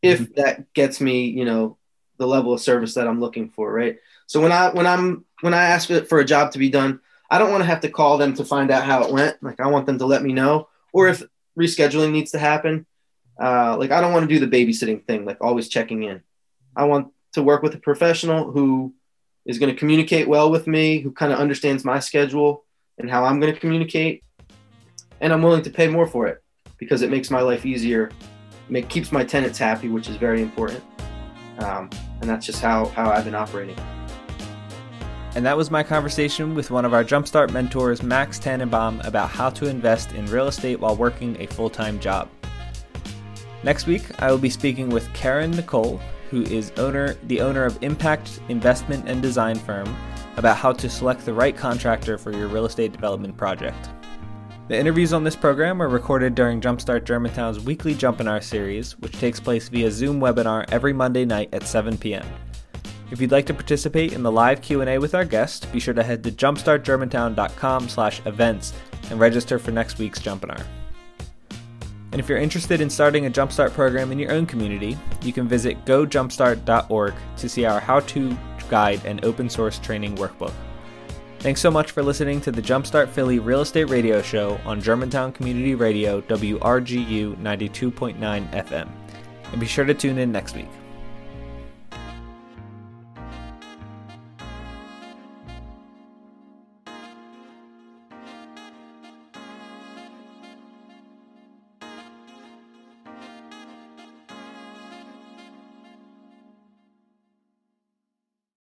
If 0.00 0.20
mm-hmm. 0.20 0.40
that 0.40 0.72
gets 0.74 1.00
me 1.00 1.26
you 1.26 1.44
know 1.44 1.78
the 2.18 2.26
level 2.26 2.52
of 2.52 2.60
service 2.60 2.94
that 2.94 3.08
i'm 3.08 3.20
looking 3.20 3.50
for 3.50 3.72
right? 3.72 3.98
So 4.26 4.40
when 4.40 4.52
i 4.52 4.70
when 4.70 4.86
i'm 4.86 5.24
when 5.40 5.54
i 5.54 5.64
ask 5.64 5.88
for 6.08 6.20
a 6.20 6.24
job 6.24 6.52
to 6.52 6.58
be 6.58 6.70
done 6.70 7.00
i 7.30 7.38
don't 7.38 7.50
want 7.50 7.62
to 7.62 7.66
have 7.66 7.80
to 7.80 7.90
call 7.90 8.18
them 8.18 8.34
to 8.34 8.44
find 8.44 8.70
out 8.70 8.84
how 8.84 9.04
it 9.04 9.12
went. 9.12 9.42
Like 9.42 9.60
i 9.60 9.66
want 9.68 9.86
them 9.86 9.98
to 9.98 10.06
let 10.06 10.22
me 10.22 10.32
know. 10.32 10.68
Or 10.92 11.08
if 11.08 11.22
rescheduling 11.58 12.12
needs 12.12 12.32
to 12.32 12.38
happen 12.38 12.86
uh, 13.40 13.76
like 13.78 13.90
i 13.90 14.00
don't 14.00 14.12
want 14.12 14.28
to 14.28 14.34
do 14.34 14.44
the 14.44 14.56
babysitting 14.56 15.04
thing 15.04 15.24
like 15.24 15.38
always 15.40 15.68
checking 15.68 16.02
in. 16.02 16.22
I 16.76 16.84
want 16.84 17.12
to 17.32 17.42
work 17.42 17.62
with 17.62 17.74
a 17.74 17.78
professional 17.78 18.50
who 18.50 18.94
is 19.44 19.58
going 19.58 19.72
to 19.72 19.78
communicate 19.78 20.28
well 20.28 20.50
with 20.50 20.66
me 20.66 21.00
who 21.00 21.10
kind 21.10 21.32
of 21.32 21.38
understands 21.38 21.84
my 21.84 21.98
schedule 21.98 22.64
and 22.98 23.10
how 23.10 23.24
i'm 23.24 23.40
going 23.40 23.52
to 23.52 23.60
communicate 23.60 24.22
and 25.22 25.32
i'm 25.32 25.40
willing 25.40 25.62
to 25.62 25.70
pay 25.70 25.88
more 25.88 26.06
for 26.06 26.26
it 26.26 26.42
because 26.82 27.02
it 27.02 27.10
makes 27.10 27.30
my 27.30 27.40
life 27.40 27.64
easier, 27.64 28.10
make, 28.68 28.88
keeps 28.88 29.12
my 29.12 29.22
tenants 29.22 29.56
happy, 29.56 29.88
which 29.88 30.08
is 30.08 30.16
very 30.16 30.42
important. 30.42 30.82
Um, 31.60 31.88
and 32.20 32.28
that's 32.28 32.44
just 32.44 32.60
how, 32.60 32.86
how 32.86 33.08
I've 33.08 33.24
been 33.24 33.36
operating. 33.36 33.76
And 35.36 35.46
that 35.46 35.56
was 35.56 35.70
my 35.70 35.84
conversation 35.84 36.56
with 36.56 36.72
one 36.72 36.84
of 36.84 36.92
our 36.92 37.04
Jumpstart 37.04 37.52
mentors, 37.52 38.02
Max 38.02 38.40
Tannenbaum, 38.40 39.00
about 39.06 39.30
how 39.30 39.48
to 39.50 39.68
invest 39.68 40.10
in 40.10 40.26
real 40.26 40.48
estate 40.48 40.80
while 40.80 40.96
working 40.96 41.40
a 41.40 41.46
full 41.46 41.70
time 41.70 42.00
job. 42.00 42.28
Next 43.62 43.86
week, 43.86 44.02
I 44.20 44.32
will 44.32 44.38
be 44.38 44.50
speaking 44.50 44.90
with 44.90 45.10
Karen 45.14 45.52
Nicole, 45.52 46.00
who 46.30 46.42
is 46.42 46.72
owner, 46.78 47.14
the 47.28 47.40
owner 47.40 47.64
of 47.64 47.80
Impact 47.80 48.40
Investment 48.48 49.08
and 49.08 49.22
Design 49.22 49.56
Firm, 49.56 49.96
about 50.36 50.56
how 50.56 50.72
to 50.72 50.90
select 50.90 51.24
the 51.24 51.32
right 51.32 51.56
contractor 51.56 52.18
for 52.18 52.32
your 52.32 52.48
real 52.48 52.66
estate 52.66 52.90
development 52.90 53.36
project. 53.36 53.88
The 54.72 54.78
interviews 54.78 55.12
on 55.12 55.22
this 55.22 55.36
program 55.36 55.82
are 55.82 55.88
recorded 55.90 56.34
during 56.34 56.62
Jumpstart 56.62 57.04
Germantown's 57.04 57.60
weekly 57.60 57.94
Jumpinar 57.94 58.42
series, 58.42 58.98
which 59.00 59.20
takes 59.20 59.38
place 59.38 59.68
via 59.68 59.90
Zoom 59.90 60.18
webinar 60.18 60.64
every 60.72 60.94
Monday 60.94 61.26
night 61.26 61.50
at 61.52 61.64
7 61.64 61.98
p.m. 61.98 62.26
If 63.10 63.20
you'd 63.20 63.32
like 63.32 63.44
to 63.48 63.52
participate 63.52 64.14
in 64.14 64.22
the 64.22 64.32
live 64.32 64.62
Q&A 64.62 64.96
with 64.96 65.14
our 65.14 65.26
guest, 65.26 65.70
be 65.74 65.78
sure 65.78 65.92
to 65.92 66.02
head 66.02 66.24
to 66.24 66.30
jumpstartgermantown.com/events 66.30 68.72
and 69.10 69.20
register 69.20 69.58
for 69.58 69.72
next 69.72 69.98
week's 69.98 70.20
Jumpinar. 70.20 70.64
And 72.12 72.18
if 72.18 72.26
you're 72.26 72.38
interested 72.38 72.80
in 72.80 72.88
starting 72.88 73.26
a 73.26 73.30
Jumpstart 73.30 73.74
program 73.74 74.10
in 74.10 74.18
your 74.18 74.32
own 74.32 74.46
community, 74.46 74.96
you 75.20 75.34
can 75.34 75.46
visit 75.46 75.84
gojumpstart.org 75.84 77.12
to 77.36 77.46
see 77.46 77.66
our 77.66 77.78
how-to 77.78 78.34
guide 78.70 79.04
and 79.04 79.22
open 79.22 79.50
source 79.50 79.78
training 79.78 80.16
workbook. 80.16 80.54
Thanks 81.42 81.60
so 81.60 81.72
much 81.72 81.90
for 81.90 82.04
listening 82.04 82.40
to 82.42 82.52
the 82.52 82.62
Jumpstart 82.62 83.08
Philly 83.08 83.40
Real 83.40 83.62
Estate 83.62 83.90
Radio 83.90 84.22
Show 84.22 84.60
on 84.64 84.80
Germantown 84.80 85.32
Community 85.32 85.74
Radio, 85.74 86.20
WRGU 86.20 87.36
92.9 87.38 88.16
FM. 88.52 88.88
And 89.50 89.60
be 89.60 89.66
sure 89.66 89.84
to 89.84 89.92
tune 89.92 90.18
in 90.18 90.30
next 90.30 90.54
week. 90.54 90.68